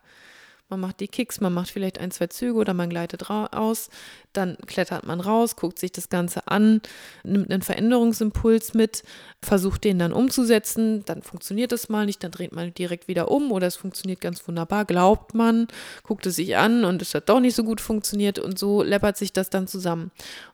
man 0.73 0.79
macht 0.79 0.99
die 0.99 1.07
Kicks, 1.07 1.39
man 1.39 1.53
macht 1.53 1.69
vielleicht 1.69 1.99
ein, 1.99 2.12
zwei 2.12 2.27
Züge 2.27 2.55
oder 2.55 2.73
man 2.73 2.89
gleitet 2.89 3.29
aus, 3.29 3.89
dann 4.33 4.57
klettert 4.65 5.05
man 5.05 5.19
raus, 5.19 5.55
guckt 5.55 5.77
sich 5.77 5.91
das 5.91 6.09
Ganze 6.09 6.47
an, 6.47 6.81
nimmt 7.23 7.51
einen 7.51 7.62
Veränderungsimpuls 7.62 8.73
mit, 8.73 9.03
versucht 9.41 9.83
den 9.83 9.99
dann 9.99 10.12
umzusetzen, 10.13 11.05
dann 11.05 11.21
funktioniert 11.21 11.71
es 11.71 11.89
mal 11.89 12.05
nicht, 12.07 12.23
dann 12.23 12.31
dreht 12.31 12.53
man 12.53 12.73
direkt 12.73 13.07
wieder 13.07 13.29
um 13.29 13.51
oder 13.51 13.67
es 13.67 13.75
funktioniert 13.75 14.19
ganz 14.19 14.47
wunderbar, 14.47 14.86
glaubt 14.86 15.36
man, 15.36 15.67
guckt 16.01 16.25
es 16.25 16.36
sich 16.36 16.57
an 16.57 16.86
und 16.86 17.01
es 17.01 17.13
hat 17.13 17.29
doch 17.29 17.39
nicht 17.39 17.55
so 17.55 17.63
gut 17.63 17.79
funktioniert 17.79 18.39
und 18.39 18.57
so 18.57 18.81
läppert 18.81 19.17
sich 19.17 19.31
das 19.31 19.51
dann 19.51 19.67
zusammen. 19.67 20.12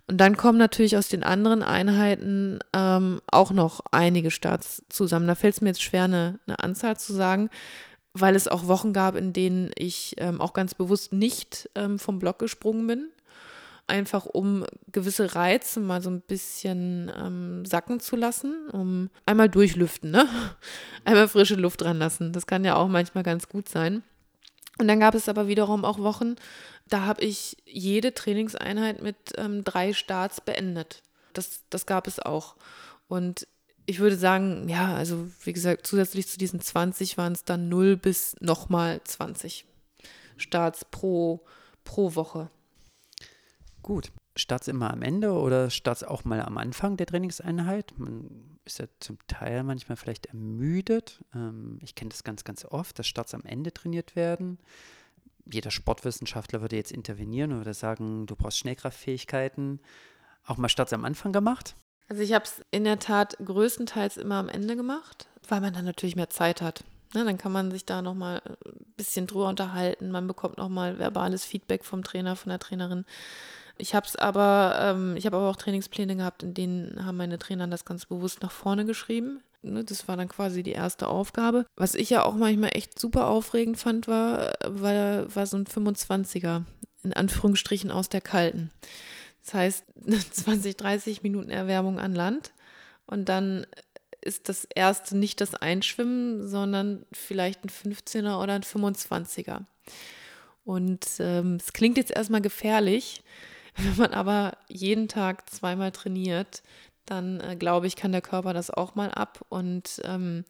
Und 0.08 0.18
dann 0.18 0.36
kommen 0.36 0.58
natürlich 0.58 0.98
aus 0.98 1.08
den 1.08 1.24
anderen 1.24 1.64
Einheiten 1.64 2.60
ähm, 2.74 3.22
auch 3.32 3.52
noch 3.52 3.82
einige 3.92 4.32
Starts 4.32 4.84
zusammen. 4.90 5.28
Da 5.28 5.36
fällt 5.36 5.54
es 5.54 5.62
mir 5.62 5.70
jetzt 5.70 5.84
schwer, 5.84 6.06
eine, 6.06 6.40
eine 6.48 6.60
Anzahl 6.60 6.98
zu 6.98 7.14
sagen 7.14 7.50
weil 8.14 8.36
es 8.36 8.48
auch 8.48 8.68
Wochen 8.68 8.94
gab, 8.94 9.16
in 9.16 9.34
denen 9.34 9.72
ich 9.78 10.16
ähm, 10.18 10.42
auch 10.42 10.54
ganz 10.54 10.74
bewusst 10.74 11.14
nicht 11.14 11.70
ähm, 11.76 12.00
vom 12.00 12.20
Block 12.20 12.40
gesprungen 12.40 12.88
bin. 12.88 13.10
Einfach 13.88 14.26
um 14.26 14.66
gewisse 14.92 15.36
Reize 15.36 15.80
mal 15.80 16.02
so 16.02 16.12
ein 16.12 16.22
bisschen 16.22 17.12
ähm, 17.18 17.66
sacken 17.66 18.00
zu 18.00 18.16
lassen, 18.16 18.70
um 18.72 19.10
einmal 19.26 19.50
durchlüften, 19.50 20.12
ne? 20.12 20.28
Einmal 21.06 21.28
frische 21.28 21.56
Luft 21.56 21.82
dran 21.82 21.98
lassen. 21.98 22.32
Das 22.32 22.46
kann 22.46 22.64
ja 22.64 22.76
auch 22.76 22.88
manchmal 22.88 23.24
ganz 23.24 23.50
gut 23.50 23.68
sein. 23.68 24.04
Und 24.78 24.88
dann 24.88 25.00
gab 25.00 25.16
es 25.16 25.28
aber 25.28 25.48
wiederum 25.48 25.86
auch 25.86 25.98
Wochen, 26.00 26.36
da 26.88 27.02
habe 27.06 27.22
ich 27.22 27.58
jede 27.66 28.14
Trainingseinheit 28.14 29.02
mit 29.02 29.16
ähm, 29.38 29.64
drei 29.64 29.94
Starts 29.94 30.40
beendet. 30.42 31.04
Das, 31.34 31.64
das 31.70 31.86
gab 31.86 32.08
es 32.08 32.20
auch. 32.20 32.56
Und 33.08 33.48
ich 33.90 34.00
würde 34.00 34.18
sagen, 34.18 34.70
ja, 34.70 34.94
also 34.94 35.28
wie 35.44 35.52
gesagt, 35.52 35.88
zusätzlich 35.88 36.28
zu 36.28 36.38
diesen 36.38 36.62
20 36.62 37.18
waren 37.18 37.34
es 37.34 37.44
dann 37.44 37.70
0 37.70 37.98
bis 37.98 38.36
nochmal 38.40 39.02
20 39.04 39.66
Starts 40.38 40.86
pro, 40.86 41.44
pro 41.84 42.14
Woche. 42.14 42.52
Gut. 43.82 44.12
Starts 44.36 44.68
immer 44.68 44.94
am 44.94 45.02
Ende 45.02 45.32
oder 45.34 45.72
Starts 45.72 46.04
auch 46.04 46.24
mal 46.24 46.42
am 46.42 46.58
Anfang 46.60 46.98
der 46.98 47.08
Trainingseinheit? 47.08 47.94
Man 47.98 48.60
ist 48.64 48.78
ja 48.78 48.86
zum 49.00 49.18
Teil 49.28 49.64
manchmal 49.64 49.96
vielleicht 49.96 50.28
ermüdet. 50.28 51.26
Ähm, 51.34 51.80
ich 51.82 51.96
kenne 51.96 52.10
das 52.10 52.24
ganz, 52.24 52.44
ganz 52.44 52.66
oft, 52.66 53.00
dass 53.00 53.08
Starts 53.08 53.34
am 53.34 53.44
Ende 53.44 53.74
trainiert 53.74 54.16
werden. 54.16 54.60
Jeder 55.52 55.72
Sportwissenschaftler 55.72 56.62
würde 56.62 56.76
jetzt 56.76 56.92
intervenieren 56.92 57.52
und 57.52 57.58
würde 57.58 57.74
sagen, 57.74 58.28
du 58.28 58.36
brauchst 58.36 58.60
Schnellkraftfähigkeiten. 58.60 59.80
Auch 60.46 60.58
mal 60.58 60.70
Starts 60.70 60.94
am 60.94 61.06
Anfang 61.06 61.34
gemacht? 61.34 61.76
Also 62.10 62.24
ich 62.24 62.34
habe 62.34 62.46
es 62.46 62.62
in 62.72 62.84
der 62.84 63.00
Tat 63.00 63.38
größtenteils 63.44 64.18
immer 64.18 64.36
am 64.36 64.50
Ende 64.50 64.76
gemacht, 64.76 65.28
weil 65.48 65.62
man 65.62 65.74
dann 65.74 65.86
natürlich 65.86 66.16
mehr 66.16 66.30
Zeit 66.30 66.62
hat. 66.62 66.84
Ne, 67.14 67.24
dann 67.26 67.38
kann 67.38 67.52
man 67.52 67.72
sich 67.72 67.86
da 67.86 68.02
nochmal 68.02 68.42
ein 68.46 68.94
bisschen 68.98 69.26
drüber 69.26 69.48
unterhalten. 69.48 70.12
Man 70.12 70.28
bekommt 70.28 70.58
nochmal 70.58 71.00
verbales 71.00 71.44
Feedback 71.44 71.84
vom 71.84 72.04
Trainer, 72.04 72.36
von 72.36 72.50
der 72.50 72.60
Trainerin. 72.60 73.06
Ich 73.78 73.96
habe 73.96 74.06
es 74.06 74.16
aber, 74.16 74.76
ähm, 74.80 75.16
ich 75.16 75.26
habe 75.26 75.38
aber 75.38 75.50
auch 75.50 75.56
Trainingspläne 75.56 76.16
gehabt, 76.16 76.44
in 76.44 76.54
denen 76.54 77.06
haben 77.06 77.18
meine 77.18 77.40
Trainer 77.40 77.68
das 77.68 77.86
ganz 77.86 78.06
bewusst 78.06 78.42
nach 78.42 78.52
vorne 78.52 78.86
geschrieben. 78.86 79.42
Ne, 79.62 79.84
das 79.84 80.08
war 80.08 80.18
dann 80.18 80.30
quasi 80.30 80.62
die 80.64 80.72
erste 80.72 81.08
Aufgabe. 81.08 81.66
Was 81.76 81.96
ich 81.96 82.10
ja 82.10 82.24
auch 82.24 82.36
manchmal 82.36 82.72
echt 82.74 83.00
super 83.00 83.28
aufregend 83.28 83.78
fand, 83.78 84.08
war, 84.08 84.54
war, 84.66 85.34
war 85.36 85.46
so 85.48 85.58
ein 85.58 85.66
25er, 85.66 86.64
in 87.04 87.14
Anführungsstrichen 87.14 87.92
aus 87.92 88.10
der 88.10 88.22
Kalten. 88.22 88.72
Das 89.50 89.54
heißt 89.56 89.86
20, 90.32 90.78
30 90.78 91.24
Minuten 91.24 91.50
Erwärmung 91.50 92.00
an 92.00 92.14
Land 92.14 92.54
und 93.08 93.30
dann 93.30 93.66
ist 94.22 94.50
das 94.50 94.66
erste 94.66 95.18
nicht 95.18 95.42
das 95.42 95.56
Einschwimmen, 95.56 96.48
sondern 96.48 97.06
vielleicht 97.12 97.64
ein 97.64 97.70
15er 97.70 98.42
oder 98.42 98.54
ein 98.54 98.64
25er. 98.64 99.62
Und 100.66 101.08
ähm, 101.20 101.56
es 101.56 101.74
klingt 101.74 101.98
jetzt 101.98 102.12
erstmal 102.12 102.42
gefährlich, 102.42 103.24
wenn 103.78 103.98
man 103.98 104.14
aber 104.14 104.58
jeden 104.68 105.08
Tag 105.08 105.50
zweimal 105.50 105.92
trainiert, 105.92 106.62
dann 107.06 107.40
äh, 107.40 107.56
glaube 107.56 107.88
ich, 107.88 107.96
kann 107.96 108.12
der 108.12 108.22
Körper 108.22 108.54
das 108.54 108.70
auch 108.70 108.94
mal 108.94 109.10
ab 109.10 109.44
und 109.50 110.00
ähm, 110.04 110.46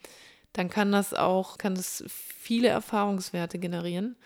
dann 0.51 0.69
kann 0.69 0.91
das 0.91 1.13
auch, 1.13 1.57
kann 1.57 1.75
das 1.75 2.03
viele 2.07 2.67
Erfahrungswerte 2.67 3.59
generieren. 3.59 4.17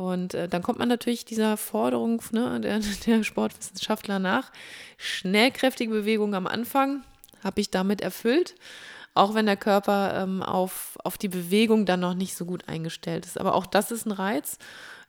Und 0.00 0.32
äh, 0.32 0.48
dann 0.48 0.62
kommt 0.62 0.78
man 0.78 0.88
natürlich 0.88 1.26
dieser 1.26 1.58
Forderung 1.58 2.22
ne, 2.32 2.58
der, 2.58 2.80
der 3.06 3.22
Sportwissenschaftler 3.22 4.18
nach. 4.18 4.50
Schnellkräftige 4.96 5.92
Bewegung 5.92 6.34
am 6.34 6.46
Anfang 6.46 7.04
habe 7.44 7.60
ich 7.60 7.70
damit 7.70 8.00
erfüllt, 8.00 8.54
auch 9.12 9.34
wenn 9.34 9.44
der 9.44 9.58
Körper 9.58 10.22
ähm, 10.22 10.42
auf, 10.42 10.96
auf 11.04 11.18
die 11.18 11.28
Bewegung 11.28 11.84
dann 11.84 12.00
noch 12.00 12.14
nicht 12.14 12.34
so 12.34 12.46
gut 12.46 12.66
eingestellt 12.66 13.26
ist. 13.26 13.38
Aber 13.38 13.54
auch 13.54 13.66
das 13.66 13.90
ist 13.90 14.06
ein 14.06 14.12
Reiz. 14.12 14.56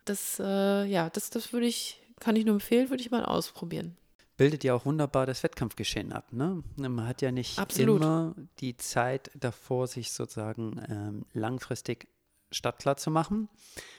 Das, 0.04 0.38
äh, 0.38 0.84
ja, 0.84 1.08
das, 1.08 1.30
das 1.30 1.54
würde 1.54 1.66
ich, 1.66 2.02
kann 2.20 2.36
ich 2.36 2.44
nur 2.44 2.56
empfehlen, 2.56 2.90
würde 2.90 3.02
ich 3.02 3.10
mal 3.10 3.24
ausprobieren 3.24 3.96
bildet 4.38 4.64
ja 4.64 4.74
auch 4.74 4.86
wunderbar 4.86 5.24
das 5.24 5.44
Wettkampfgeschehen 5.44 6.12
ab. 6.12 6.32
Ne? 6.32 6.64
Man 6.76 7.06
hat 7.06 7.22
ja 7.22 7.30
nicht 7.30 7.60
Absolut. 7.60 8.00
immer 8.00 8.34
die 8.58 8.76
Zeit 8.76 9.30
davor, 9.38 9.86
sich 9.86 10.10
sozusagen 10.10 10.82
ähm, 10.88 11.26
langfristig 11.32 12.08
startklar 12.52 12.96
zu 12.96 13.10
machen, 13.10 13.48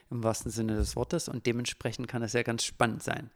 im 0.10 0.24
wahrsten 0.24 0.52
Sinne 0.52 0.76
des 0.76 0.96
Wortes. 0.96 1.28
Und 1.28 1.46
dementsprechend 1.46 2.08
kann 2.08 2.22
das 2.22 2.34
ja 2.34 2.44
ganz 2.44 2.64
spannend 2.64 3.04
sein. 3.04 3.32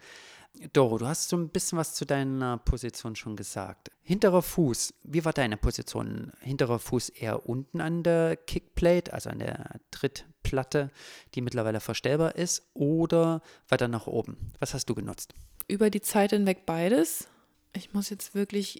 Doro, 0.73 0.97
du 0.97 1.05
hast 1.05 1.29
so 1.29 1.37
ein 1.37 1.49
bisschen 1.49 1.77
was 1.77 1.93
zu 1.93 2.05
deiner 2.05 2.57
Position 2.57 3.15
schon 3.15 3.35
gesagt. 3.35 3.91
Hinterer 4.01 4.41
Fuß, 4.41 4.93
wie 5.03 5.23
war 5.23 5.33
deine 5.33 5.57
Position? 5.57 6.31
Hinterer 6.39 6.79
Fuß 6.79 7.09
eher 7.09 7.47
unten 7.47 7.79
an 7.79 8.01
der 8.01 8.37
Kickplate, 8.37 9.13
also 9.13 9.29
an 9.29 9.39
der 9.39 9.79
Trittplatte, 9.91 10.89
die 11.35 11.41
mittlerweile 11.41 11.79
verstellbar 11.79 12.35
ist, 12.35 12.63
oder 12.73 13.41
weiter 13.67 13.87
nach 13.87 14.07
oben? 14.07 14.37
Was 14.59 14.73
hast 14.73 14.89
du 14.89 14.95
genutzt? 14.95 15.35
über 15.67 15.89
die 15.89 16.01
Zeit 16.01 16.31
hinweg 16.31 16.65
beides. 16.65 17.27
Ich 17.73 17.93
muss 17.93 18.09
jetzt 18.09 18.33
wirklich 18.35 18.79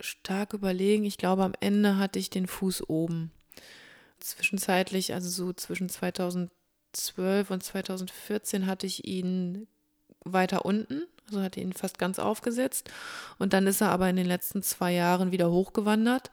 stark 0.00 0.52
überlegen. 0.52 1.04
Ich 1.04 1.18
glaube, 1.18 1.44
am 1.44 1.54
Ende 1.60 1.96
hatte 1.98 2.18
ich 2.18 2.30
den 2.30 2.46
Fuß 2.46 2.88
oben. 2.88 3.30
Zwischenzeitlich, 4.24 5.12
also 5.12 5.28
so 5.28 5.52
zwischen 5.52 5.90
2012 5.90 7.50
und 7.50 7.62
2014 7.62 8.66
hatte 8.66 8.86
ich 8.86 9.06
ihn 9.06 9.66
weiter 10.24 10.64
unten, 10.64 11.02
also 11.26 11.42
hatte 11.42 11.60
ihn 11.60 11.74
fast 11.74 11.98
ganz 11.98 12.18
aufgesetzt. 12.18 12.90
Und 13.38 13.52
dann 13.52 13.66
ist 13.66 13.82
er 13.82 13.90
aber 13.90 14.08
in 14.08 14.16
den 14.16 14.24
letzten 14.24 14.62
zwei 14.62 14.92
Jahren 14.94 15.30
wieder 15.30 15.50
hochgewandert. 15.50 16.30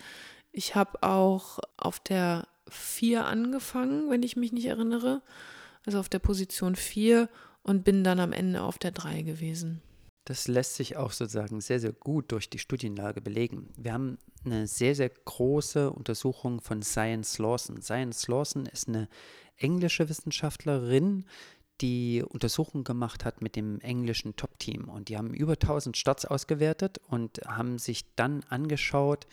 Ich 0.54 0.74
habe 0.74 1.04
auch 1.04 1.60
auf 1.76 2.00
der 2.00 2.48
4 2.70 3.26
angefangen, 3.26 4.10
wenn 4.10 4.24
ich 4.24 4.38
mich 4.38 4.54
nicht 4.54 4.68
erinnere. 4.68 5.22
Also 5.86 6.00
auf 6.00 6.08
der 6.08 6.20
Position 6.20 6.78
4 6.78 7.28
und 7.62 7.84
bin 7.84 8.06
dann 8.06 8.22
am 8.22 8.32
Ende 8.32 8.62
auf 8.62 8.78
der 8.78 8.92
3 8.92 9.24
gewesen. 9.24 9.82
Das 10.26 10.48
lässt 10.48 10.76
sich 10.76 10.98
auch 10.98 11.12
sozusagen 11.12 11.62
sehr, 11.62 11.80
sehr 11.80 11.94
gut 11.94 12.32
durch 12.32 12.50
die 12.50 12.60
Studienlage 12.60 13.22
belegen. 13.22 13.70
Wir 13.76 13.94
haben 13.94 14.18
eine 14.46 14.68
sehr, 14.68 14.94
sehr 14.96 15.10
große 15.10 15.92
Untersuchung 15.92 16.62
von 16.62 16.84
Science 16.84 17.40
Lawson. 17.40 17.82
Science 17.82 18.28
Lawson 18.28 18.66
ist 18.68 18.88
eine 18.88 19.10
englische 19.58 20.10
Wissenschaftlerin, 20.10 21.26
die 21.82 22.24
Untersuchungen 22.28 22.84
gemacht 22.84 23.26
hat 23.26 23.42
mit 23.42 23.56
dem 23.56 23.80
englischen 23.82 24.36
Top-Team. 24.36 24.90
Und 24.90 25.10
die 25.10 25.18
haben 25.18 25.34
über 25.34 25.54
1000 25.54 25.98
Starts 25.98 26.26
ausgewertet 26.26 27.00
und 27.08 27.42
haben 27.48 27.80
sich 27.80 28.14
dann 28.16 28.44
angeschaut, 28.50 29.26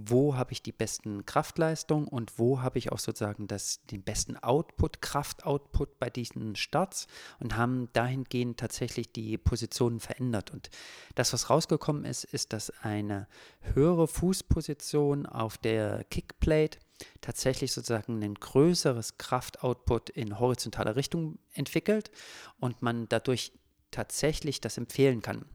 wo 0.00 0.36
habe 0.36 0.52
ich 0.52 0.62
die 0.62 0.70
besten 0.70 1.26
Kraftleistungen 1.26 2.06
und 2.06 2.38
wo 2.38 2.62
habe 2.62 2.78
ich 2.78 2.92
auch 2.92 3.00
sozusagen 3.00 3.48
das, 3.48 3.84
den 3.86 4.02
besten 4.02 4.36
Output, 4.36 5.02
Kraftoutput 5.02 5.98
bei 5.98 6.08
diesen 6.08 6.54
Starts 6.54 7.08
und 7.40 7.56
haben 7.56 7.88
dahingehend 7.94 8.60
tatsächlich 8.60 9.12
die 9.12 9.36
Positionen 9.38 9.98
verändert. 9.98 10.52
Und 10.52 10.70
das, 11.16 11.32
was 11.32 11.50
rausgekommen 11.50 12.04
ist, 12.04 12.22
ist, 12.22 12.52
dass 12.52 12.70
eine 12.82 13.26
höhere 13.74 14.06
Fußposition 14.06 15.26
auf 15.26 15.58
der 15.58 16.04
Kickplate 16.04 16.78
tatsächlich 17.20 17.72
sozusagen 17.72 18.22
ein 18.22 18.34
größeres 18.34 19.18
Kraftoutput 19.18 20.10
in 20.10 20.38
horizontaler 20.38 20.94
Richtung 20.94 21.40
entwickelt 21.54 22.12
und 22.60 22.82
man 22.82 23.08
dadurch 23.08 23.52
tatsächlich 23.90 24.60
das 24.60 24.76
empfehlen 24.76 25.22
kann 25.22 25.46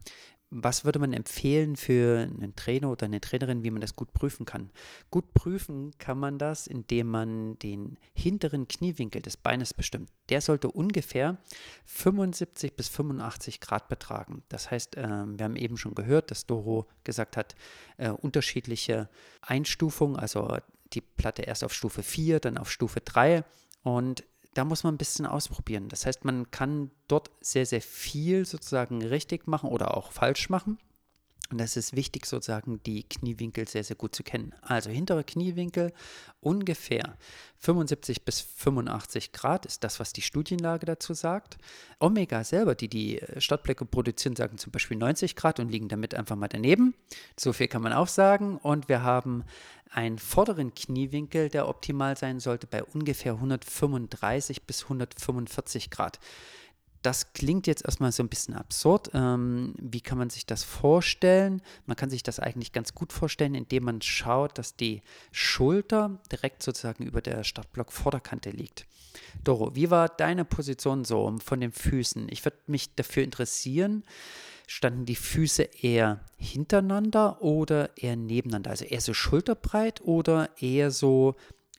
was 0.56 0.84
würde 0.84 1.00
man 1.00 1.12
empfehlen 1.12 1.74
für 1.74 2.20
einen 2.20 2.54
Trainer 2.54 2.90
oder 2.90 3.06
eine 3.06 3.20
Trainerin, 3.20 3.64
wie 3.64 3.72
man 3.72 3.80
das 3.80 3.96
gut 3.96 4.12
prüfen 4.12 4.46
kann? 4.46 4.70
Gut 5.10 5.34
prüfen 5.34 5.90
kann 5.98 6.16
man 6.18 6.38
das, 6.38 6.68
indem 6.68 7.08
man 7.08 7.58
den 7.58 7.98
hinteren 8.14 8.68
Kniewinkel 8.68 9.20
des 9.20 9.36
Beines 9.36 9.74
bestimmt. 9.74 10.10
Der 10.28 10.40
sollte 10.40 10.70
ungefähr 10.70 11.38
75 11.86 12.76
bis 12.76 12.88
85 12.88 13.60
Grad 13.60 13.88
betragen. 13.88 14.44
Das 14.48 14.70
heißt, 14.70 14.96
äh, 14.96 15.02
wir 15.02 15.44
haben 15.44 15.56
eben 15.56 15.76
schon 15.76 15.96
gehört, 15.96 16.30
dass 16.30 16.46
Doro 16.46 16.86
gesagt 17.02 17.36
hat, 17.36 17.56
äh, 17.96 18.10
unterschiedliche 18.10 19.08
Einstufungen, 19.40 20.16
also 20.16 20.56
die 20.92 21.00
Platte 21.00 21.42
erst 21.42 21.64
auf 21.64 21.74
Stufe 21.74 22.04
4, 22.04 22.38
dann 22.38 22.58
auf 22.58 22.70
Stufe 22.70 23.00
3 23.00 23.44
und 23.82 24.24
da 24.54 24.64
muss 24.64 24.84
man 24.84 24.94
ein 24.94 24.98
bisschen 24.98 25.26
ausprobieren. 25.26 25.88
Das 25.88 26.06
heißt, 26.06 26.24
man 26.24 26.50
kann 26.50 26.90
dort 27.08 27.30
sehr, 27.40 27.66
sehr 27.66 27.82
viel 27.82 28.44
sozusagen 28.46 29.02
richtig 29.02 29.46
machen 29.46 29.68
oder 29.68 29.96
auch 29.96 30.12
falsch 30.12 30.48
machen. 30.48 30.78
Und 31.50 31.58
das 31.58 31.76
ist 31.76 31.94
wichtig, 31.94 32.24
sozusagen 32.24 32.82
die 32.84 33.02
Kniewinkel 33.02 33.68
sehr, 33.68 33.84
sehr 33.84 33.96
gut 33.96 34.14
zu 34.14 34.22
kennen. 34.22 34.54
Also 34.62 34.90
hintere 34.90 35.24
Kniewinkel 35.24 35.92
ungefähr 36.40 37.16
75 37.58 38.24
bis 38.24 38.40
85 38.40 39.32
Grad 39.32 39.66
ist 39.66 39.84
das, 39.84 40.00
was 40.00 40.12
die 40.12 40.22
Studienlage 40.22 40.86
dazu 40.86 41.12
sagt. 41.12 41.58
Omega 42.00 42.44
selber, 42.44 42.74
die 42.74 42.88
die 42.88 43.20
Startblöcke 43.38 43.84
produzieren, 43.84 44.36
sagen 44.36 44.58
zum 44.58 44.72
Beispiel 44.72 44.96
90 44.96 45.36
Grad 45.36 45.60
und 45.60 45.70
liegen 45.70 45.88
damit 45.88 46.14
einfach 46.14 46.36
mal 46.36 46.48
daneben. 46.48 46.94
So 47.38 47.52
viel 47.52 47.68
kann 47.68 47.82
man 47.82 47.92
auch 47.92 48.08
sagen. 48.08 48.56
Und 48.56 48.88
wir 48.88 49.02
haben 49.02 49.44
einen 49.90 50.18
vorderen 50.18 50.74
Kniewinkel, 50.74 51.50
der 51.50 51.68
optimal 51.68 52.16
sein 52.16 52.40
sollte, 52.40 52.66
bei 52.66 52.82
ungefähr 52.82 53.34
135 53.34 54.62
bis 54.62 54.84
145 54.84 55.90
Grad. 55.90 56.18
Das 57.04 57.34
klingt 57.34 57.66
jetzt 57.66 57.84
erstmal 57.84 58.12
so 58.12 58.22
ein 58.22 58.30
bisschen 58.30 58.54
absurd. 58.54 59.10
Ähm, 59.12 59.74
wie 59.78 60.00
kann 60.00 60.16
man 60.16 60.30
sich 60.30 60.46
das 60.46 60.64
vorstellen? 60.64 61.60
Man 61.84 61.98
kann 61.98 62.08
sich 62.08 62.22
das 62.22 62.40
eigentlich 62.40 62.72
ganz 62.72 62.94
gut 62.94 63.12
vorstellen, 63.12 63.54
indem 63.54 63.84
man 63.84 64.00
schaut, 64.00 64.56
dass 64.56 64.74
die 64.74 65.02
Schulter 65.30 66.18
direkt 66.32 66.62
sozusagen 66.62 67.04
über 67.04 67.20
der 67.20 67.44
Startblock-Vorderkante 67.44 68.48
liegt. 68.48 68.86
Doro, 69.44 69.74
wie 69.76 69.90
war 69.90 70.08
deine 70.08 70.46
Position 70.46 71.04
so 71.04 71.36
von 71.44 71.60
den 71.60 71.72
Füßen? 71.72 72.26
Ich 72.30 72.42
würde 72.42 72.56
mich 72.68 72.94
dafür 72.94 73.22
interessieren, 73.22 74.02
standen 74.66 75.04
die 75.04 75.14
Füße 75.14 75.62
eher 75.62 76.20
hintereinander 76.38 77.42
oder 77.42 77.94
eher 77.98 78.16
nebeneinander? 78.16 78.70
Also 78.70 78.86
eher 78.86 79.02
so 79.02 79.12
schulterbreit 79.12 80.00
oder 80.00 80.48
eher 80.58 80.90
so 80.90 81.34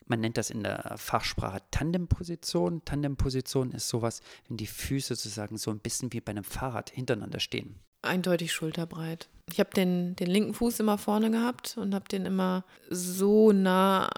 man 0.06 0.20
nennt 0.20 0.36
das 0.36 0.50
in 0.50 0.62
der 0.62 0.94
Fachsprache 0.96 1.60
Tandemposition. 1.70 2.84
Tandemposition 2.84 3.72
ist 3.72 3.88
sowas, 3.88 4.20
wenn 4.48 4.56
die 4.56 4.66
Füße 4.66 5.14
sozusagen 5.14 5.58
so 5.58 5.70
ein 5.70 5.80
bisschen 5.80 6.12
wie 6.12 6.20
bei 6.20 6.30
einem 6.30 6.44
Fahrrad 6.44 6.90
hintereinander 6.90 7.40
stehen. 7.40 7.76
Eindeutig 8.02 8.52
schulterbreit. 8.52 9.28
Ich 9.50 9.58
habe 9.58 9.70
den, 9.70 10.16
den 10.16 10.28
linken 10.28 10.54
Fuß 10.54 10.80
immer 10.80 10.98
vorne 10.98 11.30
gehabt 11.30 11.76
und 11.76 11.94
habe 11.94 12.08
den 12.08 12.24
immer 12.24 12.64
so 12.88 13.52
nah 13.52 14.08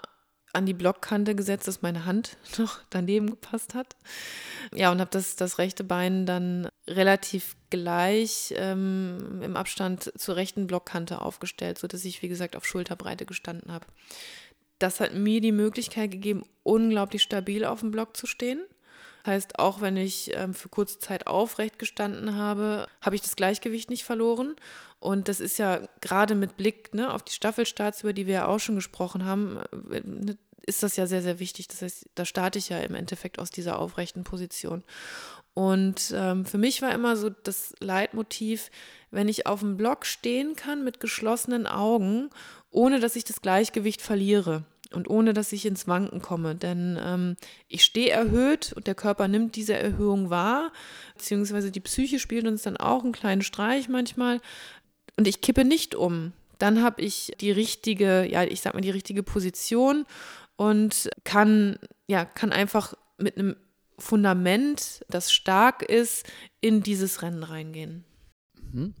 an 0.51 0.65
die 0.65 0.73
Blockkante 0.73 1.35
gesetzt, 1.35 1.67
dass 1.67 1.81
meine 1.81 2.05
Hand 2.05 2.37
noch 2.57 2.79
daneben 2.89 3.29
gepasst 3.29 3.73
hat. 3.73 3.95
Ja, 4.73 4.91
und 4.91 4.99
habe 4.99 5.11
das, 5.11 5.35
das 5.35 5.57
rechte 5.57 5.83
Bein 5.83 6.25
dann 6.25 6.69
relativ 6.87 7.55
gleich 7.69 8.53
ähm, 8.57 9.41
im 9.43 9.55
Abstand 9.55 10.11
zur 10.17 10.35
rechten 10.35 10.67
Blockkante 10.67 11.21
aufgestellt, 11.21 11.77
sodass 11.77 12.05
ich, 12.05 12.21
wie 12.21 12.29
gesagt, 12.29 12.55
auf 12.55 12.65
Schulterbreite 12.65 13.25
gestanden 13.25 13.71
habe 13.71 13.85
das 14.79 14.99
hat 14.99 15.13
mir 15.13 15.41
die 15.41 15.51
Möglichkeit 15.51 16.11
gegeben, 16.11 16.43
unglaublich 16.63 17.23
stabil 17.23 17.65
auf 17.65 17.81
dem 17.81 17.91
Block 17.91 18.15
zu 18.15 18.25
stehen. 18.27 18.61
Das 19.23 19.33
heißt, 19.33 19.59
auch 19.59 19.81
wenn 19.81 19.97
ich 19.97 20.31
ähm, 20.35 20.53
für 20.53 20.69
kurze 20.69 20.99
Zeit 20.99 21.27
aufrecht 21.27 21.77
gestanden 21.77 22.35
habe, 22.35 22.87
habe 23.01 23.15
ich 23.15 23.21
das 23.21 23.35
Gleichgewicht 23.35 23.89
nicht 23.89 24.03
verloren. 24.03 24.55
Und 24.99 25.27
das 25.27 25.39
ist 25.39 25.59
ja 25.59 25.81
gerade 26.01 26.35
mit 26.35 26.57
Blick 26.57 26.93
ne, 26.93 27.13
auf 27.13 27.23
die 27.23 27.33
Staffelstarts, 27.33 28.01
über 28.01 28.13
die 28.13 28.27
wir 28.27 28.33
ja 28.33 28.47
auch 28.47 28.59
schon 28.59 28.75
gesprochen 28.75 29.25
haben, 29.25 29.59
äh, 29.91 30.01
ne, 30.01 30.37
ist 30.65 30.83
das 30.83 30.95
ja 30.95 31.07
sehr, 31.07 31.21
sehr 31.21 31.39
wichtig. 31.39 31.67
Das 31.67 31.81
heißt, 31.81 32.09
da 32.15 32.25
starte 32.25 32.59
ich 32.59 32.69
ja 32.69 32.79
im 32.79 32.95
Endeffekt 32.95 33.39
aus 33.39 33.49
dieser 33.49 33.79
aufrechten 33.79 34.23
Position. 34.23 34.83
Und 35.53 36.13
ähm, 36.15 36.45
für 36.45 36.57
mich 36.57 36.81
war 36.81 36.93
immer 36.93 37.17
so 37.17 37.29
das 37.29 37.73
Leitmotiv, 37.79 38.69
wenn 39.11 39.27
ich 39.27 39.47
auf 39.47 39.61
dem 39.61 39.77
Block 39.77 40.05
stehen 40.05 40.55
kann 40.55 40.83
mit 40.83 40.99
geschlossenen 40.99 41.65
Augen 41.65 42.29
ohne 42.71 42.99
dass 42.99 43.15
ich 43.15 43.23
das 43.23 43.41
Gleichgewicht 43.41 44.01
verliere 44.01 44.63
und 44.93 45.09
ohne 45.09 45.33
dass 45.33 45.51
ich 45.51 45.65
ins 45.65 45.87
Wanken 45.87 46.21
komme. 46.21 46.55
Denn 46.55 46.99
ähm, 47.01 47.35
ich 47.67 47.83
stehe 47.83 48.09
erhöht 48.09 48.73
und 48.73 48.87
der 48.87 48.95
Körper 48.95 49.27
nimmt 49.27 49.55
diese 49.55 49.73
Erhöhung 49.73 50.29
wahr, 50.29 50.71
beziehungsweise 51.15 51.71
die 51.71 51.79
Psyche 51.79 52.19
spielt 52.19 52.47
uns 52.47 52.63
dann 52.63 52.77
auch 52.77 53.03
einen 53.03 53.13
kleinen 53.13 53.41
Streich 53.41 53.89
manchmal 53.89 54.41
und 55.17 55.27
ich 55.27 55.41
kippe 55.41 55.65
nicht 55.65 55.95
um. 55.95 56.33
Dann 56.57 56.83
habe 56.83 57.01
ich 57.01 57.33
die 57.39 57.51
richtige, 57.51 58.29
ja, 58.29 58.43
ich 58.43 58.61
sag 58.61 58.73
mal, 58.73 58.81
die 58.81 58.89
richtige 58.89 59.23
Position 59.23 60.05
und 60.55 61.09
kann, 61.23 61.79
ja, 62.07 62.25
kann 62.25 62.51
einfach 62.51 62.93
mit 63.17 63.37
einem 63.37 63.55
Fundament, 63.97 65.05
das 65.09 65.31
stark 65.31 65.83
ist, 65.83 66.25
in 66.61 66.83
dieses 66.83 67.21
Rennen 67.21 67.43
reingehen. 67.43 68.03
Mhm. 68.71 68.93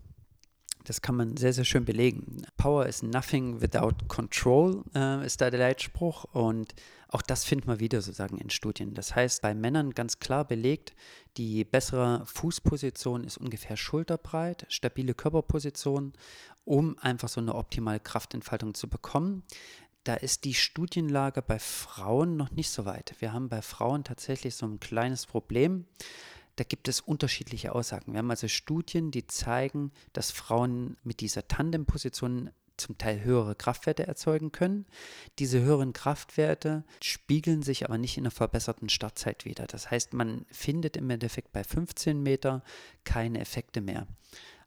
Das 0.85 1.01
kann 1.01 1.15
man 1.15 1.37
sehr, 1.37 1.53
sehr 1.53 1.65
schön 1.65 1.85
belegen. 1.85 2.43
Power 2.57 2.85
is 2.85 3.03
nothing 3.03 3.61
without 3.61 3.95
control, 4.07 4.83
äh, 4.95 5.25
ist 5.25 5.41
da 5.41 5.49
der 5.49 5.59
Leitspruch. 5.59 6.23
Und 6.25 6.73
auch 7.09 7.21
das 7.21 7.43
findet 7.43 7.67
man 7.67 7.79
wieder 7.79 8.01
sozusagen 8.01 8.37
in 8.37 8.49
Studien. 8.49 8.93
Das 8.93 9.15
heißt, 9.15 9.41
bei 9.41 9.53
Männern 9.53 9.91
ganz 9.91 10.19
klar 10.19 10.45
belegt, 10.45 10.93
die 11.37 11.63
bessere 11.65 12.25
Fußposition 12.25 13.23
ist 13.23 13.37
ungefähr 13.37 13.77
schulterbreit, 13.77 14.65
stabile 14.69 15.13
Körperposition, 15.13 16.13
um 16.65 16.97
einfach 16.99 17.29
so 17.29 17.41
eine 17.41 17.55
optimale 17.55 17.99
Kraftentfaltung 17.99 18.73
zu 18.73 18.87
bekommen. 18.87 19.43
Da 20.05 20.13
ist 20.13 20.45
die 20.45 20.53
Studienlage 20.53 21.41
bei 21.41 21.59
Frauen 21.59 22.37
noch 22.37 22.51
nicht 22.51 22.69
so 22.69 22.85
weit. 22.85 23.15
Wir 23.19 23.33
haben 23.33 23.49
bei 23.49 23.61
Frauen 23.61 24.03
tatsächlich 24.03 24.55
so 24.55 24.65
ein 24.65 24.79
kleines 24.79 25.25
Problem 25.25 25.85
da 26.59 26.65
gibt 26.65 26.89
es 26.89 26.99
unterschiedliche 26.99 27.73
Aussagen. 27.73 28.11
Wir 28.11 28.19
haben 28.19 28.29
also 28.29 28.49
Studien, 28.49 29.11
die 29.11 29.25
zeigen, 29.25 29.91
dass 30.11 30.31
Frauen 30.31 30.97
mit 31.03 31.21
dieser 31.21 31.47
Tandemposition 31.47 32.49
zum 32.75 32.97
Teil 32.97 33.23
höhere 33.23 33.55
Kraftwerte 33.55 34.07
erzeugen 34.07 34.51
können. 34.51 34.85
Diese 35.37 35.61
höheren 35.61 35.93
Kraftwerte 35.93 36.83
spiegeln 37.01 37.61
sich 37.61 37.85
aber 37.85 37.97
nicht 37.97 38.17
in 38.17 38.23
einer 38.23 38.31
verbesserten 38.31 38.89
Startzeit 38.89 39.45
wieder. 39.45 39.67
Das 39.67 39.91
heißt, 39.91 40.13
man 40.13 40.45
findet 40.51 40.97
im 40.97 41.09
Endeffekt 41.09 41.51
bei 41.51 41.63
15 41.63 42.21
Meter 42.21 42.63
keine 43.03 43.39
Effekte 43.39 43.81
mehr 43.81 44.07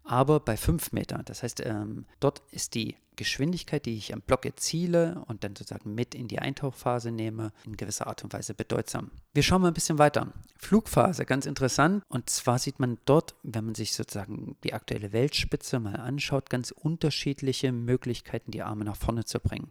aber 0.04 0.40
bei 0.40 0.56
5 0.56 0.92
Meter. 0.92 1.22
Das 1.24 1.42
heißt, 1.42 1.60
ähm, 1.64 2.06
dort 2.20 2.42
ist 2.50 2.74
die 2.74 2.96
Geschwindigkeit, 3.16 3.84
die 3.84 3.96
ich 3.96 4.12
am 4.14 4.22
Block 4.22 4.46
erziele 4.46 5.22
und 5.26 5.44
dann 5.44 5.54
sozusagen 5.54 5.94
mit 5.94 6.14
in 6.14 6.28
die 6.28 6.38
Eintauchphase 6.38 7.10
nehme, 7.10 7.52
in 7.64 7.76
gewisser 7.76 8.06
Art 8.06 8.24
und 8.24 8.32
Weise 8.32 8.54
bedeutsam. 8.54 9.10
Wir 9.34 9.42
schauen 9.42 9.62
mal 9.62 9.68
ein 9.68 9.74
bisschen 9.74 9.98
weiter. 9.98 10.32
Flugphase, 10.56 11.26
ganz 11.26 11.46
interessant. 11.46 12.02
Und 12.08 12.30
zwar 12.30 12.58
sieht 12.58 12.80
man 12.80 12.98
dort, 13.04 13.34
wenn 13.42 13.66
man 13.66 13.74
sich 13.74 13.92
sozusagen 13.92 14.56
die 14.64 14.72
aktuelle 14.72 15.12
Weltspitze 15.12 15.78
mal 15.78 15.96
anschaut, 15.96 16.48
ganz 16.48 16.70
unterschiedliche 16.70 17.70
Möglichkeiten, 17.70 18.50
die 18.50 18.62
Arme 18.62 18.84
nach 18.84 18.96
vorne 18.96 19.24
zu 19.24 19.40
bringen. 19.40 19.70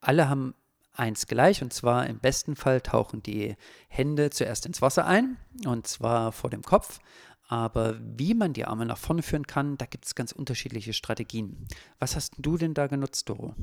Alle 0.00 0.28
haben 0.28 0.54
eins 0.94 1.26
gleich 1.26 1.62
und 1.62 1.72
zwar 1.72 2.06
im 2.06 2.18
besten 2.18 2.56
Fall 2.56 2.80
tauchen 2.80 3.22
die 3.22 3.56
Hände 3.88 4.30
zuerst 4.30 4.66
ins 4.66 4.82
Wasser 4.82 5.06
ein 5.06 5.38
und 5.64 5.86
zwar 5.86 6.32
vor 6.32 6.50
dem 6.50 6.62
Kopf 6.62 6.98
aber 7.52 7.98
wie 8.00 8.32
man 8.32 8.54
die 8.54 8.64
Arme 8.64 8.86
nach 8.86 8.96
vorne 8.96 9.20
führen 9.20 9.46
kann, 9.46 9.76
da 9.76 9.84
gibt 9.84 10.06
es 10.06 10.14
ganz 10.14 10.32
unterschiedliche 10.32 10.94
Strategien. 10.94 11.68
Was 11.98 12.16
hast 12.16 12.32
du 12.38 12.56
denn 12.56 12.72
da 12.72 12.86
genutzt, 12.86 13.28
Doro? 13.28 13.54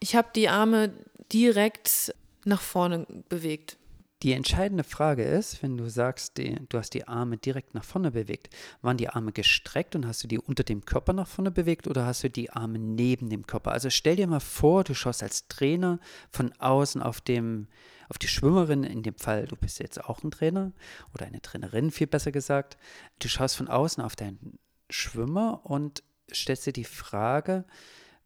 Ich 0.00 0.16
habe 0.16 0.28
die 0.34 0.48
Arme 0.48 0.94
direkt 1.30 2.14
nach 2.46 2.62
vorne 2.62 3.06
bewegt. 3.28 3.76
Die 4.22 4.32
entscheidende 4.32 4.82
Frage 4.82 5.24
ist, 5.24 5.62
wenn 5.62 5.76
du 5.76 5.90
sagst, 5.90 6.38
die, 6.38 6.56
du 6.70 6.78
hast 6.78 6.94
die 6.94 7.06
Arme 7.06 7.36
direkt 7.36 7.74
nach 7.74 7.84
vorne 7.84 8.12
bewegt, 8.12 8.48
waren 8.80 8.96
die 8.96 9.10
Arme 9.10 9.30
gestreckt 9.30 9.94
und 9.94 10.06
hast 10.06 10.24
du 10.24 10.26
die 10.26 10.38
unter 10.38 10.64
dem 10.64 10.86
Körper 10.86 11.12
nach 11.12 11.28
vorne 11.28 11.50
bewegt 11.50 11.86
oder 11.86 12.06
hast 12.06 12.24
du 12.24 12.30
die 12.30 12.48
Arme 12.48 12.78
neben 12.78 13.28
dem 13.28 13.46
Körper? 13.46 13.72
Also 13.72 13.90
stell 13.90 14.16
dir 14.16 14.26
mal 14.26 14.40
vor, 14.40 14.84
du 14.84 14.94
schaust 14.94 15.22
als 15.22 15.48
Trainer 15.48 16.00
von 16.30 16.50
außen 16.58 17.02
auf 17.02 17.20
dem 17.20 17.66
auf 18.08 18.18
die 18.18 18.28
Schwimmerin, 18.28 18.84
in 18.84 19.02
dem 19.02 19.16
Fall, 19.16 19.46
du 19.46 19.56
bist 19.56 19.78
jetzt 19.78 20.02
auch 20.04 20.22
ein 20.22 20.30
Trainer 20.30 20.72
oder 21.14 21.26
eine 21.26 21.40
Trainerin, 21.40 21.90
viel 21.90 22.06
besser 22.06 22.32
gesagt. 22.32 22.76
Du 23.18 23.28
schaust 23.28 23.56
von 23.56 23.68
außen 23.68 24.02
auf 24.02 24.16
deinen 24.16 24.58
Schwimmer 24.90 25.60
und 25.64 26.02
stellst 26.32 26.66
dir 26.66 26.72
die 26.72 26.84
Frage, 26.84 27.64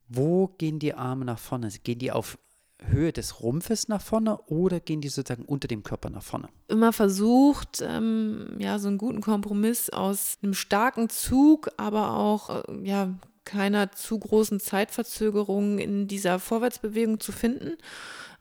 wo 0.09 0.49
gehen 0.49 0.79
die 0.79 0.95
Arme 0.95 1.25
nach 1.25 1.39
vorne? 1.39 1.69
Gehen 1.83 1.99
die 1.99 2.13
auf 2.13 2.39
Höhe 2.81 3.13
des 3.13 3.41
Rumpfes 3.41 3.89
nach 3.89 4.01
vorne 4.01 4.39
oder 4.47 4.81
gehen 4.81 5.01
die 5.01 5.09
sozusagen 5.09 5.45
unter 5.45 5.69
dem 5.69 5.83
Körper 5.83 6.11
nach 6.11 6.23
vorne? 6.23 6.49
Immer 6.69 6.93
versucht, 6.93 7.83
ähm, 7.83 8.57
ja, 8.59 8.79
so 8.79 8.89
einen 8.89 8.99
guten 8.99 9.21
Kompromiss 9.21 9.91
aus 9.91 10.39
einem 10.43 10.55
starken 10.55 11.09
Zug, 11.09 11.71
aber 11.77 12.17
auch, 12.17 12.69
äh, 12.69 12.87
ja, 12.87 13.15
keiner 13.45 13.93
zu 13.93 14.19
großen 14.19 14.61
Zeitverzögerung 14.61 15.79
in 15.79 16.07
dieser 16.07 16.39
Vorwärtsbewegung 16.39 17.19
zu 17.19 17.33
finden. 17.33 17.79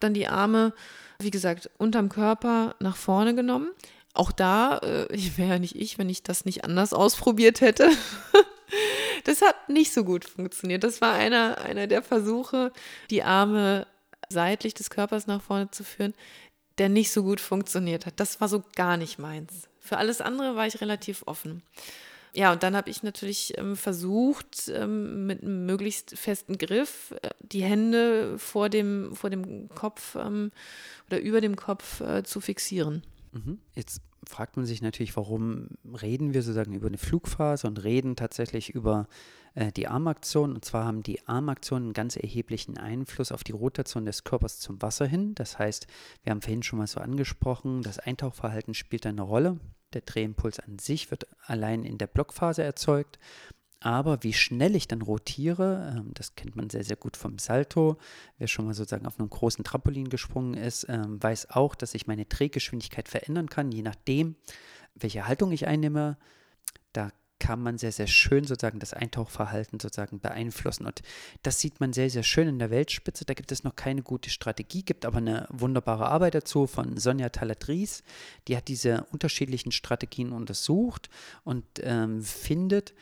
Dann 0.01 0.13
die 0.13 0.27
Arme 0.27 0.73
wie 1.20 1.32
gesagt, 1.32 1.70
unterm 1.78 2.09
Körper 2.09 2.76
nach 2.80 2.95
vorne 2.95 3.36
genommen. 3.36 3.70
Auch 4.13 4.32
da, 4.32 4.78
äh, 4.80 5.13
ich 5.13 5.38
wäre 5.38 5.49
ja 5.49 5.59
nicht 5.59 5.76
ich, 5.76 5.97
wenn 5.97 6.09
ich 6.09 6.24
das 6.24 6.45
nicht 6.45 6.63
anders 6.63 6.93
ausprobiert 6.93 7.61
hätte. 7.61 7.89
das 9.24 9.41
hat 9.41 9.70
nicht 9.70 9.93
so 9.93 10.03
gut 10.03 10.26
funktioniert. 10.26 10.84
Das 10.84 11.01
war 11.01 11.13
einer, 11.13 11.59
einer 11.59 11.88
der 11.88 12.01
Versuche, 12.01 12.72
die 13.09 13.24
Arme 13.24 13.88
seitlich 14.30 14.74
des 14.74 14.89
Körpers 14.89 15.28
nach 15.28 15.41
vorne 15.41 15.72
zu 15.72 15.84
führen, 15.84 16.13
der 16.78 16.89
nicht 16.89 17.11
so 17.11 17.24
gut 17.24 17.39
funktioniert 17.39 18.05
hat. 18.05 18.20
Das 18.20 18.41
war 18.41 18.47
so 18.47 18.63
gar 18.76 18.97
nicht 18.97 19.20
meins. 19.20 19.68
Für 19.80 19.97
alles 19.97 20.22
andere 20.22 20.55
war 20.55 20.68
ich 20.68 20.82
relativ 20.82 21.24
offen. 21.26 21.63
Ja, 22.34 22.51
und 22.53 22.63
dann 22.63 22.75
habe 22.75 22.89
ich 22.89 23.03
natürlich 23.03 23.57
ähm, 23.57 23.75
versucht, 23.75 24.69
ähm, 24.69 25.25
mit 25.25 25.41
einem 25.41 25.65
möglichst 25.65 26.17
festen 26.17 26.57
Griff 26.57 27.13
äh, 27.21 27.30
die 27.39 27.63
Hände 27.63 28.38
vor 28.38 28.69
dem, 28.69 29.15
vor 29.15 29.30
dem 29.30 29.69
Kopf 29.69 30.15
ähm, 30.15 30.51
oder 31.07 31.19
über 31.19 31.41
dem 31.41 31.55
Kopf 31.55 32.01
äh, 32.01 32.23
zu 32.23 32.39
fixieren. 32.41 33.03
Mhm. 33.32 33.59
Jetzt 33.75 34.01
fragt 34.25 34.57
man 34.57 34.65
sich 34.65 34.82
natürlich, 34.82 35.15
warum 35.15 35.69
reden 36.01 36.34
wir 36.34 36.43
sozusagen 36.43 36.73
über 36.73 36.88
eine 36.88 36.97
Flugphase 36.97 37.67
und 37.67 37.84
reden 37.84 38.15
tatsächlich 38.15 38.69
über 38.69 39.07
äh, 39.55 39.71
die 39.71 39.88
Armaktion. 39.88 40.53
Und 40.53 40.65
zwar 40.65 40.86
haben 40.86 41.03
die 41.03 41.28
Armaktionen 41.28 41.88
einen 41.88 41.93
ganz 41.93 42.15
erheblichen 42.15 42.78
Einfluss 42.78 43.32
auf 43.32 43.43
die 43.43 43.53
Rotation 43.53 44.05
des 44.05 44.23
Körpers 44.23 44.59
zum 44.59 44.82
Wasser 44.82 45.07
hin. 45.07 45.34
Das 45.36 45.57
heißt, 45.57 45.88
wir 46.23 46.32
haben 46.32 46.41
vorhin 46.41 46.63
schon 46.63 46.80
mal 46.80 46.88
so 46.88 46.99
angesprochen, 46.99 47.82
das 47.82 47.99
Eintauchverhalten 47.99 48.73
spielt 48.73 49.05
eine 49.05 49.23
Rolle. 49.23 49.57
Der 49.93 50.01
Drehimpuls 50.01 50.59
an 50.59 50.79
sich 50.79 51.11
wird 51.11 51.27
allein 51.45 51.83
in 51.83 51.97
der 51.97 52.07
Blockphase 52.07 52.63
erzeugt. 52.63 53.19
Aber 53.79 54.23
wie 54.23 54.33
schnell 54.33 54.75
ich 54.75 54.88
dann 54.88 55.01
rotiere, 55.01 55.95
ähm, 55.95 56.11
das 56.15 56.35
kennt 56.35 56.55
man 56.55 56.69
sehr, 56.69 56.83
sehr 56.83 56.95
gut 56.95 57.15
vom 57.15 57.38
Salto. 57.38 57.97
Wer 58.38 58.47
schon 58.47 58.65
mal 58.65 58.73
sozusagen 58.73 59.05
auf 59.05 59.19
einem 59.19 59.29
großen 59.29 59.63
Trampolin 59.63 60.09
gesprungen 60.09 60.55
ist, 60.55 60.88
ähm, 60.89 61.21
weiß 61.21 61.51
auch, 61.51 61.75
dass 61.75 61.93
ich 61.93 62.07
meine 62.07 62.25
Drehgeschwindigkeit 62.25 63.07
verändern 63.07 63.49
kann, 63.49 63.71
je 63.71 63.83
nachdem, 63.83 64.35
welche 64.95 65.27
Haltung 65.27 65.51
ich 65.51 65.67
einnehme. 65.67 66.17
Da 66.91 67.11
kann 67.39 67.61
man 67.61 67.77
sehr, 67.77 67.91
sehr 67.91 68.07
schön 68.07 68.45
sozusagen 68.45 68.79
das 68.79 68.93
Eintauchverhalten 68.93 69.79
sozusagen 69.79 70.19
beeinflussen. 70.19 70.85
Und 70.85 71.01
das 71.43 71.59
sieht 71.59 71.79
man 71.79 71.93
sehr, 71.93 72.09
sehr 72.09 72.23
schön 72.23 72.47
in 72.47 72.59
der 72.59 72.71
Weltspitze. 72.71 73.25
Da 73.25 73.33
gibt 73.33 73.51
es 73.51 73.63
noch 73.63 73.75
keine 73.75 74.01
gute 74.01 74.29
Strategie, 74.29 74.83
gibt 74.83 75.05
aber 75.05 75.17
eine 75.17 75.47
wunderbare 75.49 76.07
Arbeit 76.07 76.35
dazu 76.35 76.67
von 76.67 76.97
Sonja 76.97 77.29
Taladries. 77.29 78.03
Die 78.47 78.57
hat 78.57 78.67
diese 78.67 79.05
unterschiedlichen 79.11 79.71
Strategien 79.71 80.31
untersucht 80.31 81.09
und 81.43 81.65
ähm, 81.81 82.21
findet, 82.21 82.93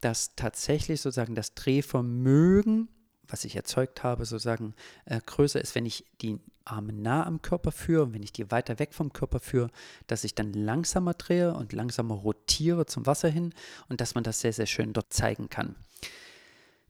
dass 0.00 0.34
tatsächlich 0.36 1.00
sozusagen 1.00 1.34
das 1.34 1.54
Drehvermögen 1.54 2.88
was 3.28 3.44
ich 3.44 3.56
erzeugt 3.56 4.02
habe, 4.02 4.24
sozusagen 4.24 4.74
äh, 5.04 5.20
größer 5.24 5.60
ist, 5.60 5.74
wenn 5.74 5.86
ich 5.86 6.04
die 6.20 6.38
Arme 6.64 6.92
nah 6.92 7.26
am 7.26 7.42
Körper 7.42 7.72
führe 7.72 8.04
und 8.04 8.14
wenn 8.14 8.22
ich 8.22 8.32
die 8.32 8.50
weiter 8.50 8.78
weg 8.78 8.92
vom 8.92 9.12
Körper 9.12 9.40
führe, 9.40 9.70
dass 10.06 10.24
ich 10.24 10.34
dann 10.34 10.52
langsamer 10.52 11.14
drehe 11.14 11.54
und 11.54 11.72
langsamer 11.72 12.14
rotiere 12.14 12.86
zum 12.86 13.06
Wasser 13.06 13.28
hin 13.28 13.54
und 13.88 14.00
dass 14.00 14.14
man 14.14 14.24
das 14.24 14.40
sehr, 14.40 14.52
sehr 14.52 14.66
schön 14.66 14.92
dort 14.92 15.12
zeigen 15.12 15.48
kann. 15.48 15.76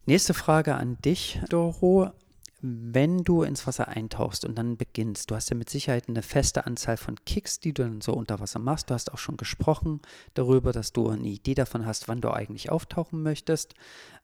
Nächste 0.07 0.35
Frage 0.35 0.75
an 0.75 0.97
dich, 1.05 1.41
Doro. 1.49 2.13
Wenn 2.61 3.23
du 3.23 3.45
ins 3.45 3.69
Wasser 3.69 3.87
eintauchst 3.87 4.45
und 4.45 4.57
dann 4.57 4.77
beginnst, 4.77 5.31
du 5.31 5.37
hast 5.37 5.49
ja 5.51 5.55
mit 5.55 5.71
Sicherheit 5.71 6.09
eine 6.09 6.23
feste 6.23 6.67
Anzahl 6.67 6.97
von 6.97 7.15
Kicks, 7.25 7.61
die 7.61 7.73
du 7.73 7.85
dann 7.85 8.01
so 8.01 8.15
unter 8.15 8.41
Wasser 8.41 8.59
machst. 8.59 8.91
Du 8.91 8.95
hast 8.95 9.13
auch 9.13 9.19
schon 9.19 9.37
gesprochen 9.37 10.01
darüber, 10.35 10.73
dass 10.73 10.93
du 10.93 11.09
eine 11.09 11.29
Idee 11.29 11.55
davon 11.55 11.87
hast, 11.87 12.09
wann 12.09 12.21
du 12.21 12.33
eigentlich 12.33 12.71
auftauchen 12.71 13.23
möchtest. 13.23 13.75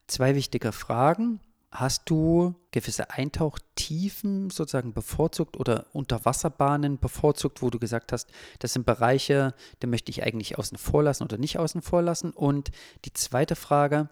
Zwei 0.07 0.35
wichtige 0.35 0.73
Fragen. 0.73 1.39
Hast 1.77 2.09
du 2.09 2.55
gewisse 2.71 3.09
Eintauchtiefen 3.09 4.49
sozusagen 4.49 4.93
bevorzugt 4.93 5.57
oder 5.57 5.87
Unterwasserbahnen 5.91 6.99
bevorzugt, 6.99 7.61
wo 7.61 7.69
du 7.69 7.79
gesagt 7.79 8.13
hast, 8.13 8.29
das 8.59 8.71
sind 8.71 8.85
Bereiche, 8.85 9.53
die 9.81 9.87
möchte 9.87 10.09
ich 10.09 10.23
eigentlich 10.23 10.57
außen 10.57 10.77
vor 10.77 11.03
lassen 11.03 11.23
oder 11.23 11.37
nicht 11.37 11.59
außen 11.59 11.81
vor 11.81 12.01
lassen? 12.01 12.31
Und 12.31 12.71
die 13.03 13.11
zweite 13.11 13.57
Frage, 13.57 14.09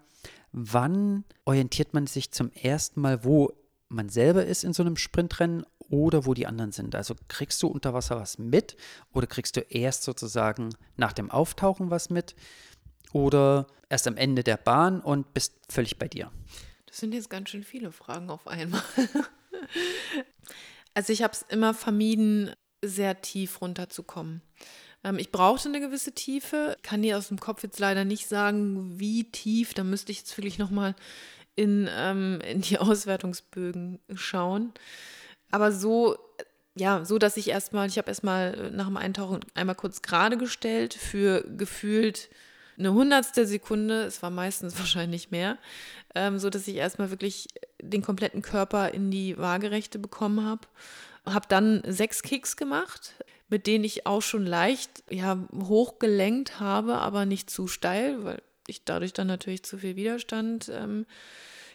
wann 0.52 1.24
orientiert 1.46 1.94
man 1.94 2.06
sich 2.06 2.32
zum 2.32 2.52
ersten 2.52 3.00
Mal, 3.00 3.24
wo 3.24 3.54
man 3.88 4.10
selber 4.10 4.46
ist 4.46 4.66
in 4.66 4.74
so 4.74 4.84
einem 4.84 4.98
Sprintrennen 4.98 5.66
oder 5.88 6.26
wo 6.26 6.34
die 6.34 6.48
anderen 6.48 6.74
sind? 6.74 6.96
Also 6.96 7.16
kriegst 7.30 7.64
du 7.64 7.68
unter 7.68 7.94
Wasser 7.94 8.18
was 8.18 8.38
mit 8.38 8.76
oder 9.14 9.26
kriegst 9.26 9.56
du 9.56 9.62
erst 9.62 10.04
sozusagen 10.04 10.76
nach 10.98 11.14
dem 11.14 11.32
Auftauchen 11.32 11.92
was 11.92 12.10
mit 12.10 12.36
oder 13.14 13.68
erst 13.88 14.06
am 14.06 14.18
Ende 14.18 14.44
der 14.44 14.58
Bahn 14.58 15.00
und 15.00 15.34
bist 15.34 15.54
völlig 15.70 15.98
bei 15.98 16.10
dir? 16.10 16.30
Das 16.94 17.00
sind 17.00 17.16
jetzt 17.16 17.32
ganz 17.32 17.50
schön 17.50 17.64
viele 17.64 17.92
Fragen 17.92 18.30
auf 18.30 18.46
einmal. 18.46 18.84
also 20.94 21.12
ich 21.12 21.24
habe 21.24 21.34
es 21.34 21.44
immer 21.50 21.74
vermieden, 21.74 22.52
sehr 22.86 23.20
tief 23.20 23.62
runterzukommen. 23.62 24.44
Ähm, 25.04 25.18
ich 25.18 25.32
brauchte 25.32 25.70
eine 25.70 25.80
gewisse 25.80 26.12
Tiefe, 26.12 26.78
kann 26.84 27.02
dir 27.02 27.18
aus 27.18 27.30
dem 27.30 27.40
Kopf 27.40 27.64
jetzt 27.64 27.80
leider 27.80 28.06
nicht 28.06 28.28
sagen, 28.28 29.00
wie 29.00 29.24
tief. 29.24 29.74
Da 29.74 29.84
müsste 29.84 30.12
ich 30.12 30.20
jetzt 30.20 30.38
wirklich 30.38 30.60
nochmal 30.60 30.94
in, 31.56 31.90
ähm, 31.92 32.40
in 32.42 32.62
die 32.62 32.78
Auswertungsbögen 32.78 33.98
schauen. 34.14 34.72
Aber 35.50 35.72
so 35.72 36.16
ja, 36.76 37.06
so 37.06 37.18
dass 37.18 37.38
ich 37.38 37.50
erstmal, 37.50 37.88
ich 37.88 37.98
habe 37.98 38.10
erstmal 38.10 38.54
äh, 38.54 38.70
nach 38.70 38.86
dem 38.86 38.98
Eintauchen 38.98 39.40
einmal 39.56 39.74
kurz 39.74 40.04
gerade 40.04 40.38
gestellt 40.38 40.94
für 40.94 41.44
gefühlt 41.58 42.30
eine 42.78 42.94
hundertstel 42.94 43.46
Sekunde, 43.46 44.04
es 44.04 44.22
war 44.22 44.30
meistens 44.30 44.78
wahrscheinlich 44.80 45.32
mehr, 45.32 45.58
ähm, 46.16 46.40
so 46.40 46.50
dass 46.50 46.68
ich 46.68 46.76
erstmal 46.76 47.10
wirklich 47.10 47.48
den 47.82 48.02
kompletten 48.02 48.42
Körper 48.42 48.94
in 48.94 49.12
die 49.12 49.38
Waagerechte 49.38 50.00
bekommen 50.00 50.46
habe. 50.46 50.68
Habe 51.26 51.48
dann 51.48 51.82
sechs 51.88 52.22
Kicks 52.22 52.58
gemacht, 52.58 53.14
mit 53.48 53.68
denen 53.68 53.84
ich 53.84 54.06
auch 54.06 54.22
schon 54.22 54.46
leicht 54.46 55.04
ja, 55.10 55.38
hochgelenkt 55.56 56.60
habe, 56.60 56.96
aber 56.96 57.26
nicht 57.26 57.50
zu 57.50 57.68
steil, 57.68 58.24
weil 58.24 58.42
ich 58.68 58.84
dadurch 58.84 59.14
dann 59.14 59.28
natürlich 59.28 59.64
zu 59.64 59.78
viel 59.78 59.96
Widerstand 59.96 60.70
ähm, 60.74 61.06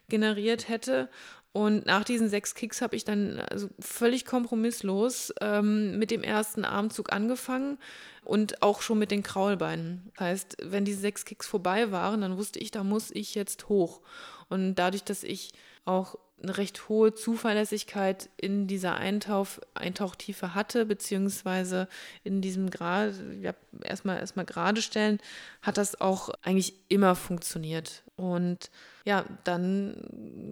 generiert 0.08 0.68
hätte. 0.68 1.08
Und 1.52 1.86
nach 1.86 2.04
diesen 2.04 2.28
sechs 2.28 2.54
Kicks 2.54 2.82
habe 2.82 2.94
ich 2.94 3.04
dann 3.04 3.40
also 3.40 3.68
völlig 3.80 4.24
kompromisslos 4.24 5.32
ähm, 5.40 5.98
mit 5.98 6.10
dem 6.10 6.22
ersten 6.22 6.64
Armzug 6.64 7.12
angefangen 7.12 7.78
und 8.24 8.62
auch 8.62 8.82
schon 8.82 8.98
mit 8.98 9.10
den 9.10 9.22
Kraulbeinen. 9.22 10.12
Das 10.16 10.26
heißt, 10.26 10.56
wenn 10.62 10.84
diese 10.84 11.00
sechs 11.00 11.24
Kicks 11.24 11.46
vorbei 11.46 11.90
waren, 11.90 12.20
dann 12.20 12.36
wusste 12.36 12.58
ich, 12.58 12.70
da 12.70 12.84
muss 12.84 13.10
ich 13.10 13.34
jetzt 13.34 13.68
hoch. 13.68 14.02
Und 14.48 14.74
dadurch, 14.76 15.04
dass 15.04 15.24
ich 15.24 15.52
auch 15.84 16.16
eine 16.42 16.56
recht 16.56 16.88
hohe 16.88 17.14
Zuverlässigkeit 17.14 18.30
in 18.36 18.66
dieser 18.66 18.94
Eintauch, 18.94 19.48
Eintauchtiefe 19.74 20.54
hatte, 20.54 20.86
beziehungsweise 20.86 21.88
in 22.22 22.40
diesem 22.40 22.70
Grad, 22.70 23.14
ja, 23.40 23.54
erstmal, 23.82 24.18
erstmal 24.18 24.44
gerade 24.44 24.82
stellen, 24.82 25.18
hat 25.62 25.78
das 25.78 26.00
auch 26.00 26.30
eigentlich 26.42 26.74
immer 26.88 27.16
funktioniert. 27.16 28.04
Und 28.16 28.70
ja, 29.08 29.24
dann 29.44 29.94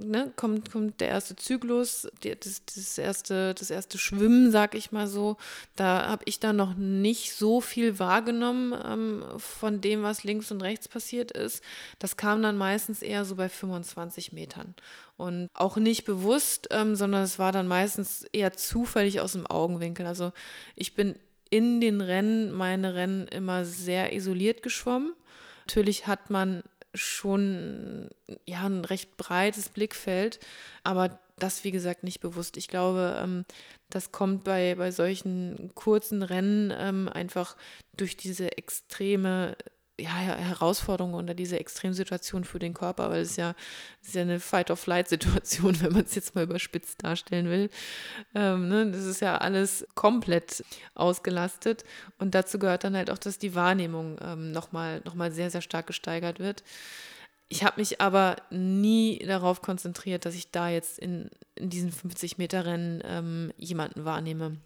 ne, 0.02 0.32
kommt, 0.34 0.72
kommt 0.72 1.02
der 1.02 1.08
erste 1.08 1.36
Zyklus, 1.36 2.08
die, 2.24 2.34
das, 2.34 2.62
das, 2.64 2.96
erste, 2.96 3.52
das 3.52 3.70
erste 3.70 3.98
Schwimmen, 3.98 4.50
sag 4.50 4.74
ich 4.74 4.92
mal 4.92 5.08
so. 5.08 5.36
Da 5.74 6.08
habe 6.08 6.22
ich 6.24 6.40
dann 6.40 6.56
noch 6.56 6.72
nicht 6.74 7.34
so 7.34 7.60
viel 7.60 7.98
wahrgenommen 7.98 8.72
ähm, 8.82 9.24
von 9.36 9.82
dem, 9.82 10.02
was 10.02 10.24
links 10.24 10.50
und 10.50 10.62
rechts 10.62 10.88
passiert 10.88 11.32
ist. 11.32 11.62
Das 11.98 12.16
kam 12.16 12.40
dann 12.40 12.56
meistens 12.56 13.02
eher 13.02 13.26
so 13.26 13.36
bei 13.36 13.50
25 13.50 14.32
Metern. 14.32 14.74
Und 15.18 15.50
auch 15.52 15.76
nicht 15.76 16.06
bewusst, 16.06 16.68
ähm, 16.70 16.96
sondern 16.96 17.24
es 17.24 17.38
war 17.38 17.52
dann 17.52 17.68
meistens 17.68 18.22
eher 18.32 18.54
zufällig 18.54 19.20
aus 19.20 19.32
dem 19.32 19.46
Augenwinkel. 19.46 20.06
Also 20.06 20.32
ich 20.76 20.94
bin 20.94 21.14
in 21.50 21.82
den 21.82 22.00
Rennen, 22.00 22.52
meine 22.52 22.94
Rennen 22.94 23.28
immer 23.28 23.66
sehr 23.66 24.14
isoliert 24.14 24.62
geschwommen. 24.62 25.12
Natürlich 25.66 26.06
hat 26.06 26.30
man 26.30 26.62
schon 26.96 28.10
ja 28.44 28.64
ein 28.64 28.84
recht 28.84 29.16
breites 29.16 29.68
Blickfeld, 29.68 30.40
aber 30.82 31.18
das, 31.38 31.64
wie 31.64 31.70
gesagt, 31.70 32.02
nicht 32.02 32.20
bewusst. 32.20 32.56
Ich 32.56 32.68
glaube, 32.68 33.18
ähm, 33.22 33.44
das 33.90 34.10
kommt 34.10 34.44
bei, 34.44 34.74
bei 34.74 34.90
solchen 34.90 35.70
kurzen 35.74 36.22
Rennen 36.22 36.72
ähm, 36.76 37.08
einfach 37.08 37.56
durch 37.96 38.16
diese 38.16 38.56
extreme 38.56 39.56
ja, 39.98 40.10
Herausforderung 40.10 41.14
oder 41.14 41.34
diese 41.34 41.58
Extremsituation 41.58 42.44
für 42.44 42.58
den 42.58 42.74
Körper, 42.74 43.10
weil 43.10 43.22
es 43.22 43.36
ja, 43.36 43.54
ist 44.02 44.14
ja 44.14 44.22
eine 44.22 44.40
Fight-of-Flight-Situation, 44.40 45.80
wenn 45.80 45.92
man 45.92 46.04
es 46.04 46.14
jetzt 46.14 46.34
mal 46.34 46.44
überspitzt 46.44 47.02
darstellen 47.02 47.48
will. 47.48 47.70
Ähm, 48.34 48.68
ne? 48.68 48.90
Das 48.90 49.04
ist 49.04 49.20
ja 49.20 49.38
alles 49.38 49.86
komplett 49.94 50.64
ausgelastet 50.94 51.84
und 52.18 52.34
dazu 52.34 52.58
gehört 52.58 52.84
dann 52.84 52.96
halt 52.96 53.10
auch, 53.10 53.18
dass 53.18 53.38
die 53.38 53.54
Wahrnehmung 53.54 54.18
ähm, 54.20 54.52
nochmal 54.52 55.00
noch 55.04 55.14
mal 55.14 55.32
sehr, 55.32 55.50
sehr 55.50 55.62
stark 55.62 55.86
gesteigert 55.86 56.40
wird. 56.40 56.62
Ich 57.48 57.64
habe 57.64 57.80
mich 57.80 58.00
aber 58.00 58.36
nie 58.50 59.18
darauf 59.24 59.62
konzentriert, 59.62 60.24
dass 60.24 60.34
ich 60.34 60.50
da 60.50 60.68
jetzt 60.68 60.98
in, 60.98 61.30
in 61.54 61.70
diesen 61.70 61.92
50-Meter-Rennen 61.92 63.02
ähm, 63.04 63.52
jemanden 63.56 64.04
wahrnehme. 64.04 64.56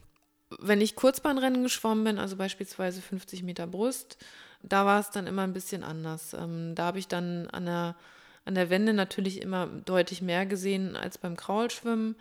Wenn 0.59 0.81
ich 0.81 0.97
Kurzbahnrennen 0.97 1.63
geschwommen 1.63 2.05
bin, 2.05 2.19
also 2.19 2.37
beispielsweise 2.37 3.03
50 3.03 3.43
Meter 3.43 3.67
Brust, 3.67 4.17
da 4.63 4.87
war 4.87 5.01
es 5.01 5.11
dann 5.11 5.27
immer 5.27 5.43
ein 5.43 5.53
bisschen 5.53 5.85
anders. 5.85 6.35
Ähm, 6.35 6.75
da 6.75 6.85
habe 6.85 6.99
ich 6.99 7.09
dann 7.09 7.49
an 7.49 7.67
der, 7.67 7.97
an 8.45 8.55
der 8.55 8.71
Wende 8.71 8.93
natürlich 8.93 9.43
immer 9.43 9.67
deutlich 9.67 10.23
mehr 10.23 10.47
gesehen 10.47 10.97
als 10.97 11.19
beim 11.19 11.37
Kraulschwimmen. 11.37 12.17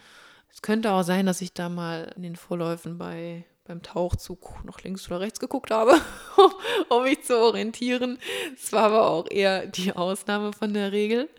Es 0.52 0.62
könnte 0.62 0.92
auch 0.92 1.04
sein, 1.04 1.26
dass 1.26 1.42
ich 1.42 1.54
da 1.54 1.70
mal 1.70 2.12
in 2.16 2.24
den 2.24 2.36
Vorläufen 2.36 2.98
bei, 2.98 3.46
beim 3.66 3.82
Tauchzug 3.84 4.64
noch 4.64 4.82
links 4.82 5.08
oder 5.08 5.20
rechts 5.20 5.40
geguckt 5.40 5.72
habe, 5.72 6.00
um 6.90 7.04
mich 7.04 7.24
zu 7.24 7.38
orientieren. 7.38 8.18
Es 8.56 8.72
war 8.74 8.86
aber 8.86 9.10
auch 9.10 9.30
eher 9.30 9.68
die 9.68 9.94
Ausnahme 9.94 10.54
von 10.54 10.74
der 10.74 10.92
Regel. 10.92 11.30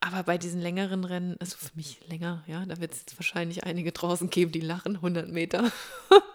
Aber 0.00 0.22
bei 0.24 0.36
diesen 0.36 0.60
längeren 0.60 1.04
Rennen, 1.04 1.36
also 1.40 1.56
für 1.56 1.74
mich 1.74 2.06
länger, 2.08 2.44
ja, 2.46 2.66
da 2.66 2.78
wird 2.78 2.92
es 2.92 3.00
jetzt 3.00 3.18
wahrscheinlich 3.18 3.64
einige 3.64 3.90
draußen 3.92 4.28
geben, 4.28 4.52
die 4.52 4.60
lachen, 4.60 4.96
100 4.96 5.28
Meter. 5.30 5.72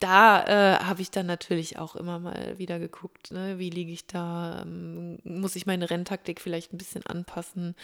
da 0.00 0.44
äh, 0.44 0.84
habe 0.84 1.00
ich 1.00 1.10
dann 1.10 1.26
natürlich 1.26 1.78
auch 1.78 1.96
immer 1.96 2.18
mal 2.18 2.58
wieder 2.58 2.78
geguckt, 2.78 3.30
ne? 3.30 3.58
wie 3.58 3.70
liege 3.70 3.92
ich 3.92 4.06
da, 4.06 4.62
ähm, 4.62 5.18
muss 5.24 5.56
ich 5.56 5.66
meine 5.66 5.88
Renntaktik 5.88 6.40
vielleicht 6.40 6.72
ein 6.72 6.78
bisschen 6.78 7.06
anpassen 7.06 7.74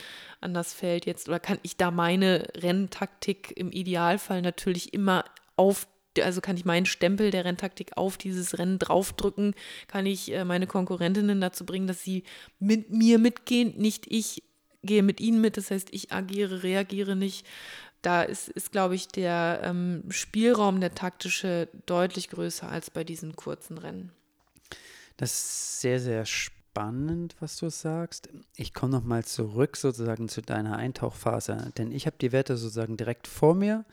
an 0.40 0.52
das 0.52 0.74
Feld 0.74 1.06
jetzt 1.06 1.28
oder 1.28 1.40
kann 1.40 1.58
ich 1.62 1.76
da 1.76 1.90
meine 1.90 2.48
Renntaktik 2.56 3.56
im 3.56 3.72
Idealfall 3.72 4.42
natürlich 4.42 4.92
immer 4.92 5.24
auf 5.56 5.86
also 6.20 6.40
kann 6.40 6.56
ich 6.56 6.64
meinen 6.64 6.86
Stempel 6.86 7.30
der 7.30 7.44
Renntaktik 7.44 7.96
auf 7.96 8.18
dieses 8.18 8.58
Rennen 8.58 8.80
draufdrücken, 8.80 9.54
kann 9.86 10.06
ich 10.06 10.32
äh, 10.32 10.44
meine 10.44 10.66
Konkurrentinnen 10.66 11.40
dazu 11.40 11.64
bringen, 11.64 11.86
dass 11.86 12.02
sie 12.02 12.24
mit 12.58 12.90
mir 12.90 13.20
mitgehen, 13.20 13.74
nicht 13.76 14.06
ich 14.08 14.42
gehe 14.82 15.02
mit 15.02 15.20
ihnen 15.20 15.40
mit, 15.40 15.56
das 15.56 15.70
heißt, 15.70 15.88
ich 15.92 16.12
agiere, 16.12 16.62
reagiere 16.62 17.14
nicht 17.14 17.46
da 18.02 18.22
ist, 18.22 18.48
ist 18.48 18.72
glaube 18.72 18.94
ich, 18.94 19.08
der 19.08 19.60
ähm, 19.64 20.04
Spielraum, 20.08 20.80
der 20.80 20.94
taktische, 20.94 21.68
deutlich 21.86 22.28
größer 22.28 22.68
als 22.68 22.90
bei 22.90 23.04
diesen 23.04 23.36
kurzen 23.36 23.78
Rennen. 23.78 24.12
Das 25.16 25.32
ist 25.32 25.80
sehr, 25.80 26.00
sehr 26.00 26.24
spannend, 26.24 27.36
was 27.40 27.56
du 27.58 27.68
sagst. 27.68 28.30
Ich 28.56 28.72
komme 28.72 28.92
nochmal 28.92 29.24
zurück 29.24 29.76
sozusagen 29.76 30.28
zu 30.28 30.40
deiner 30.40 30.76
Eintauchphase, 30.76 31.72
denn 31.76 31.92
ich 31.92 32.06
habe 32.06 32.16
die 32.20 32.32
Werte 32.32 32.56
sozusagen 32.56 32.96
direkt 32.96 33.26
vor 33.26 33.54
mir 33.54 33.84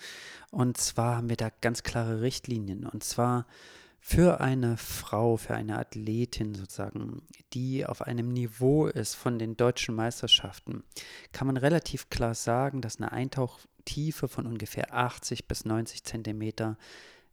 und 0.51 0.78
zwar 0.78 1.18
haben 1.18 1.30
wir 1.30 1.38
da 1.38 1.49
ganz 1.62 1.84
klare 1.84 2.22
Richtlinien 2.22 2.86
und 2.86 3.03
zwar 3.03 3.45
für 3.99 4.39
eine 4.39 4.78
Frau, 4.78 5.36
für 5.36 5.53
eine 5.53 5.78
Athletin 5.78 6.55
sozusagen, 6.55 7.24
die 7.53 7.86
auf 7.86 8.01
einem 8.01 8.30
Niveau 8.30 8.88
ist 8.88 9.16
von 9.16 9.38
den 9.38 9.58
deutschen 9.58 9.95
Meisterschaften, 9.95 10.84
kann 11.34 11.47
man 11.47 11.58
relativ 11.58 12.10
klar 12.10 12.36
sagen, 12.36 12.82
dass 12.82 12.97
eine 12.97 13.12
Eintauch 13.12 13.60
Tiefe 13.88 14.27
von 14.27 14.45
ungefähr 14.45 14.93
80 14.93 15.47
bis 15.47 15.63
90 15.63 16.03
Zentimeter, 16.03 16.77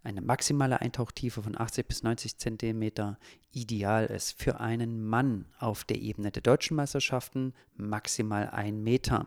eine 0.04 0.20
maximale 0.20 0.80
Eintauchtiefe 0.80 1.42
von 1.42 1.58
80 1.58 1.88
bis 1.88 2.02
90 2.02 2.38
Zentimeter 2.38 3.18
ideal 3.52 4.06
ist. 4.06 4.40
Für 4.40 4.60
einen 4.60 5.04
Mann 5.04 5.46
auf 5.58 5.84
der 5.84 6.00
Ebene 6.00 6.30
der 6.30 6.42
deutschen 6.42 6.76
Meisterschaften 6.76 7.54
maximal 7.76 8.50
ein 8.50 8.82
Meter. 8.82 9.26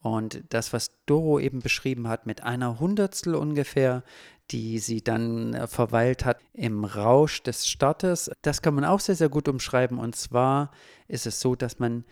Und 0.00 0.44
das, 0.50 0.72
was 0.72 0.92
Doro 1.06 1.40
eben 1.40 1.60
beschrieben 1.60 2.08
hat, 2.08 2.26
mit 2.26 2.42
einer 2.42 2.78
Hundertstel 2.78 3.34
ungefähr, 3.34 4.04
die 4.50 4.78
sie 4.78 5.02
dann 5.02 5.54
äh, 5.54 5.66
verweilt 5.66 6.24
hat 6.24 6.38
im 6.52 6.84
Rausch 6.84 7.42
des 7.42 7.66
Startes, 7.66 8.30
das 8.42 8.62
kann 8.62 8.74
man 8.74 8.84
auch 8.84 9.00
sehr, 9.00 9.14
sehr 9.14 9.28
gut 9.28 9.48
umschreiben. 9.48 9.98
Und 9.98 10.14
zwar 10.14 10.70
ist 11.08 11.26
es 11.26 11.40
so, 11.40 11.56
dass 11.56 11.78
man 11.78 12.04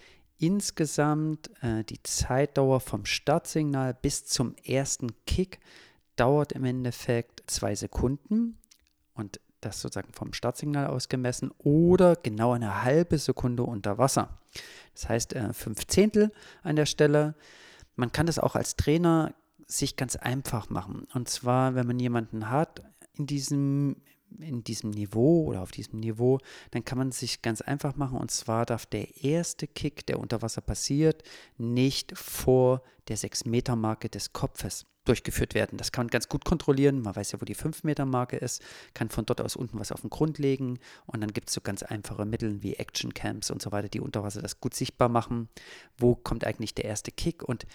Insgesamt 0.42 1.50
äh, 1.62 1.84
die 1.84 2.02
Zeitdauer 2.02 2.80
vom 2.80 3.04
Startsignal 3.04 3.92
bis 3.92 4.24
zum 4.24 4.56
ersten 4.64 5.08
Kick 5.26 5.60
dauert 6.16 6.52
im 6.52 6.64
Endeffekt 6.64 7.42
zwei 7.46 7.74
Sekunden 7.74 8.56
und 9.12 9.38
das 9.60 9.82
sozusagen 9.82 10.14
vom 10.14 10.32
Startsignal 10.32 10.86
aus 10.86 11.10
gemessen 11.10 11.50
oder 11.58 12.16
genau 12.16 12.52
eine 12.52 12.82
halbe 12.82 13.18
Sekunde 13.18 13.64
unter 13.64 13.98
Wasser. 13.98 14.40
Das 14.94 15.10
heißt 15.10 15.34
äh, 15.34 15.52
fünf 15.52 15.86
Zehntel 15.86 16.32
an 16.62 16.76
der 16.76 16.86
Stelle. 16.86 17.34
Man 17.94 18.10
kann 18.10 18.24
das 18.24 18.38
auch 18.38 18.54
als 18.54 18.76
Trainer 18.76 19.34
sich 19.66 19.96
ganz 19.96 20.16
einfach 20.16 20.70
machen. 20.70 21.06
Und 21.12 21.28
zwar, 21.28 21.74
wenn 21.74 21.86
man 21.86 22.00
jemanden 22.00 22.48
hat 22.48 22.82
in 23.12 23.26
diesem 23.26 23.96
in 24.38 24.64
diesem 24.64 24.90
Niveau 24.90 25.44
oder 25.44 25.62
auf 25.62 25.70
diesem 25.70 26.00
Niveau, 26.00 26.38
dann 26.70 26.84
kann 26.84 26.98
man 26.98 27.12
sich 27.12 27.42
ganz 27.42 27.60
einfach 27.60 27.96
machen. 27.96 28.18
Und 28.18 28.30
zwar 28.30 28.66
darf 28.66 28.86
der 28.86 29.22
erste 29.22 29.66
Kick, 29.66 30.06
der 30.06 30.18
unter 30.18 30.42
Wasser 30.42 30.60
passiert, 30.60 31.22
nicht 31.58 32.16
vor 32.16 32.82
der 33.08 33.18
6-Meter-Marke 33.18 34.08
des 34.08 34.32
Kopfes 34.32 34.86
durchgeführt 35.04 35.54
werden. 35.54 35.78
Das 35.78 35.92
kann 35.92 36.06
man 36.06 36.10
ganz 36.10 36.28
gut 36.28 36.44
kontrollieren. 36.44 37.00
Man 37.00 37.16
weiß 37.16 37.32
ja, 37.32 37.40
wo 37.40 37.44
die 37.44 37.56
5-Meter-Marke 37.56 38.36
ist, 38.36 38.62
kann 38.94 39.08
von 39.08 39.24
dort 39.26 39.40
aus 39.40 39.56
unten 39.56 39.78
was 39.78 39.92
auf 39.92 40.02
den 40.02 40.10
Grund 40.10 40.38
legen. 40.38 40.78
Und 41.06 41.20
dann 41.20 41.32
gibt 41.32 41.48
es 41.48 41.54
so 41.54 41.60
ganz 41.60 41.82
einfache 41.82 42.24
Mittel 42.24 42.62
wie 42.62 42.74
Action 42.74 43.14
Camps 43.14 43.50
und 43.50 43.62
so 43.62 43.72
weiter, 43.72 43.88
die 43.88 44.00
unter 44.00 44.22
Wasser 44.22 44.42
das 44.42 44.60
gut 44.60 44.74
sichtbar 44.74 45.08
machen. 45.08 45.48
Wo 45.96 46.14
kommt 46.14 46.44
eigentlich 46.44 46.74
der 46.74 46.84
erste 46.84 47.10
Kick? 47.10 47.42
Und 47.42 47.66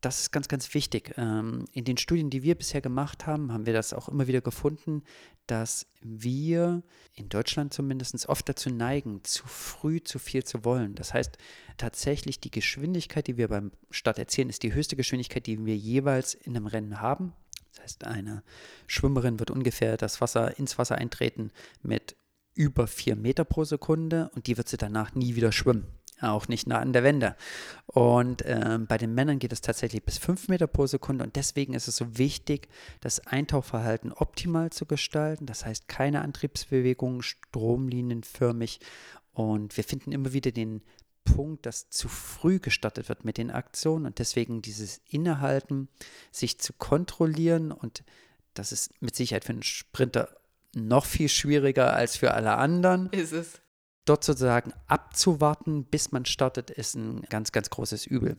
das 0.00 0.20
ist 0.20 0.32
ganz, 0.32 0.48
ganz 0.48 0.72
wichtig. 0.74 1.14
Ähm, 1.16 1.64
in 1.72 1.84
den 1.84 1.96
Studien, 1.96 2.30
die 2.30 2.42
wir 2.42 2.54
bisher 2.54 2.80
gemacht 2.80 3.26
haben, 3.26 3.52
haben 3.52 3.66
wir 3.66 3.72
das 3.72 3.92
auch 3.92 4.08
immer 4.08 4.26
wieder 4.26 4.40
gefunden, 4.40 5.02
dass 5.46 5.86
wir 6.00 6.82
in 7.14 7.28
Deutschland 7.28 7.72
zumindest 7.72 8.28
oft 8.28 8.48
dazu 8.48 8.70
neigen, 8.70 9.24
zu 9.24 9.46
früh 9.46 10.00
zu 10.02 10.18
viel 10.18 10.44
zu 10.44 10.64
wollen. 10.64 10.94
Das 10.94 11.14
heißt, 11.14 11.36
tatsächlich 11.78 12.40
die 12.40 12.50
Geschwindigkeit, 12.50 13.26
die 13.26 13.36
wir 13.36 13.48
beim 13.48 13.72
Start 13.90 14.18
erzielen, 14.18 14.50
ist 14.50 14.62
die 14.62 14.74
höchste 14.74 14.96
Geschwindigkeit, 14.96 15.46
die 15.46 15.64
wir 15.64 15.76
jeweils 15.76 16.34
in 16.34 16.56
einem 16.56 16.66
Rennen 16.66 17.00
haben. 17.00 17.32
Das 17.72 17.82
heißt, 17.82 18.04
eine 18.04 18.42
Schwimmerin 18.86 19.38
wird 19.38 19.50
ungefähr 19.50 19.96
das 19.96 20.20
Wasser 20.20 20.58
ins 20.58 20.78
Wasser 20.78 20.96
eintreten 20.96 21.50
mit 21.82 22.16
über 22.54 22.86
vier 22.86 23.16
Meter 23.16 23.44
pro 23.44 23.64
Sekunde 23.64 24.30
und 24.34 24.46
die 24.46 24.56
wird 24.56 24.68
sie 24.68 24.76
danach 24.76 25.14
nie 25.14 25.34
wieder 25.34 25.52
schwimmen 25.52 25.86
auch 26.20 26.48
nicht 26.48 26.66
nah 26.66 26.78
an 26.78 26.92
der 26.92 27.04
Wende. 27.04 27.36
Und 27.86 28.42
ähm, 28.46 28.86
bei 28.86 28.98
den 28.98 29.14
Männern 29.14 29.38
geht 29.38 29.52
es 29.52 29.60
tatsächlich 29.60 30.04
bis 30.04 30.18
5 30.18 30.48
Meter 30.48 30.66
pro 30.66 30.86
Sekunde 30.86 31.24
und 31.24 31.36
deswegen 31.36 31.74
ist 31.74 31.88
es 31.88 31.96
so 31.96 32.18
wichtig, 32.18 32.68
das 33.00 33.26
Eintauchverhalten 33.26 34.12
optimal 34.12 34.70
zu 34.70 34.86
gestalten. 34.86 35.46
Das 35.46 35.64
heißt, 35.64 35.88
keine 35.88 36.22
Antriebsbewegungen, 36.22 37.22
stromlinienförmig. 37.22 38.80
Und 39.32 39.76
wir 39.76 39.84
finden 39.84 40.12
immer 40.12 40.32
wieder 40.32 40.50
den 40.50 40.82
Punkt, 41.24 41.66
dass 41.66 41.90
zu 41.90 42.08
früh 42.08 42.58
gestartet 42.58 43.08
wird 43.08 43.24
mit 43.24 43.38
den 43.38 43.50
Aktionen 43.50 44.06
und 44.06 44.18
deswegen 44.18 44.62
dieses 44.62 45.00
Innehalten, 45.08 45.88
sich 46.32 46.58
zu 46.58 46.72
kontrollieren 46.72 47.70
und 47.70 48.02
das 48.54 48.72
ist 48.72 49.00
mit 49.00 49.14
Sicherheit 49.14 49.44
für 49.44 49.52
einen 49.52 49.62
Sprinter 49.62 50.28
noch 50.74 51.04
viel 51.04 51.28
schwieriger 51.28 51.94
als 51.94 52.16
für 52.16 52.34
alle 52.34 52.56
anderen. 52.56 53.10
Ist 53.10 53.32
es 53.32 53.60
dort 54.08 54.24
sozusagen 54.24 54.72
abzuwarten, 54.86 55.84
bis 55.84 56.12
man 56.12 56.24
startet, 56.24 56.70
ist 56.70 56.94
ein 56.94 57.22
ganz, 57.28 57.52
ganz 57.52 57.70
großes 57.70 58.06
Übel. 58.06 58.36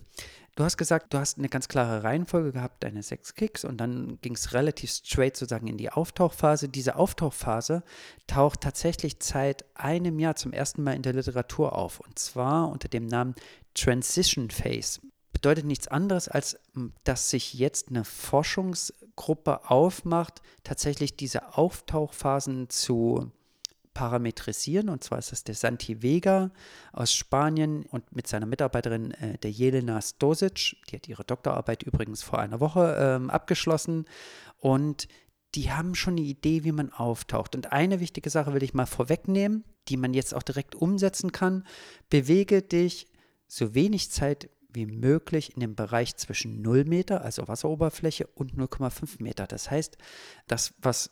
Du 0.56 0.64
hast 0.64 0.78
gesagt, 0.78 1.14
du 1.14 1.20
hast 1.20 1.38
eine 1.38 1.48
ganz 1.48 1.68
klare 1.68 2.04
Reihenfolge 2.04 2.52
gehabt, 2.52 2.84
deine 2.84 3.04
sechs 3.04 3.36
Kicks, 3.36 3.64
und 3.64 3.78
dann 3.78 4.18
ging 4.22 4.34
es 4.34 4.54
relativ 4.54 4.92
straight 4.92 5.38
sozusagen 5.38 5.68
in 5.68 5.78
die 5.78 5.92
Auftauchphase. 5.92 6.68
Diese 6.68 6.96
Auftauchphase 6.96 7.84
taucht 8.28 8.62
tatsächlich 8.62 9.16
seit 9.20 9.64
einem 9.76 10.20
Jahr 10.20 10.36
zum 10.36 10.52
ersten 10.52 10.84
Mal 10.84 10.96
in 10.96 11.02
der 11.02 11.14
Literatur 11.14 11.78
auf, 11.78 12.00
und 12.00 12.20
zwar 12.20 12.70
unter 12.70 12.90
dem 12.90 13.06
Namen 13.08 13.36
Transition 13.74 14.50
Phase. 14.50 15.00
Bedeutet 15.32 15.66
nichts 15.66 15.88
anderes, 15.88 16.28
als 16.28 16.60
dass 17.06 17.30
sich 17.30 17.54
jetzt 17.54 17.90
eine 17.90 18.04
Forschungsgruppe 18.04 19.70
aufmacht, 19.70 20.42
tatsächlich 20.64 21.16
diese 21.16 21.58
Auftauchphasen 21.58 22.70
zu 22.70 23.32
parametrisieren. 23.94 24.90
Und 24.90 25.04
zwar 25.04 25.20
ist 25.20 25.32
das 25.32 25.44
der 25.44 25.56
Santi 25.56 26.02
Vega 26.02 26.52
aus 26.94 27.14
Spanien 27.14 27.86
und 27.86 28.16
mit 28.16 28.28
seiner 28.28 28.46
Mitarbeiterin 28.46 29.12
äh, 29.12 29.38
der 29.38 29.52
Jelena 29.52 30.02
Stosic. 30.02 30.78
Die 30.90 30.96
hat 30.96 31.08
ihre 31.08 31.24
Doktorarbeit 31.24 31.84
übrigens 31.84 32.24
vor 32.24 32.40
einer 32.40 32.60
Woche 32.60 32.96
ähm, 33.00 33.30
abgeschlossen. 33.30 34.06
Und 34.58 35.08
die 35.56 35.72
haben 35.72 35.96
schon 35.96 36.14
eine 36.14 36.22
Idee, 36.22 36.64
wie 36.64 36.72
man 36.72 36.92
auftaucht. 36.92 37.56
Und 37.56 37.72
eine 37.72 38.00
wichtige 38.00 38.30
Sache 38.30 38.54
will 38.54 38.64
ich 38.64 38.74
mal 38.74 38.86
vorwegnehmen, 38.86 39.64
die 39.88 39.98
man 39.98 40.14
jetzt 40.14 40.34
auch 40.34 40.44
direkt 40.44 40.76
umsetzen 40.76 41.32
kann. 41.32 41.66
Bewege 42.10 42.62
dich 42.62 43.08
so 43.48 43.74
wenig 43.74 44.12
Zeit 44.12 44.50
wie 44.72 44.86
möglich 44.86 45.56
in 45.56 45.62
dem 45.62 45.76
Bereich 45.76 46.16
zwischen 46.16 46.62
0 46.62 46.86
Meter, 46.86 47.24
also 47.24 47.48
Wasseroberfläche, 47.48 48.28
und 48.28 48.54
0,5 48.54 49.22
Meter. 49.24 49.48
Das 49.48 49.72
heißt, 49.72 49.98
das, 50.48 50.76
was 50.78 51.12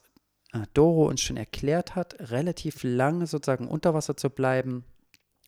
Doro 0.74 1.08
uns 1.08 1.22
schon 1.22 1.38
erklärt 1.38 1.96
hat, 1.96 2.16
relativ 2.32 2.84
lange 2.84 3.28
sozusagen 3.28 3.68
unter 3.68 3.94
Wasser 3.94 4.18
zu 4.18 4.30
bleiben, 4.30 4.84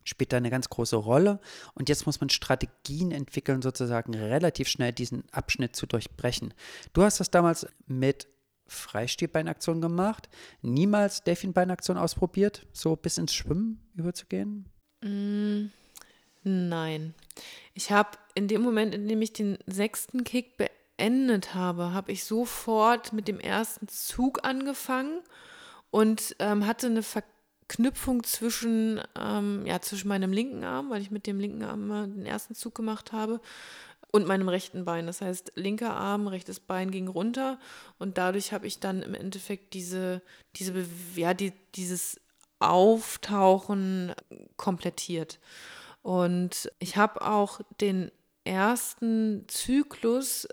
spielt 0.03 0.33
da 0.33 0.37
eine 0.37 0.49
ganz 0.49 0.69
große 0.69 0.95
Rolle. 0.95 1.39
Und 1.73 1.89
jetzt 1.89 2.05
muss 2.05 2.19
man 2.19 2.29
Strategien 2.29 3.11
entwickeln, 3.11 3.61
sozusagen 3.61 4.13
relativ 4.13 4.67
schnell 4.67 4.91
diesen 4.91 5.23
Abschnitt 5.31 5.75
zu 5.75 5.85
durchbrechen. 5.85 6.53
Du 6.93 7.03
hast 7.03 7.19
das 7.19 7.31
damals 7.31 7.67
mit 7.87 8.27
Freistilbeinaktion 8.67 9.81
gemacht, 9.81 10.29
niemals 10.61 11.23
Delfinbeinaktion 11.23 11.97
ausprobiert, 11.97 12.67
so 12.71 12.95
bis 12.95 13.17
ins 13.17 13.33
Schwimmen 13.33 13.79
überzugehen? 13.95 14.69
Mm, 15.01 15.71
nein. 16.43 17.15
Ich 17.73 17.91
habe 17.91 18.11
in 18.35 18.47
dem 18.47 18.61
Moment, 18.61 18.93
in 18.93 19.07
dem 19.07 19.21
ich 19.21 19.33
den 19.33 19.57
sechsten 19.65 20.23
Kick 20.23 20.57
beendet 20.57 20.78
beendet 20.99 21.55
habe, 21.55 21.93
habe 21.93 22.11
ich 22.11 22.25
sofort 22.25 23.13
mit 23.13 23.27
dem 23.27 23.39
ersten 23.39 23.87
Zug 23.87 24.43
angefangen 24.43 25.21
und 25.91 26.35
ähm, 26.39 26.67
hatte 26.67 26.87
eine 26.87 27.03
Verknüpfung 27.03 28.23
zwischen, 28.23 29.01
ähm, 29.17 29.65
ja, 29.65 29.79
zwischen 29.79 30.09
meinem 30.09 30.33
linken 30.33 30.65
Arm, 30.65 30.89
weil 30.89 31.01
ich 31.01 31.09
mit 31.09 31.25
dem 31.25 31.39
linken 31.39 31.63
Arm 31.63 31.87
den 32.13 32.25
ersten 32.25 32.53
Zug 32.53 32.75
gemacht 32.75 33.11
habe, 33.11 33.39
und 34.11 34.25
meinem 34.25 34.49
rechten 34.49 34.85
Bein. 34.85 35.05
Das 35.05 35.21
heißt, 35.21 35.51
linker 35.55 35.95
Arm, 35.95 36.27
rechtes 36.27 36.59
Bein 36.59 36.89
ging 36.89 37.07
runter 37.07 37.59
und 37.99 38.17
dadurch 38.17 38.53
habe 38.53 38.65
ich 38.65 38.79
dann 38.79 39.03
im 39.03 39.13
Endeffekt 39.13 39.75
diese, 39.75 40.23
diese, 40.55 40.83
ja, 41.15 41.35
die, 41.35 41.53
dieses 41.75 42.19
Auftauchen 42.57 44.15
komplettiert. 44.57 45.39
Und 46.01 46.71
ich 46.79 46.97
habe 46.97 47.21
auch 47.21 47.61
den 47.79 48.11
ersten 48.45 49.45
Zyklus 49.47 50.47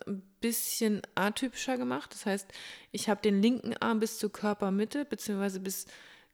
bisschen 0.46 1.02
atypischer 1.14 1.76
gemacht. 1.76 2.12
Das 2.12 2.26
heißt, 2.26 2.48
ich 2.92 3.08
habe 3.08 3.20
den 3.22 3.42
linken 3.42 3.74
Arm 3.78 4.00
bis 4.00 4.18
zur 4.18 4.32
Körpermitte 4.32 5.04
beziehungsweise 5.04 5.60
bis 5.60 5.86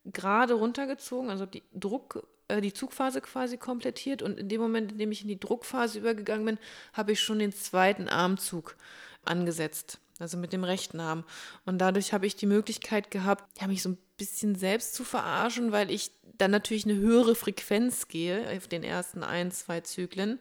gerade 0.04 0.54
runtergezogen, 0.54 1.30
also 1.30 1.46
die 1.46 1.62
Druck, 1.72 2.26
äh, 2.48 2.60
die 2.60 2.72
Zugphase 2.72 3.20
quasi 3.20 3.56
komplettiert. 3.56 4.22
Und 4.22 4.38
in 4.38 4.48
dem 4.48 4.60
Moment, 4.60 4.92
in 4.92 4.98
dem 4.98 5.12
ich 5.12 5.22
in 5.22 5.28
die 5.28 5.40
Druckphase 5.40 5.98
übergegangen 5.98 6.44
bin, 6.44 6.58
habe 6.92 7.12
ich 7.12 7.20
schon 7.20 7.38
den 7.38 7.52
zweiten 7.52 8.08
Armzug 8.08 8.76
angesetzt 9.24 10.00
also 10.22 10.38
mit 10.38 10.52
dem 10.52 10.64
rechten 10.64 11.00
Arm. 11.00 11.24
Und 11.66 11.78
dadurch 11.78 12.12
habe 12.12 12.26
ich 12.26 12.36
die 12.36 12.46
Möglichkeit 12.46 13.10
gehabt, 13.10 13.60
ja, 13.60 13.66
mich 13.66 13.82
so 13.82 13.90
ein 13.90 13.98
bisschen 14.22 14.54
selbst 14.54 14.94
zu 14.94 15.04
verarschen, 15.04 15.72
weil 15.72 15.90
ich 15.90 16.12
dann 16.38 16.50
natürlich 16.50 16.84
eine 16.84 16.96
höhere 16.96 17.34
Frequenz 17.34 18.08
gehe 18.08 18.48
auf 18.56 18.68
den 18.68 18.84
ersten 18.84 19.22
ein, 19.22 19.50
zwei 19.50 19.80
Zyklen. 19.80 20.38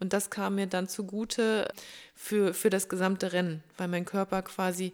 Und 0.00 0.12
das 0.12 0.30
kam 0.30 0.54
mir 0.56 0.66
dann 0.66 0.88
zugute 0.88 1.72
für, 2.14 2.54
für 2.54 2.70
das 2.70 2.88
gesamte 2.88 3.32
Rennen, 3.32 3.62
weil 3.76 3.88
mein 3.88 4.04
Körper 4.04 4.42
quasi 4.42 4.92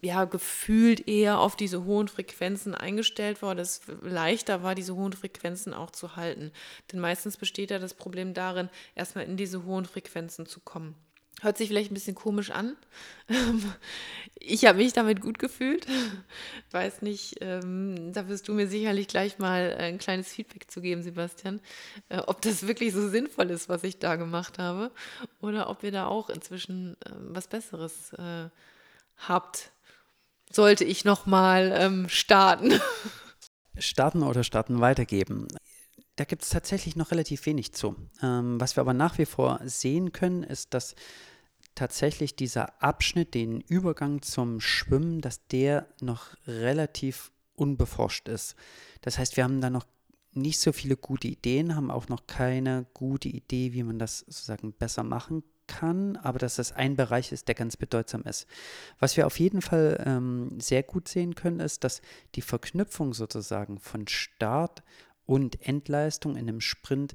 ja, 0.00 0.24
gefühlt 0.24 1.08
eher 1.08 1.40
auf 1.40 1.56
diese 1.56 1.84
hohen 1.84 2.06
Frequenzen 2.06 2.74
eingestellt 2.74 3.42
war, 3.42 3.54
dass 3.54 3.80
es 3.80 3.80
leichter 4.02 4.62
war, 4.62 4.74
diese 4.74 4.94
hohen 4.94 5.12
Frequenzen 5.12 5.74
auch 5.74 5.90
zu 5.90 6.14
halten. 6.14 6.52
Denn 6.92 7.00
meistens 7.00 7.36
besteht 7.36 7.70
ja 7.72 7.80
das 7.80 7.94
Problem 7.94 8.32
darin, 8.32 8.68
erstmal 8.94 9.24
in 9.24 9.36
diese 9.36 9.64
hohen 9.64 9.86
Frequenzen 9.86 10.46
zu 10.46 10.60
kommen. 10.60 10.94
Hört 11.40 11.56
sich 11.56 11.68
vielleicht 11.68 11.90
ein 11.92 11.94
bisschen 11.94 12.16
komisch 12.16 12.50
an. 12.50 12.76
Ich 14.34 14.64
habe 14.64 14.78
mich 14.78 14.92
damit 14.92 15.20
gut 15.20 15.38
gefühlt. 15.38 15.86
Weiß 16.72 17.02
nicht, 17.02 17.36
ähm, 17.40 18.12
da 18.12 18.28
wirst 18.28 18.48
du 18.48 18.54
mir 18.54 18.66
sicherlich 18.66 19.06
gleich 19.06 19.38
mal 19.38 19.76
ein 19.78 19.98
kleines 19.98 20.28
Feedback 20.28 20.70
zu 20.70 20.80
geben, 20.80 21.02
Sebastian, 21.02 21.60
äh, 22.08 22.18
ob 22.18 22.42
das 22.42 22.66
wirklich 22.66 22.92
so 22.92 23.08
sinnvoll 23.08 23.50
ist, 23.50 23.68
was 23.68 23.84
ich 23.84 23.98
da 23.98 24.16
gemacht 24.16 24.58
habe, 24.58 24.90
oder 25.40 25.70
ob 25.70 25.84
ihr 25.84 25.92
da 25.92 26.06
auch 26.06 26.28
inzwischen 26.28 26.94
äh, 27.04 27.10
was 27.18 27.46
Besseres 27.46 28.12
äh, 28.14 28.48
habt. 29.16 29.70
Sollte 30.50 30.84
ich 30.84 31.04
nochmal 31.04 31.72
ähm, 31.76 32.08
starten? 32.08 32.80
Starten 33.80 34.24
oder 34.24 34.42
starten 34.42 34.80
weitergeben 34.80 35.46
da 36.18 36.24
gibt 36.24 36.42
es 36.42 36.48
tatsächlich 36.48 36.96
noch 36.96 37.12
relativ 37.12 37.46
wenig 37.46 37.72
zu. 37.72 37.94
Ähm, 38.22 38.60
was 38.60 38.76
wir 38.76 38.80
aber 38.80 38.94
nach 38.94 39.18
wie 39.18 39.24
vor 39.24 39.60
sehen 39.64 40.12
können, 40.12 40.42
ist, 40.42 40.74
dass 40.74 40.96
tatsächlich 41.76 42.34
dieser 42.34 42.82
Abschnitt, 42.82 43.34
den 43.34 43.60
Übergang 43.60 44.20
zum 44.22 44.60
Schwimmen, 44.60 45.20
dass 45.20 45.46
der 45.46 45.86
noch 46.00 46.36
relativ 46.46 47.30
unbeforscht 47.54 48.26
ist. 48.26 48.56
Das 49.00 49.16
heißt, 49.16 49.36
wir 49.36 49.44
haben 49.44 49.60
da 49.60 49.70
noch 49.70 49.86
nicht 50.32 50.58
so 50.58 50.72
viele 50.72 50.96
gute 50.96 51.28
Ideen, 51.28 51.76
haben 51.76 51.90
auch 51.90 52.08
noch 52.08 52.26
keine 52.26 52.86
gute 52.94 53.28
Idee, 53.28 53.72
wie 53.72 53.84
man 53.84 54.00
das 54.00 54.20
sozusagen 54.20 54.72
besser 54.72 55.04
machen 55.04 55.44
kann, 55.68 56.16
aber 56.16 56.40
dass 56.40 56.56
das 56.56 56.72
ein 56.72 56.96
Bereich 56.96 57.30
ist, 57.30 57.46
der 57.46 57.54
ganz 57.54 57.76
bedeutsam 57.76 58.22
ist. 58.22 58.46
Was 58.98 59.16
wir 59.16 59.26
auf 59.26 59.38
jeden 59.38 59.62
Fall 59.62 60.02
ähm, 60.04 60.58
sehr 60.60 60.82
gut 60.82 61.06
sehen 61.06 61.36
können, 61.36 61.60
ist, 61.60 61.84
dass 61.84 62.00
die 62.34 62.42
Verknüpfung 62.42 63.14
sozusagen 63.14 63.78
von 63.78 64.08
Start 64.08 64.82
und 65.28 65.60
Endleistung 65.60 66.36
in 66.36 66.48
einem 66.48 66.62
Sprint 66.62 67.12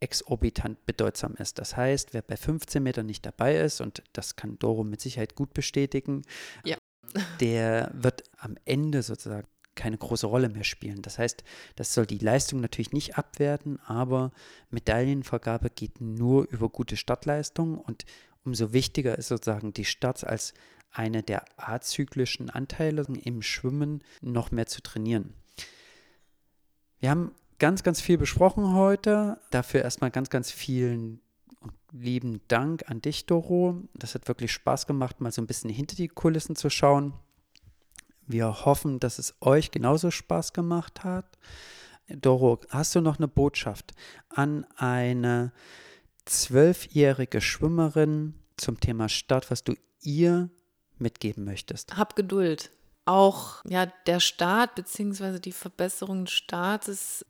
exorbitant 0.00 0.84
bedeutsam 0.86 1.34
ist. 1.36 1.60
Das 1.60 1.76
heißt, 1.76 2.12
wer 2.12 2.22
bei 2.22 2.36
15 2.36 2.82
Metern 2.82 3.06
nicht 3.06 3.24
dabei 3.24 3.56
ist, 3.56 3.80
und 3.80 4.02
das 4.12 4.34
kann 4.34 4.58
Doro 4.58 4.82
mit 4.82 5.00
Sicherheit 5.00 5.36
gut 5.36 5.54
bestätigen, 5.54 6.22
ja. 6.64 6.76
der 7.40 7.92
wird 7.94 8.24
am 8.38 8.56
Ende 8.64 9.02
sozusagen 9.02 9.46
keine 9.76 9.96
große 9.96 10.26
Rolle 10.26 10.48
mehr 10.48 10.64
spielen. 10.64 11.00
Das 11.00 11.18
heißt, 11.18 11.44
das 11.76 11.94
soll 11.94 12.06
die 12.06 12.18
Leistung 12.18 12.60
natürlich 12.60 12.92
nicht 12.92 13.16
abwerten, 13.18 13.78
aber 13.86 14.32
Medaillenvergabe 14.70 15.70
geht 15.70 16.00
nur 16.00 16.48
über 16.50 16.68
gute 16.68 16.96
Startleistung 16.96 17.78
und 17.78 18.04
umso 18.44 18.72
wichtiger 18.72 19.16
ist 19.16 19.28
sozusagen 19.28 19.72
die 19.72 19.84
Starts 19.84 20.24
als 20.24 20.54
eine 20.90 21.22
der 21.22 21.44
azyklischen 21.56 22.50
Anteile 22.50 23.06
im 23.22 23.42
Schwimmen 23.42 24.02
noch 24.20 24.50
mehr 24.50 24.66
zu 24.66 24.82
trainieren. 24.82 25.34
Wir 26.98 27.10
haben 27.10 27.32
ganz, 27.58 27.82
ganz 27.82 28.00
viel 28.00 28.18
besprochen 28.18 28.74
heute. 28.74 29.38
Dafür 29.50 29.82
erstmal 29.82 30.10
ganz, 30.10 30.30
ganz 30.30 30.50
vielen 30.50 31.20
lieben 31.92 32.40
Dank 32.48 32.90
an 32.90 33.00
dich, 33.00 33.26
Doro. 33.26 33.82
Das 33.94 34.14
hat 34.14 34.28
wirklich 34.28 34.52
Spaß 34.52 34.86
gemacht, 34.86 35.20
mal 35.20 35.32
so 35.32 35.40
ein 35.40 35.46
bisschen 35.46 35.70
hinter 35.70 35.96
die 35.96 36.08
Kulissen 36.08 36.56
zu 36.56 36.70
schauen. 36.70 37.14
Wir 38.26 38.64
hoffen, 38.64 39.00
dass 39.00 39.18
es 39.18 39.34
euch 39.40 39.70
genauso 39.70 40.10
Spaß 40.10 40.52
gemacht 40.52 41.04
hat. 41.04 41.38
Doro, 42.08 42.60
hast 42.70 42.94
du 42.94 43.00
noch 43.00 43.18
eine 43.18 43.28
Botschaft 43.28 43.94
an 44.28 44.66
eine 44.76 45.52
zwölfjährige 46.24 47.40
Schwimmerin 47.40 48.34
zum 48.56 48.80
Thema 48.80 49.08
Start, 49.08 49.50
was 49.50 49.62
du 49.64 49.74
ihr 50.00 50.50
mitgeben 50.98 51.44
möchtest? 51.44 51.96
Hab 51.96 52.16
Geduld. 52.16 52.70
Auch 53.06 53.62
ja, 53.66 53.86
der 54.06 54.20
Start 54.20 54.74
bzw. 54.74 55.38
die 55.38 55.52
Verbesserung 55.52 56.24
des 56.24 56.34
Startes 56.34 57.22
ist 57.22 57.26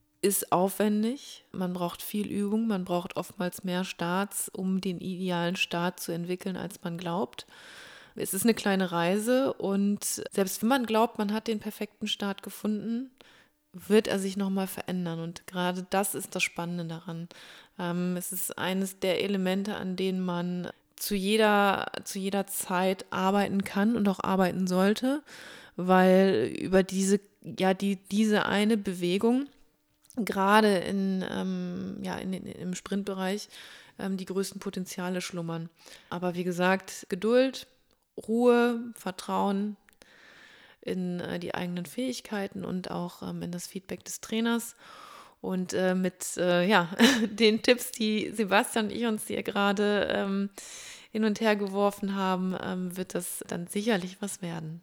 aufwendig. 0.53 1.45
Man 1.53 1.72
braucht 1.72 2.03
viel 2.03 2.31
Übung, 2.31 2.66
man 2.66 2.85
braucht 2.85 3.16
oftmals 3.16 3.64
mehr 3.64 3.85
Starts, 3.85 4.49
um 4.49 4.81
den 4.81 5.01
idealen 5.01 5.57
Start 5.57 6.01
zu 6.01 6.12
entwickeln, 6.12 6.57
als 6.57 6.83
man 6.83 6.99
glaubt. 6.99 7.47
Es 8.16 8.33
ist 8.33 8.45
eine 8.45 8.55
kleine 8.55 8.93
Reise 8.93 9.53
und 9.55 10.05
selbst 10.05 10.62
wenn 10.62 10.68
man 10.68 10.87
glaubt, 10.87 11.18
man 11.18 11.33
hat 11.33 11.49
den 11.49 11.59
perfekten 11.59 12.07
Start 12.07 12.43
gefunden, 12.43 13.11
wird 13.72 14.07
er 14.07 14.18
sich 14.18 14.37
nochmal 14.37 14.68
verändern. 14.68 15.20
Und 15.20 15.47
gerade 15.47 15.85
das 15.91 16.14
ist 16.14 16.35
das 16.35 16.43
Spannende 16.43 16.87
daran. 16.87 17.29
Ähm, 17.79 18.16
es 18.16 18.33
ist 18.33 18.57
eines 18.57 19.01
der 19.01 19.22
Elemente, 19.22 19.75
an 19.75 19.97
denen 19.97 20.25
man 20.25 20.70
zu 20.97 21.14
jeder, 21.14 21.91
zu 22.05 22.18
jeder 22.18 22.47
Zeit 22.47 23.05
arbeiten 23.11 23.64
kann 23.64 23.97
und 23.97 24.09
auch 24.09 24.20
arbeiten 24.20 24.66
sollte, 24.66 25.22
weil 25.77 26.55
über 26.61 26.83
diese, 26.83 27.20
ja, 27.59 27.75
die, 27.75 27.97
diese 27.97 28.47
eine 28.47 28.77
Bewegung, 28.77 29.49
gerade 30.17 30.79
in, 30.79 31.25
ähm, 31.29 31.99
ja, 32.03 32.17
in, 32.17 32.33
in, 32.33 32.47
im 32.47 32.75
Sprintbereich, 32.75 33.49
ähm, 33.99 34.17
die 34.17 34.25
größten 34.25 34.61
Potenziale 34.61 35.21
schlummern. 35.21 35.69
Aber 36.11 36.35
wie 36.35 36.45
gesagt, 36.45 37.07
Geduld, 37.09 37.67
Ruhe, 38.17 38.81
Vertrauen 38.95 39.77
in 40.81 41.21
äh, 41.21 41.39
die 41.39 41.55
eigenen 41.55 41.87
Fähigkeiten 41.87 42.65
und 42.65 42.91
auch 42.91 43.23
ähm, 43.23 43.43
in 43.43 43.51
das 43.51 43.67
Feedback 43.67 44.05
des 44.05 44.21
Trainers. 44.21 44.77
Und 45.41 45.75
äh, 45.75 45.95
mit 45.95 46.37
äh, 46.39 46.67
ja, 46.67 46.89
den 47.27 47.62
Tipps, 47.62 47.91
die 47.91 48.31
Sebastian 48.31 48.87
und 48.87 48.93
ich 48.93 49.05
uns 49.05 49.27
hier 49.27 49.43
gerade 49.43 50.09
ähm, 50.11 50.51
hin 51.11 51.25
und 51.25 51.41
her 51.41 51.55
geworfen 51.55 52.15
haben, 52.15 52.57
ähm, 52.62 52.97
wird 52.97 53.15
das 53.15 53.45
dann 53.47 53.67
sicherlich 53.67 54.17
was 54.21 54.43
werden. 54.43 54.81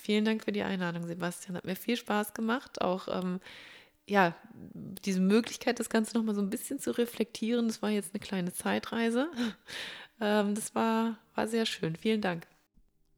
Vielen 0.00 0.24
Dank 0.24 0.44
für 0.44 0.52
die 0.52 0.64
Einladung, 0.64 1.06
Sebastian. 1.06 1.56
Hat 1.56 1.64
mir 1.64 1.76
viel 1.76 1.96
Spaß 1.96 2.34
gemacht. 2.34 2.80
Auch 2.82 3.06
ähm, 3.08 3.40
ja, 4.06 4.34
diese 5.04 5.20
Möglichkeit, 5.20 5.80
das 5.80 5.88
Ganze 5.88 6.16
nochmal 6.16 6.34
so 6.34 6.40
ein 6.40 6.50
bisschen 6.50 6.78
zu 6.78 6.90
reflektieren. 6.92 7.68
Das 7.68 7.82
war 7.82 7.90
jetzt 7.90 8.14
eine 8.14 8.20
kleine 8.20 8.52
Zeitreise. 8.52 9.28
Ähm, 10.20 10.54
das 10.54 10.76
war, 10.76 11.18
war 11.34 11.48
sehr 11.48 11.66
schön. 11.66 11.96
Vielen 11.96 12.20
Dank. 12.20 12.46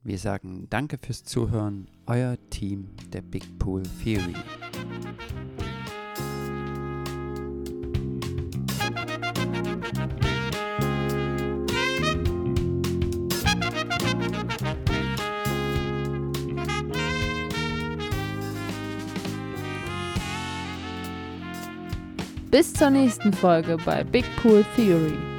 Wir 0.01 0.17
sagen 0.17 0.65
Danke 0.71 0.97
fürs 0.97 1.23
Zuhören. 1.23 1.87
Euer 2.07 2.37
Team 2.49 2.95
der 3.13 3.21
Big 3.21 3.59
Pool 3.59 3.83
Theory. 4.03 4.33
Bis 22.57 22.73
zur 22.73 22.89
nächsten 22.89 23.31
Folge 23.33 23.77
bei 23.85 24.03
Big 24.03 24.25
Pool 24.37 24.65
Theory. 24.75 25.36